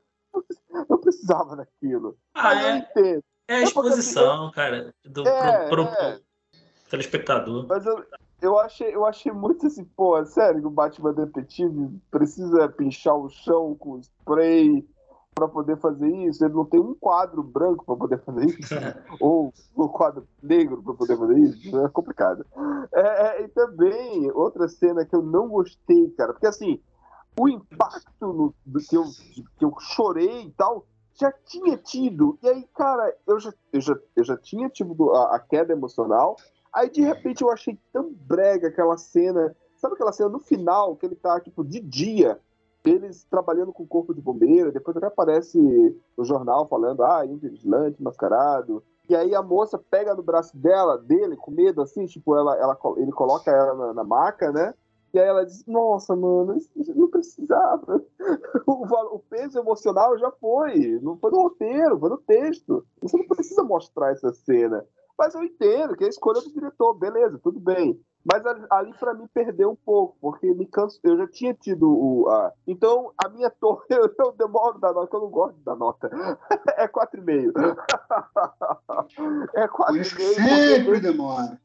[0.88, 2.16] Não precisava daquilo.
[2.34, 3.24] Ah, eu é, entendo.
[3.48, 6.20] é a exposição, cara, do, É, pro, pro- é.
[6.88, 7.66] telespectador.
[7.68, 8.04] Mas eu,
[8.40, 13.28] eu, achei, eu achei muito assim, pô, sério que o Batman Detetive precisa pinchar o
[13.28, 14.84] chão com spray
[15.34, 16.44] pra poder fazer isso?
[16.44, 18.74] Ele não tem um quadro branco pra poder fazer isso?
[19.20, 21.78] Ou um quadro negro pra poder fazer isso?
[21.78, 22.44] É complicado.
[22.92, 26.80] É, é, e também, outra cena que eu não gostei, cara, porque assim,
[27.38, 29.04] o impacto no, do que, eu,
[29.56, 32.38] que eu chorei e tal, já tinha tido.
[32.42, 36.36] E aí, cara, eu já, eu já, eu já tinha tido a, a queda emocional.
[36.72, 39.54] Aí, de repente, eu achei tão brega aquela cena.
[39.76, 42.38] Sabe aquela cena no final, que ele tá, tipo, de dia,
[42.84, 45.58] eles trabalhando com o corpo de bombeiro, depois até aparece
[46.16, 48.82] no jornal falando, ah, índio vigilante, mascarado.
[49.08, 52.78] E aí a moça pega no braço dela, dele, com medo, assim, tipo, ela, ela,
[52.96, 54.72] ele coloca ela na, na maca, né?
[55.12, 56.56] E aí ela diz, nossa, mano,
[56.94, 58.02] não precisava.
[58.66, 61.00] O, o peso emocional já foi.
[61.02, 62.86] Não foi no roteiro, foi no texto.
[63.02, 64.86] Você não precisa mostrar essa cena.
[65.18, 68.00] Mas eu entendo que é a escolha do diretor, beleza, tudo bem.
[68.24, 72.28] Mas ali, para mim perdeu um pouco, porque me canso, eu já tinha tido o.
[72.28, 72.52] A...
[72.66, 76.10] Então, a minha torre, eu, eu demoro da nota, eu não gosto da nota.
[76.76, 77.52] É 4,5.
[79.54, 80.76] É Por isso que 4,5.
[80.76, 81.60] sempre demora.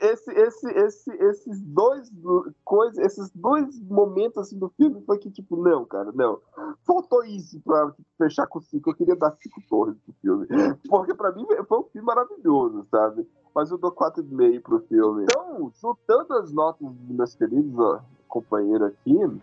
[0.00, 2.10] esse, esse, esse, esses dois
[2.64, 6.40] coisas, esses dois momentos assim, do filme foi que, tipo, não, cara, não.
[6.86, 8.90] Faltou isso pra tipo, fechar com cinco.
[8.90, 10.46] Eu queria dar cinco torres pro filme.
[10.88, 13.26] Porque pra mim foi um filme maravilhoso, sabe?
[13.54, 15.24] Mas eu dou 4,5 pro filme.
[15.24, 19.40] Então, juntando as notas dos meus queridos ó, companheiros aqui,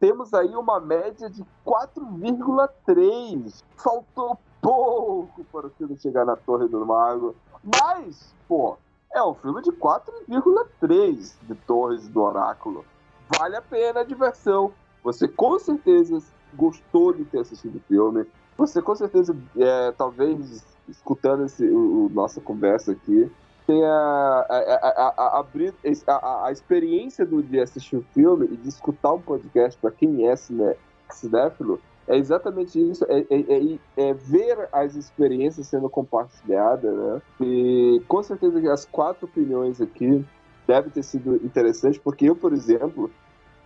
[0.00, 3.62] temos aí uma média de 4,3.
[3.76, 7.34] Faltou pouco para o filme chegar na Torre do Mago.
[7.62, 8.76] Mas, pô,
[9.12, 12.84] é um filme de 4,3 de Torres do Oráculo.
[13.38, 14.72] Vale a pena a diversão.
[15.02, 16.18] Você com certeza
[16.54, 18.26] gostou de ter assistido o filme.
[18.56, 23.30] Você com certeza, é, talvez, escutando esse, o, o- nossa conversa aqui,
[23.66, 25.44] tenha a, a,
[26.08, 30.26] a, a, experiência do, de assistir o filme e de escutar um podcast para quem
[30.28, 30.74] é cine,
[31.10, 31.80] cinéfilo.
[32.06, 37.22] É exatamente isso, é, é- é- é ver as experiências sendo compartilhadas, né?
[37.40, 40.24] E com certeza que as quatro opiniões aqui
[40.66, 43.10] devem ter sido interessantes, porque eu, por exemplo,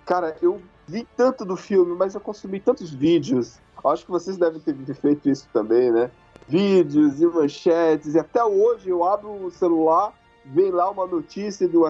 [0.06, 3.58] cara, eu vi tanto do filme, mas eu consumi tantos vídeos.
[3.84, 6.10] Acho que vocês devem ter feito isso também, né?
[6.48, 10.14] Vídeos e manchetes, e até hoje eu abro o celular,
[10.46, 11.84] vem lá uma notícia do,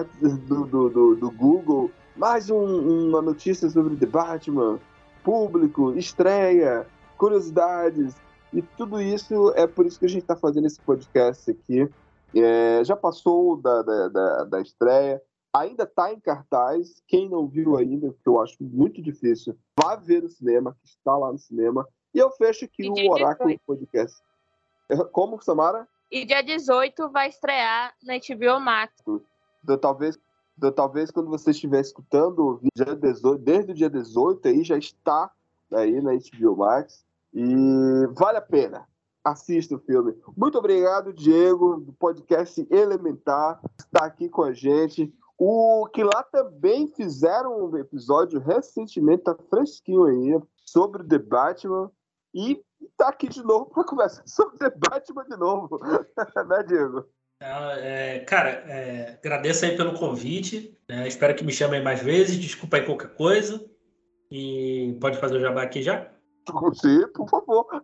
[0.65, 4.77] do, do, do- Google, mais um- uma notícia sobre The Batman,
[5.23, 6.85] público, estreia,
[7.17, 8.15] curiosidades,
[8.51, 11.87] e tudo isso é por isso que a gente está fazendo esse podcast aqui.
[12.35, 15.21] É, já passou da, da, da, da estreia,
[15.53, 17.01] ainda está em cartaz.
[17.07, 21.15] Quem não viu ainda, que eu acho muito difícil, vá ver no cinema, que está
[21.15, 21.87] lá no cinema.
[22.13, 23.61] E eu fecho aqui o Oráculo 18.
[23.65, 24.17] Podcast.
[25.11, 25.87] Como, Samara?
[26.11, 28.93] E dia 18 vai estrear na HBO Max.
[29.63, 30.17] Do- talvez,
[30.75, 35.31] talvez quando você estiver escutando o dia 18, desde o dia 18 aí já está
[35.71, 37.05] aí na HBO Max.
[37.33, 38.87] E vale a pena.
[39.23, 40.15] Assista o filme.
[40.35, 45.13] Muito obrigado, Diego, do podcast Elementar, está aqui com a gente.
[45.37, 51.91] O que lá também fizeram um episódio recentemente, tá fresquinho aí, sobre The Batman.
[52.33, 52.61] E
[52.97, 55.79] tá aqui de novo para conversar sobre Batman de novo.
[56.47, 57.05] né, Diego?
[57.41, 60.77] Ah, é, cara, é, agradeço aí pelo convite.
[60.87, 61.07] né?
[61.07, 62.37] Espero que me chamem mais vezes.
[62.37, 63.63] Desculpa aí qualquer coisa.
[64.31, 66.11] E pode fazer o jabá aqui já?
[66.73, 67.83] Sim, por favor.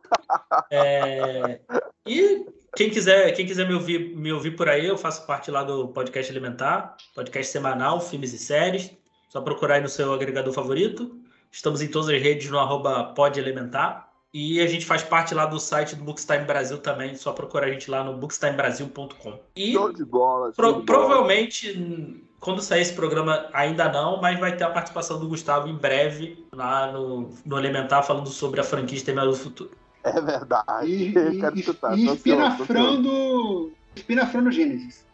[0.71, 1.61] É,
[2.05, 2.45] e
[2.75, 5.87] quem quiser, quem quiser me ouvir, me ouvir por aí, eu faço parte lá do
[5.89, 8.91] podcast Elementar, podcast semanal, filmes e séries.
[9.29, 11.19] Só procurar aí no seu agregador favorito.
[11.51, 14.04] Estamos em todas as redes no arroba podelementar.
[14.37, 17.15] E a gente faz parte lá do site do Bookstime Brasil também.
[17.15, 19.39] Só procurar a gente lá no bookstimebrasil.com.
[19.55, 20.47] E Show de bola.
[20.47, 20.85] show Pro- de bola.
[20.85, 25.69] provavelmente, hum, quando sair esse programa, ainda não, mas vai ter a participação do Gustavo
[25.69, 29.71] em breve lá no, no Elementar, falando sobre a franquia Exterminador do Futuro.
[30.03, 30.85] É verdade.
[30.85, 31.97] E, Quero e, escutar.
[31.97, 35.05] e espinafrando, espinafrando Gênesis.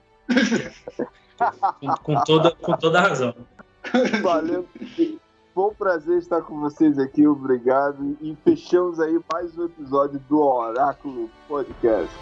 [1.80, 3.36] Com, com toda, com toda a razão.
[4.24, 4.68] Valeu.
[5.62, 8.18] Um prazer estar com vocês aqui, obrigado.
[8.20, 12.18] E fechamos aí mais um episódio do Oráculo Podcast.